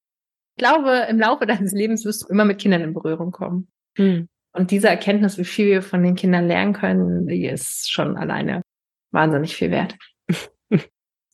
Ich 0.55 0.63
glaube, 0.63 1.07
im 1.09 1.19
Laufe 1.19 1.47
deines 1.47 1.71
Lebens 1.71 2.05
wirst 2.05 2.23
du 2.23 2.27
immer 2.27 2.45
mit 2.45 2.59
Kindern 2.59 2.81
in 2.81 2.93
Berührung 2.93 3.31
kommen. 3.31 3.67
Mhm. 3.97 4.27
Und 4.51 4.69
diese 4.69 4.87
Erkenntnis, 4.87 5.39
wie 5.39 5.45
viel 5.45 5.65
wir 5.65 5.81
von 5.81 6.03
den 6.03 6.15
Kindern 6.15 6.47
lernen 6.47 6.73
können, 6.73 7.25
die 7.25 7.47
ist 7.47 7.91
schon 7.91 8.15
alleine 8.17 8.61
wahnsinnig 9.11 9.55
viel 9.55 9.71
wert. 9.71 9.97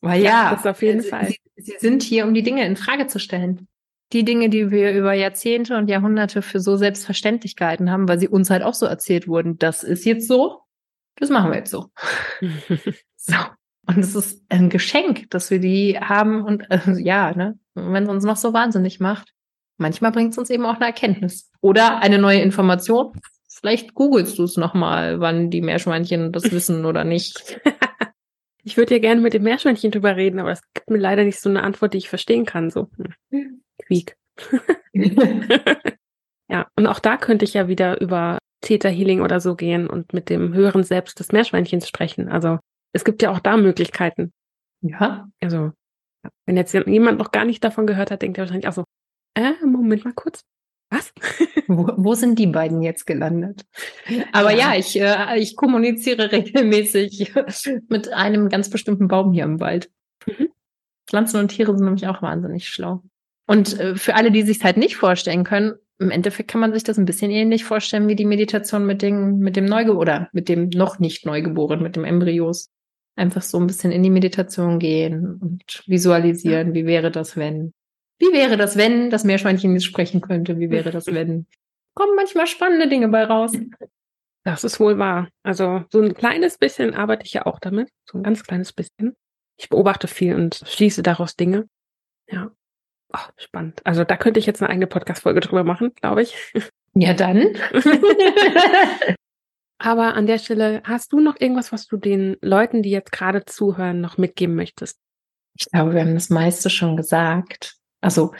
Weil 0.02 0.22
ja, 0.24 0.30
ja 0.30 0.56
das 0.56 0.66
auf 0.66 0.82
jeden 0.82 1.02
sie, 1.02 1.10
Fall. 1.10 1.28
Sie, 1.28 1.38
sie 1.58 1.76
sind 1.80 2.02
hier, 2.02 2.26
um 2.26 2.34
die 2.34 2.44
Dinge 2.44 2.66
in 2.66 2.78
Frage 2.78 3.08
zu 3.08 3.20
stellen. 3.20 3.68
Die 4.12 4.26
Dinge, 4.26 4.50
die 4.50 4.72
wir 4.72 4.94
über 4.94 5.14
Jahrzehnte 5.14 5.78
und 5.78 5.88
Jahrhunderte 5.90 6.42
für 6.42 6.60
so 6.60 6.78
selbstverständlich 6.78 7.56
gehalten 7.56 7.92
haben, 7.92 8.08
weil 8.08 8.20
sie 8.20 8.28
uns 8.28 8.50
halt 8.50 8.64
auch 8.64 8.74
so 8.74 8.86
erzählt 8.86 9.28
wurden, 9.28 9.58
das 9.58 9.84
ist 9.84 10.06
jetzt 10.06 10.28
so, 10.28 10.62
das 11.16 11.30
machen 11.30 11.52
wir 11.52 11.58
jetzt 11.58 11.72
so. 11.72 11.92
so. 13.16 13.36
Und 13.88 13.98
es 14.00 14.16
ist 14.16 14.44
ein 14.50 14.70
Geschenk, 14.70 15.30
dass 15.30 15.50
wir 15.52 15.60
die 15.60 16.00
haben 16.00 16.44
und 16.44 16.70
äh, 16.70 16.80
ja, 17.00 17.34
ne, 17.36 17.58
wenn 17.76 18.04
es 18.04 18.10
uns 18.10 18.24
noch 18.24 18.38
so 18.38 18.54
wahnsinnig 18.54 19.00
macht, 19.00 19.34
Manchmal 19.80 20.12
bringt 20.12 20.34
es 20.34 20.38
uns 20.38 20.50
eben 20.50 20.66
auch 20.66 20.76
eine 20.76 20.86
Erkenntnis 20.86 21.50
oder 21.62 22.00
eine 22.00 22.20
neue 22.20 22.42
Information. 22.42 23.14
Vielleicht 23.48 23.94
googelst 23.94 24.38
du 24.38 24.44
es 24.44 24.58
nochmal, 24.58 25.22
wann 25.22 25.50
die 25.50 25.62
Meerschweinchen 25.62 26.34
das 26.34 26.44
wissen 26.52 26.86
oder 26.86 27.06
nicht. 27.06 27.60
Ich 28.64 28.76
würde 28.76 28.96
ja 28.96 29.00
gerne 29.00 29.22
mit 29.22 29.34
dem 29.34 29.44
Meerschweinchen 29.44 29.92
drüber 29.92 30.18
reden, 30.18 30.40
aber 30.40 30.52
es 30.52 30.62
gibt 30.74 30.90
mir 30.90 30.98
leider 30.98 31.24
nicht 31.24 31.40
so 31.40 31.50
eine 31.50 31.64
Antwort, 31.64 31.94
die 31.94 31.98
ich 31.98 32.10
verstehen 32.10 32.46
kann. 32.46 32.70
So, 32.70 32.90
hm. 33.32 33.62
Quiek. 33.90 34.16
ja, 36.50 36.68
und 36.76 36.88
auch 36.88 37.00
da 37.00 37.18
könnte 37.18 37.46
ich 37.46 37.54
ja 37.54 37.68
wieder 37.68 38.00
über 38.00 38.38
Theta 38.62 38.90
Healing 38.90 39.22
oder 39.22 39.40
so 39.40 39.56
gehen 39.56 39.88
und 39.88 40.14
mit 40.14 40.30
dem 40.30 40.54
höheren 40.54 40.84
Selbst 40.84 41.20
des 41.20 41.32
Meerschweinchens 41.32 41.88
sprechen. 41.88 42.30
Also 42.30 42.60
es 42.94 43.04
gibt 43.04 43.22
ja 43.22 43.32
auch 43.32 43.40
da 43.40 43.58
Möglichkeiten. 43.58 44.32
Ja. 44.82 45.30
Also, 45.42 45.72
wenn 46.46 46.58
jetzt 46.58 46.74
jemand 46.74 47.18
noch 47.20 47.32
gar 47.32 47.46
nicht 47.46 47.64
davon 47.64 47.88
gehört 47.88 48.12
hat, 48.12 48.22
denkt 48.22 48.38
er 48.38 48.44
wahrscheinlich 48.44 48.68
auch 48.68 48.74
so, 48.74 48.84
äh, 49.36 49.54
Moment 49.66 50.06
mal 50.06 50.14
kurz. 50.14 50.42
Was? 50.92 51.14
wo, 51.68 51.92
wo 51.98 52.14
sind 52.16 52.40
die 52.40 52.48
beiden 52.48 52.82
jetzt 52.82 53.06
gelandet? 53.06 53.66
Aber 54.32 54.52
ja, 54.52 54.74
ja 54.74 54.80
ich, 54.80 55.00
äh, 55.00 55.38
ich 55.38 55.56
kommuniziere 55.56 56.32
regelmäßig 56.32 57.34
mit 57.90 58.12
einem 58.12 58.50
ganz 58.50 58.70
bestimmten 58.70 59.08
Baum 59.08 59.32
hier 59.34 59.44
im 59.44 59.60
Wald. 59.60 59.92
Mhm. 60.26 60.50
Pflanzen 61.08 61.40
und 61.40 61.50
Tiere 61.50 61.76
sind 61.76 61.86
nämlich 61.86 62.08
auch 62.08 62.22
wahnsinnig 62.22 62.68
schlau. 62.68 63.04
Und 63.50 63.80
äh, 63.80 63.96
für 63.96 64.14
alle, 64.14 64.30
die 64.30 64.44
sich 64.44 64.64
halt 64.64 64.78
nicht 64.78 64.96
vorstellen 64.96 65.44
können, 65.44 65.74
im 65.98 66.12
Endeffekt 66.12 66.52
kann 66.52 66.62
man 66.62 66.72
sich 66.72 66.84
das 66.84 67.00
ein 67.00 67.06
bisschen 67.06 67.32
ähnlich 67.32 67.64
vorstellen 67.64 68.08
wie 68.08 68.16
die 68.16 68.26
Meditation 68.26 68.86
mit 68.86 69.02
dem, 69.02 69.40
mit 69.40 69.56
dem 69.56 69.66
Neugeborenen 69.66 70.00
oder 70.00 70.30
mit 70.34 70.50
dem 70.50 70.70
noch 70.70 71.00
nicht 71.00 71.26
Neugeborenen, 71.26 71.82
mit 71.82 71.96
dem 71.96 72.06
Embryos. 72.06 72.70
Einfach 73.16 73.42
so 73.42 73.60
ein 73.60 73.66
bisschen 73.66 73.92
in 73.92 74.04
die 74.04 74.12
Meditation 74.12 74.78
gehen 74.78 75.40
und 75.42 75.84
visualisieren, 75.88 76.76
wie 76.76 76.86
wäre 76.86 77.10
das, 77.10 77.38
wenn. 77.38 77.74
Wie 78.20 78.32
wäre 78.32 78.56
das, 78.56 78.78
wenn 78.78 79.10
das 79.10 79.24
Meerschweinchen 79.24 79.74
jetzt 79.74 79.86
sprechen 79.86 80.22
könnte? 80.22 80.60
Wie 80.60 80.70
wäre 80.70 80.92
das, 80.92 81.08
wenn? 81.08 81.48
Kommen 81.96 82.16
manchmal 82.16 82.46
spannende 82.46 82.88
Dinge 82.88 83.08
bei 83.08 83.24
raus. 83.24 83.54
Das 84.44 84.64
ist 84.64 84.80
wohl 84.80 85.00
wahr. 85.00 85.28
Also 85.42 85.84
so 85.92 86.04
ein 86.04 86.14
kleines 86.14 86.60
bisschen 86.60 86.94
arbeite 86.94 87.26
ich 87.26 87.34
ja 87.34 87.48
auch 87.48 87.58
damit. 87.58 87.90
So 88.06 88.20
ein 88.20 88.24
ganz 88.24 88.44
kleines 88.44 88.74
bisschen. 88.74 89.16
Ich 89.58 89.70
beobachte 89.70 90.08
viel 90.08 90.36
und 90.36 90.62
schließe 90.68 91.02
daraus 91.02 91.36
Dinge. 91.36 91.68
Ja. 92.30 92.52
Oh, 93.14 93.32
spannend. 93.38 93.82
Also 93.86 94.04
da 94.04 94.18
könnte 94.18 94.40
ich 94.40 94.46
jetzt 94.46 94.62
eine 94.62 94.70
eigene 94.70 94.88
Podcast-Folge 94.88 95.40
drüber 95.40 95.64
machen, 95.64 95.94
glaube 95.96 96.22
ich. 96.24 96.36
Ja, 96.96 97.14
dann. 97.14 97.56
Aber 99.78 100.16
an 100.16 100.26
der 100.26 100.40
Stelle, 100.40 100.82
hast 100.84 101.14
du 101.14 101.20
noch 101.20 101.40
irgendwas, 101.40 101.72
was 101.72 101.86
du 101.86 101.98
den 101.98 102.36
Leuten, 102.42 102.82
die 102.82 102.90
jetzt 102.90 103.12
gerade 103.12 103.46
zuhören, 103.46 104.02
noch 104.02 104.18
mitgeben 104.18 104.56
möchtest? 104.56 105.00
Ich 105.56 105.70
glaube, 105.70 105.94
wir 105.94 106.02
haben 106.02 106.16
das 106.16 106.32
meiste 106.32 106.72
schon 106.72 106.98
gesagt. 106.98 107.76
Also 108.02 108.34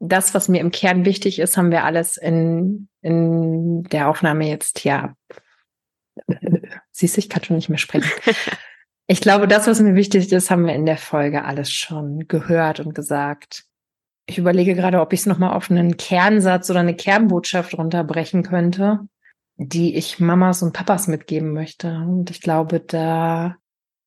das, 0.00 0.34
was 0.34 0.48
mir 0.48 0.60
im 0.62 0.72
Kern 0.72 1.04
wichtig 1.04 1.38
ist, 1.38 1.58
haben 1.58 1.70
wir 1.70 1.84
alles 1.84 2.16
in, 2.16 2.88
in 3.02 3.84
der 3.84 4.08
Aufnahme 4.08 4.48
jetzt 4.48 4.82
ja. 4.82 5.14
Siehst 6.90 7.16
du, 7.16 7.20
ich 7.20 7.28
kann 7.28 7.44
schon 7.44 7.56
nicht 7.56 7.68
mehr 7.68 7.78
sprechen. 7.78 8.10
Ich 9.06 9.20
glaube, 9.20 9.48
das, 9.48 9.66
was 9.66 9.80
mir 9.80 9.94
wichtig 9.94 10.32
ist, 10.32 10.50
haben 10.50 10.66
wir 10.66 10.74
in 10.74 10.86
der 10.86 10.96
Folge 10.96 11.44
alles 11.44 11.70
schon 11.70 12.26
gehört 12.28 12.80
und 12.80 12.94
gesagt. 12.94 13.64
Ich 14.26 14.38
überlege 14.38 14.74
gerade, 14.74 15.00
ob 15.00 15.12
ich 15.12 15.20
es 15.20 15.26
nochmal 15.26 15.54
auf 15.54 15.70
einen 15.70 15.96
Kernsatz 15.96 16.70
oder 16.70 16.80
eine 16.80 16.94
Kernbotschaft 16.94 17.76
runterbrechen 17.76 18.42
könnte, 18.44 19.00
die 19.56 19.96
ich 19.96 20.20
Mamas 20.20 20.62
und 20.62 20.72
Papas 20.72 21.08
mitgeben 21.08 21.52
möchte. 21.52 21.88
Und 21.88 22.30
ich 22.30 22.40
glaube, 22.40 22.80
da 22.80 23.56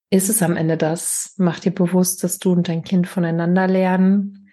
ist 0.09 0.29
es 0.29 0.41
am 0.41 0.55
Ende 0.55 0.77
das. 0.77 1.33
Mach 1.37 1.59
dir 1.59 1.71
bewusst, 1.71 2.23
dass 2.23 2.39
du 2.39 2.53
und 2.53 2.69
dein 2.69 2.83
Kind 2.83 3.07
voneinander 3.07 3.67
lernen 3.67 4.45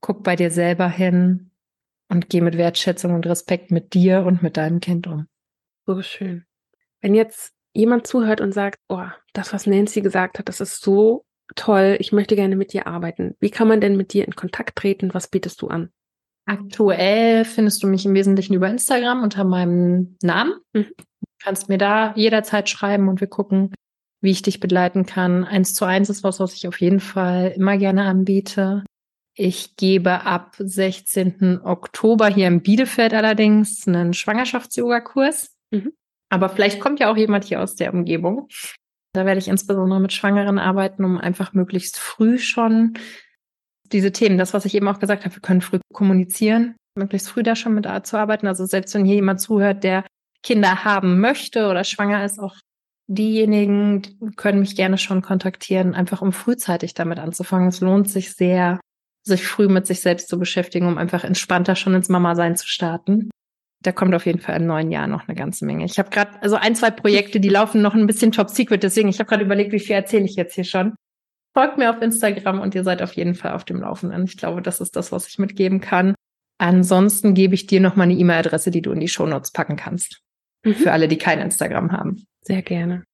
guck 0.00 0.22
bei 0.22 0.36
dir 0.36 0.50
selber 0.50 0.88
hin 0.88 1.50
und 2.08 2.28
geh 2.28 2.40
mit 2.40 2.56
Wertschätzung 2.56 3.14
und 3.14 3.26
Respekt 3.26 3.70
mit 3.70 3.94
dir 3.94 4.24
und 4.24 4.42
mit 4.42 4.56
deinem 4.56 4.80
Kind 4.80 5.06
um. 5.06 5.28
So 5.86 6.02
schön. 6.02 6.44
Wenn 7.00 7.14
jetzt 7.14 7.54
jemand 7.72 8.06
zuhört 8.06 8.40
und 8.40 8.52
sagt, 8.52 8.78
oh, 8.88 9.06
das, 9.32 9.52
was 9.52 9.66
Nancy 9.66 10.00
gesagt 10.00 10.38
hat, 10.38 10.48
das 10.48 10.60
ist 10.60 10.82
so 10.82 11.24
toll, 11.56 11.96
ich 12.00 12.12
möchte 12.12 12.36
gerne 12.36 12.56
mit 12.56 12.72
dir 12.72 12.86
arbeiten. 12.86 13.36
Wie 13.40 13.50
kann 13.50 13.68
man 13.68 13.80
denn 13.80 13.96
mit 13.96 14.12
dir 14.12 14.24
in 14.24 14.34
Kontakt 14.34 14.76
treten? 14.76 15.14
Was 15.14 15.28
bietest 15.28 15.62
du 15.62 15.68
an? 15.68 15.90
Aktuell 16.46 17.44
findest 17.44 17.82
du 17.82 17.86
mich 17.86 18.06
im 18.06 18.14
Wesentlichen 18.14 18.54
über 18.54 18.68
Instagram 18.68 19.22
unter 19.22 19.44
meinem 19.44 20.16
Namen. 20.22 20.54
Mhm. 20.72 20.86
Kannst 21.42 21.68
mir 21.68 21.78
da 21.78 22.12
jederzeit 22.16 22.68
schreiben 22.68 23.08
und 23.08 23.20
wir 23.20 23.28
gucken, 23.28 23.72
wie 24.20 24.30
ich 24.30 24.42
dich 24.42 24.60
begleiten 24.60 25.06
kann. 25.06 25.44
Eins 25.44 25.74
zu 25.74 25.84
eins 25.84 26.10
ist 26.10 26.24
was, 26.24 26.40
was 26.40 26.54
ich 26.54 26.68
auf 26.68 26.80
jeden 26.80 27.00
Fall 27.00 27.52
immer 27.56 27.78
gerne 27.78 28.04
anbiete. 28.04 28.84
Ich 29.34 29.76
gebe 29.76 30.22
ab 30.24 30.56
16. 30.58 31.60
Oktober 31.62 32.28
hier 32.28 32.48
in 32.48 32.62
Bielefeld 32.62 33.14
allerdings 33.14 33.86
einen 33.86 34.12
Schwangerschafts-Yoga-Kurs. 34.12 35.54
Mhm. 35.70 35.92
Aber 36.30 36.48
vielleicht 36.48 36.80
kommt 36.80 37.00
ja 37.00 37.10
auch 37.10 37.16
jemand 37.16 37.44
hier 37.44 37.60
aus 37.60 37.74
der 37.74 37.92
Umgebung. 37.92 38.48
Da 39.12 39.26
werde 39.26 39.40
ich 39.40 39.48
insbesondere 39.48 40.00
mit 40.00 40.12
Schwangeren 40.12 40.58
arbeiten, 40.58 41.04
um 41.04 41.18
einfach 41.18 41.52
möglichst 41.52 41.98
früh 41.98 42.38
schon 42.38 42.94
diese 43.92 44.12
Themen, 44.12 44.38
das, 44.38 44.54
was 44.54 44.64
ich 44.64 44.74
eben 44.74 44.86
auch 44.86 45.00
gesagt 45.00 45.24
habe, 45.24 45.34
wir 45.34 45.42
können 45.42 45.60
früh 45.60 45.80
kommunizieren, 45.92 46.76
möglichst 46.96 47.28
früh 47.28 47.42
da 47.42 47.56
schon 47.56 47.74
mit 47.74 47.86
zu 48.06 48.16
arbeiten. 48.16 48.46
Also 48.46 48.64
selbst 48.64 48.94
wenn 48.94 49.04
hier 49.04 49.16
jemand 49.16 49.40
zuhört, 49.40 49.82
der 49.82 50.04
Kinder 50.44 50.84
haben 50.84 51.20
möchte 51.20 51.68
oder 51.68 51.82
schwanger 51.82 52.24
ist, 52.24 52.38
auch 52.38 52.56
diejenigen 53.08 54.02
können 54.36 54.60
mich 54.60 54.76
gerne 54.76 54.96
schon 54.96 55.22
kontaktieren, 55.22 55.94
einfach 55.94 56.22
um 56.22 56.32
frühzeitig 56.32 56.94
damit 56.94 57.18
anzufangen. 57.18 57.68
Es 57.68 57.80
lohnt 57.80 58.08
sich 58.08 58.34
sehr, 58.34 58.80
sich 59.26 59.44
früh 59.44 59.66
mit 59.66 59.88
sich 59.88 60.00
selbst 60.00 60.28
zu 60.28 60.38
beschäftigen, 60.38 60.86
um 60.86 60.96
einfach 60.96 61.24
entspannter 61.24 61.74
schon 61.74 61.94
ins 61.94 62.08
Mama-Sein 62.08 62.56
zu 62.56 62.68
starten. 62.68 63.30
Da 63.82 63.92
kommt 63.92 64.14
auf 64.14 64.26
jeden 64.26 64.40
Fall 64.40 64.56
im 64.56 64.66
neuen 64.66 64.90
Jahr 64.90 65.06
noch 65.06 65.26
eine 65.26 65.36
ganze 65.36 65.64
Menge. 65.64 65.84
Ich 65.84 65.98
habe 65.98 66.10
gerade, 66.10 66.42
also 66.42 66.56
ein, 66.56 66.74
zwei 66.74 66.90
Projekte, 66.90 67.40
die 67.40 67.48
laufen 67.48 67.80
noch 67.80 67.94
ein 67.94 68.06
bisschen 68.06 68.32
top 68.32 68.50
secret, 68.50 68.82
deswegen, 68.82 69.08
ich 69.08 69.18
habe 69.18 69.28
gerade 69.28 69.44
überlegt, 69.44 69.72
wie 69.72 69.80
viel 69.80 69.96
erzähle 69.96 70.24
ich 70.24 70.36
jetzt 70.36 70.54
hier 70.54 70.64
schon. 70.64 70.94
Folgt 71.54 71.78
mir 71.78 71.90
auf 71.90 72.00
Instagram 72.00 72.60
und 72.60 72.74
ihr 72.74 72.84
seid 72.84 73.02
auf 73.02 73.14
jeden 73.14 73.34
Fall 73.34 73.52
auf 73.52 73.64
dem 73.64 73.80
Laufenden. 73.80 74.24
Ich 74.24 74.36
glaube, 74.36 74.62
das 74.62 74.80
ist 74.80 74.94
das, 74.96 75.10
was 75.10 75.26
ich 75.26 75.38
mitgeben 75.38 75.80
kann. 75.80 76.14
Ansonsten 76.58 77.34
gebe 77.34 77.54
ich 77.54 77.66
dir 77.66 77.80
noch 77.80 77.96
mal 77.96 78.04
eine 78.04 78.14
E-Mail-Adresse, 78.14 78.70
die 78.70 78.82
du 78.82 78.92
in 78.92 79.00
die 79.00 79.08
Shownotes 79.08 79.50
packen 79.50 79.76
kannst. 79.76 80.20
Mhm. 80.64 80.74
Für 80.74 80.92
alle, 80.92 81.08
die 81.08 81.18
kein 81.18 81.40
Instagram 81.40 81.90
haben. 81.90 82.24
Sehr 82.42 82.62
gerne. 82.62 83.04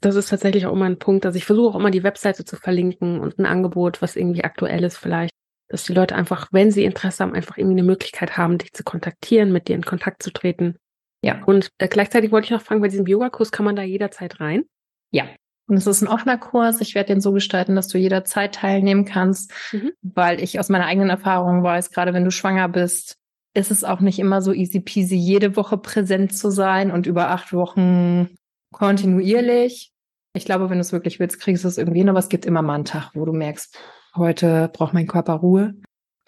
Das 0.00 0.14
ist 0.14 0.30
tatsächlich 0.30 0.64
auch 0.64 0.72
immer 0.72 0.86
ein 0.86 0.98
Punkt. 0.98 1.26
Also 1.26 1.36
ich 1.36 1.44
versuche 1.44 1.68
auch 1.68 1.78
immer 1.78 1.90
die 1.90 2.02
Webseite 2.02 2.44
zu 2.44 2.56
verlinken 2.56 3.20
und 3.20 3.38
ein 3.38 3.44
Angebot, 3.44 4.00
was 4.00 4.16
irgendwie 4.16 4.44
aktuell 4.44 4.82
ist 4.84 4.96
vielleicht 4.96 5.34
dass 5.70 5.84
die 5.84 5.94
Leute 5.94 6.16
einfach, 6.16 6.48
wenn 6.50 6.70
sie 6.70 6.84
Interesse 6.84 7.22
haben, 7.22 7.34
einfach 7.34 7.56
irgendwie 7.56 7.78
eine 7.78 7.84
Möglichkeit 7.84 8.36
haben, 8.36 8.58
dich 8.58 8.72
zu 8.72 8.82
kontaktieren, 8.82 9.52
mit 9.52 9.68
dir 9.68 9.76
in 9.76 9.84
Kontakt 9.84 10.22
zu 10.22 10.32
treten. 10.32 10.76
Ja. 11.22 11.42
Und 11.44 11.70
äh, 11.78 11.88
gleichzeitig 11.88 12.32
wollte 12.32 12.46
ich 12.46 12.50
noch 12.50 12.62
fragen, 12.62 12.80
bei 12.80 12.88
diesem 12.88 13.06
Yoga-Kurs 13.06 13.52
kann 13.52 13.64
man 13.64 13.76
da 13.76 13.82
jederzeit 13.82 14.40
rein? 14.40 14.64
Ja. 15.12 15.24
Und 15.68 15.76
es 15.76 15.86
ist 15.86 16.02
ein 16.02 16.08
offener 16.08 16.38
Kurs. 16.38 16.80
Ich 16.80 16.96
werde 16.96 17.12
den 17.12 17.20
so 17.20 17.30
gestalten, 17.30 17.76
dass 17.76 17.86
du 17.86 17.98
jederzeit 17.98 18.56
teilnehmen 18.56 19.04
kannst, 19.04 19.52
mhm. 19.72 19.92
weil 20.02 20.42
ich 20.42 20.58
aus 20.58 20.68
meiner 20.68 20.86
eigenen 20.86 21.10
Erfahrung 21.10 21.62
weiß, 21.62 21.92
gerade 21.92 22.12
wenn 22.12 22.24
du 22.24 22.32
schwanger 22.32 22.68
bist, 22.68 23.16
ist 23.54 23.70
es 23.70 23.84
auch 23.84 24.00
nicht 24.00 24.18
immer 24.18 24.42
so 24.42 24.52
easy 24.52 24.80
peasy, 24.80 25.14
jede 25.14 25.54
Woche 25.54 25.78
präsent 25.78 26.36
zu 26.36 26.50
sein 26.50 26.90
und 26.90 27.06
über 27.06 27.30
acht 27.30 27.52
Wochen 27.52 28.34
kontinuierlich. 28.72 29.92
Ich 30.34 30.44
glaube, 30.44 30.70
wenn 30.70 30.78
du 30.78 30.82
es 30.82 30.92
wirklich 30.92 31.20
willst, 31.20 31.40
kriegst 31.40 31.62
du 31.62 31.68
es 31.68 31.78
irgendwie 31.78 32.00
hin, 32.00 32.08
aber 32.08 32.18
es 32.18 32.28
gibt 32.28 32.46
immer 32.46 32.62
mal 32.62 32.74
einen 32.74 32.84
Tag, 32.84 33.10
wo 33.14 33.24
du 33.24 33.32
merkst, 33.32 33.76
Heute 34.16 34.70
braucht 34.72 34.94
mein 34.94 35.06
Körper 35.06 35.34
Ruhe. 35.34 35.74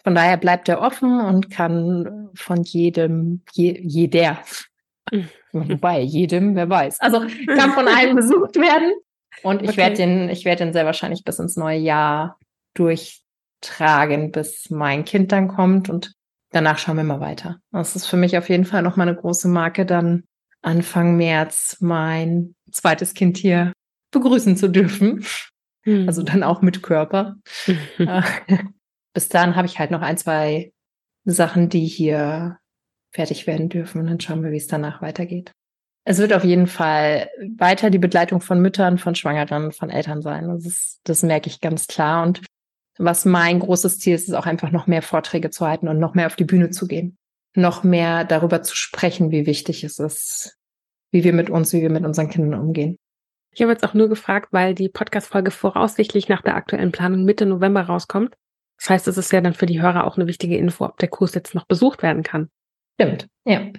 Von 0.05 0.14
daher 0.14 0.37
bleibt 0.37 0.68
er 0.68 0.80
offen 0.80 1.20
und 1.20 1.51
kann 1.51 2.30
von 2.35 2.62
jedem, 2.64 3.43
je, 3.53 3.78
jeder, 3.80 4.39
wobei 5.53 6.01
jedem, 6.01 6.57
wer 6.57 6.68
weiß, 6.68 7.01
also 7.01 7.20
kann 7.47 7.72
von 7.72 7.87
allen 7.87 8.16
besucht 8.16 8.57
werden. 8.57 8.93
Und 9.43 9.62
ich 9.62 9.70
okay. 9.70 9.78
werde 9.78 9.97
den, 9.97 10.28
ich 10.28 10.45
werde 10.45 10.64
den 10.64 10.72
sehr 10.72 10.87
wahrscheinlich 10.87 11.24
bis 11.24 11.39
ins 11.39 11.57
neue 11.57 11.78
Jahr 11.78 12.39
durchtragen, 12.74 14.30
bis 14.33 14.70
mein 14.70 15.05
Kind 15.05 15.33
dann 15.33 15.49
kommt 15.49 15.89
und 15.89 16.12
danach 16.51 16.78
schauen 16.78 16.97
wir 16.97 17.05
mal 17.05 17.20
weiter. 17.20 17.59
Das 17.70 17.97
ist 17.97 18.07
für 18.07 18.16
mich 18.16 18.37
auf 18.37 18.49
jeden 18.49 18.64
Fall 18.64 18.83
nochmal 18.83 19.09
eine 19.09 19.16
große 19.16 19.49
Marke, 19.49 19.87
dann 19.87 20.24
Anfang 20.62 21.16
März 21.16 21.78
mein 21.80 22.55
zweites 22.70 23.14
Kind 23.14 23.37
hier 23.37 23.72
begrüßen 24.12 24.57
zu 24.57 24.68
dürfen. 24.68 25.24
Mhm. 25.85 26.07
Also 26.07 26.22
dann 26.22 26.43
auch 26.43 26.62
mit 26.62 26.83
Körper. 26.83 27.37
Äh, 27.99 28.22
bis 29.14 29.28
dann 29.28 29.57
habe 29.57 29.66
ich 29.66 29.78
halt 29.78 29.91
noch 29.91 30.01
ein, 30.01 30.16
zwei 30.16 30.72
Sachen, 31.24 31.68
die 31.68 31.87
hier 31.87 32.59
fertig 33.12 33.47
werden 33.47 33.68
dürfen 33.68 34.01
und 34.01 34.07
dann 34.07 34.20
schauen 34.20 34.43
wir, 34.43 34.51
wie 34.51 34.57
es 34.57 34.66
danach 34.66 35.03
weitergeht. 35.03 35.53
Es 36.05 36.18
wird 36.18 36.33
auf 36.33 36.45
jeden 36.45 36.66
Fall 36.66 37.28
weiter 37.57 37.91
die 37.91 37.99
Begleitung 37.99 38.41
von 38.41 38.61
Müttern, 38.61 38.99
von 38.99 39.14
Schwangeren, 39.14 39.70
von 39.70 39.91
Eltern 39.91 40.22
sein. 40.22 40.49
Das, 40.49 40.66
ist, 40.66 41.01
das 41.05 41.22
merke 41.22 41.49
ich 41.49 41.61
ganz 41.61 41.87
klar. 41.87 42.24
Und 42.24 42.43
was 42.99 43.24
mein 43.24 43.61
großes 43.61 43.99
Ziel 43.99 44.14
ist, 44.14 44.28
ist 44.28 44.35
auch 44.35 44.47
einfach 44.47 44.72
noch 44.72 44.87
mehr 44.87 45.03
Vorträge 45.03 45.51
zu 45.51 45.66
halten 45.66 45.89
und 45.89 45.99
noch 45.99 46.14
mehr 46.14 46.26
auf 46.26 46.37
die 46.37 46.45
Bühne 46.45 46.70
zu 46.70 46.89
gehen. 46.89 47.16
Noch 47.55 47.85
mehr 47.85 48.24
darüber 48.24 48.62
zu 48.62 48.74
sprechen, 48.74 49.30
wie 49.30 49.47
wichtig 49.47 49.85
es 49.85 49.99
ist, 49.99 50.59
wie 51.12 51.22
wir 51.22 51.33
mit 51.33 51.51
uns, 51.51 51.72
wie 51.72 51.83
wir 51.83 51.91
mit 51.91 52.05
unseren 52.05 52.30
Kindern 52.30 52.61
umgehen. 52.61 52.99
Ich 53.55 53.61
habe 53.61 53.72
jetzt 53.72 53.84
auch 53.84 53.92
nur 53.92 54.09
gefragt, 54.09 54.48
weil 54.50 54.74
die 54.74 54.88
Podcast-Folge 54.88 55.50
voraussichtlich 55.50 56.28
nach 56.28 56.40
der 56.40 56.57
aktuellen 56.57 56.90
Planung 56.90 57.24
Mitte 57.24 57.44
November 57.44 57.82
rauskommt. 57.82 58.34
Das 58.78 58.88
heißt, 58.88 59.09
es 59.09 59.18
ist 59.18 59.30
ja 59.30 59.42
dann 59.42 59.53
für 59.53 59.66
die 59.66 59.82
Hörer 59.82 60.07
auch 60.07 60.16
eine 60.16 60.26
wichtige 60.26 60.57
Info, 60.57 60.86
ob 60.86 60.96
der 60.98 61.09
Kurs 61.09 61.34
jetzt 61.34 61.55
noch 61.55 61.66
besucht 61.66 62.03
werden 62.03 62.22
kann. 62.22 62.48
Stimmt, 62.98 63.28
ja. 63.44 63.70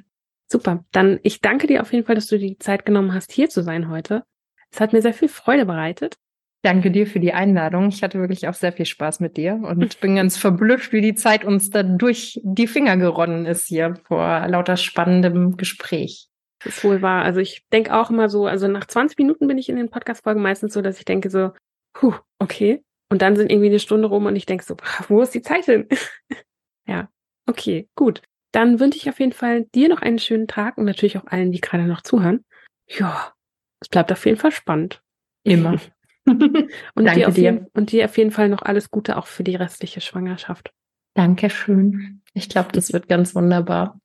Super. 0.47 0.85
Dann 0.91 1.19
ich 1.23 1.41
danke 1.41 1.65
dir 1.65 1.81
auf 1.81 1.91
jeden 1.91 2.05
Fall, 2.05 2.15
dass 2.15 2.27
du 2.27 2.37
dir 2.37 2.49
die 2.49 2.59
Zeit 2.59 2.85
genommen 2.85 3.13
hast, 3.13 3.31
hier 3.31 3.49
zu 3.49 3.63
sein 3.63 3.89
heute. 3.89 4.23
Es 4.71 4.79
hat 4.79 4.93
mir 4.93 5.01
sehr 5.01 5.13
viel 5.13 5.27
Freude 5.27 5.65
bereitet. 5.65 6.15
Danke 6.61 6.91
dir 6.91 7.07
für 7.07 7.19
die 7.19 7.33
Einladung. 7.33 7.89
Ich 7.89 8.03
hatte 8.03 8.19
wirklich 8.19 8.47
auch 8.47 8.53
sehr 8.53 8.71
viel 8.71 8.85
Spaß 8.85 9.19
mit 9.19 9.37
dir 9.37 9.55
und 9.55 9.99
bin 10.01 10.15
ganz 10.15 10.37
verblüfft, 10.37 10.93
wie 10.93 11.01
die 11.01 11.15
Zeit 11.15 11.43
uns 11.43 11.71
da 11.71 11.81
durch 11.81 12.39
die 12.43 12.67
Finger 12.67 12.95
geronnen 12.97 13.47
ist 13.47 13.67
hier 13.67 13.95
vor 14.05 14.47
lauter 14.47 14.77
spannendem 14.77 15.57
Gespräch 15.57 16.29
es 16.65 16.83
wohl 16.83 17.01
war. 17.01 17.23
Also 17.23 17.39
ich 17.39 17.63
denke 17.71 17.93
auch 17.93 18.09
immer 18.09 18.29
so, 18.29 18.45
also 18.45 18.67
nach 18.67 18.85
20 18.85 19.17
Minuten 19.17 19.47
bin 19.47 19.57
ich 19.57 19.69
in 19.69 19.75
den 19.75 19.89
Podcast-Folgen 19.89 20.41
meistens 20.41 20.73
so, 20.73 20.81
dass 20.81 20.97
ich 20.97 21.05
denke 21.05 21.29
so, 21.29 21.51
puh, 21.93 22.13
okay. 22.39 22.83
Und 23.09 23.21
dann 23.21 23.35
sind 23.35 23.51
irgendwie 23.51 23.69
eine 23.69 23.79
Stunde 23.79 24.07
rum 24.07 24.25
und 24.25 24.35
ich 24.35 24.45
denke 24.45 24.63
so, 24.63 24.75
wo 25.07 25.21
ist 25.21 25.33
die 25.33 25.41
Zeit 25.41 25.65
hin? 25.65 25.87
ja, 26.87 27.09
okay, 27.47 27.87
gut. 27.95 28.21
Dann 28.51 28.79
wünsche 28.79 28.97
ich 28.97 29.09
auf 29.09 29.19
jeden 29.19 29.33
Fall 29.33 29.65
dir 29.75 29.89
noch 29.89 30.01
einen 30.01 30.19
schönen 30.19 30.47
Tag 30.47 30.77
und 30.77 30.85
natürlich 30.85 31.17
auch 31.17 31.25
allen, 31.25 31.51
die 31.51 31.61
gerade 31.61 31.83
noch 31.83 32.01
zuhören. 32.01 32.43
Ja, 32.87 33.33
es 33.79 33.89
bleibt 33.89 34.11
auf 34.11 34.25
jeden 34.25 34.37
Fall 34.37 34.51
spannend. 34.51 35.01
Immer. 35.43 35.79
und, 36.25 37.05
Danke 37.05 37.31
dir, 37.31 37.51
dir. 37.51 37.67
und 37.73 37.91
dir 37.91 38.05
auf 38.05 38.17
jeden 38.17 38.31
Fall 38.31 38.49
noch 38.49 38.61
alles 38.61 38.89
Gute 38.89 39.17
auch 39.17 39.27
für 39.27 39.43
die 39.43 39.55
restliche 39.55 40.01
Schwangerschaft. 40.01 40.71
Dankeschön. 41.15 42.21
Ich 42.33 42.49
glaube, 42.49 42.71
das 42.71 42.93
wird 42.93 43.07
ganz 43.07 43.35
wunderbar. 43.35 43.99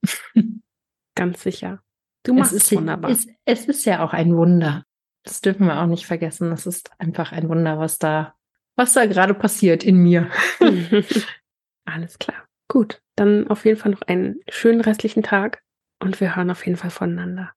ganz 1.15 1.43
sicher. 1.43 1.83
Du 2.29 2.35
machst 2.35 2.53
es, 2.53 2.65
ist, 2.65 2.77
wunderbar. 2.77 3.11
Es, 3.11 3.27
es 3.47 3.65
ist 3.65 3.87
ja 3.87 4.05
auch 4.05 4.13
ein 4.13 4.37
Wunder. 4.37 4.85
Das 5.25 5.41
dürfen 5.41 5.67
wir 5.67 5.81
auch 5.81 5.87
nicht 5.87 6.05
vergessen. 6.05 6.53
Es 6.53 6.67
ist 6.67 6.91
einfach 6.99 7.33
ein 7.33 7.49
Wunder, 7.49 7.79
was 7.79 7.99
da, 7.99 8.35
was 8.77 8.93
da 8.93 9.07
gerade 9.07 9.33
passiert 9.33 9.83
in 9.83 9.97
mir. 9.97 10.29
Alles 11.87 12.19
klar. 12.19 12.45
Gut, 12.69 13.01
dann 13.17 13.49
auf 13.49 13.65
jeden 13.65 13.79
Fall 13.79 13.93
noch 13.93 14.03
einen 14.03 14.41
schönen 14.51 14.83
restlichen 14.83 15.23
Tag 15.23 15.63
und 16.01 16.21
wir 16.21 16.37
hören 16.37 16.51
auf 16.51 16.67
jeden 16.67 16.77
Fall 16.77 16.91
voneinander. 16.91 17.53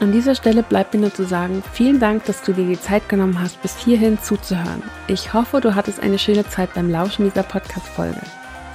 An 0.00 0.10
dieser 0.10 0.34
Stelle 0.34 0.64
bleibt 0.64 0.92
mir 0.92 1.00
nur 1.00 1.14
zu 1.14 1.24
sagen, 1.24 1.62
vielen 1.72 2.00
Dank, 2.00 2.24
dass 2.24 2.42
du 2.42 2.52
dir 2.52 2.66
die 2.66 2.80
Zeit 2.80 3.08
genommen 3.08 3.40
hast, 3.40 3.62
bis 3.62 3.78
hierhin 3.78 4.18
zuzuhören. 4.18 4.82
Ich 5.06 5.32
hoffe, 5.32 5.60
du 5.60 5.76
hattest 5.76 6.00
eine 6.00 6.18
schöne 6.18 6.46
Zeit 6.48 6.74
beim 6.74 6.90
Lauschen 6.90 7.24
dieser 7.24 7.44
Podcast-Folge. 7.44 8.20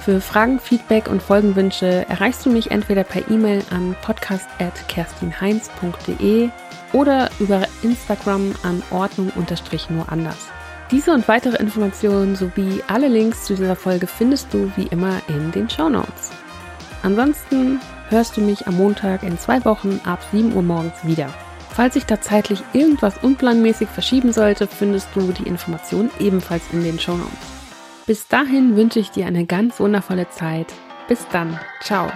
Für 0.04 0.20
Fragen, 0.20 0.58
Feedback 0.58 1.08
und 1.08 1.22
Folgenwünsche 1.22 2.04
erreichst 2.08 2.44
du 2.44 2.50
mich 2.50 2.72
entweder 2.72 3.04
per 3.04 3.30
E-Mail 3.30 3.62
an 3.70 3.94
podcast.kerstinheinz.de 4.02 6.48
oder 6.92 7.30
über 7.38 7.68
Instagram 7.82 8.52
an 8.64 8.82
Ordnung-nur 8.90 10.10
anders. 10.10 10.48
Diese 10.90 11.12
und 11.12 11.28
weitere 11.28 11.58
Informationen 11.58 12.34
sowie 12.34 12.82
alle 12.88 13.06
Links 13.06 13.44
zu 13.44 13.54
dieser 13.54 13.76
Folge 13.76 14.08
findest 14.08 14.52
du 14.52 14.72
wie 14.74 14.88
immer 14.88 15.22
in 15.28 15.52
den 15.52 15.70
Show 15.70 15.88
Notes. 15.88 16.32
Ansonsten 17.04 17.78
hörst 18.08 18.36
du 18.36 18.40
mich 18.40 18.66
am 18.66 18.78
Montag 18.78 19.22
in 19.22 19.38
zwei 19.38 19.64
Wochen 19.64 20.00
ab 20.04 20.18
7 20.32 20.56
Uhr 20.56 20.62
morgens 20.62 21.04
wieder. 21.04 21.32
Falls 21.70 21.94
sich 21.94 22.06
da 22.06 22.20
zeitlich 22.20 22.60
irgendwas 22.72 23.18
unplanmäßig 23.18 23.88
verschieben 23.88 24.32
sollte, 24.32 24.66
findest 24.66 25.10
du 25.14 25.30
die 25.30 25.46
Informationen 25.46 26.10
ebenfalls 26.18 26.64
in 26.72 26.82
den 26.82 26.98
Show 26.98 27.16
Notes. 27.16 27.51
Bis 28.06 28.26
dahin 28.26 28.76
wünsche 28.76 28.98
ich 28.98 29.10
dir 29.10 29.26
eine 29.26 29.46
ganz 29.46 29.78
wundervolle 29.78 30.28
Zeit. 30.30 30.72
Bis 31.08 31.26
dann. 31.30 31.58
Ciao. 31.82 32.10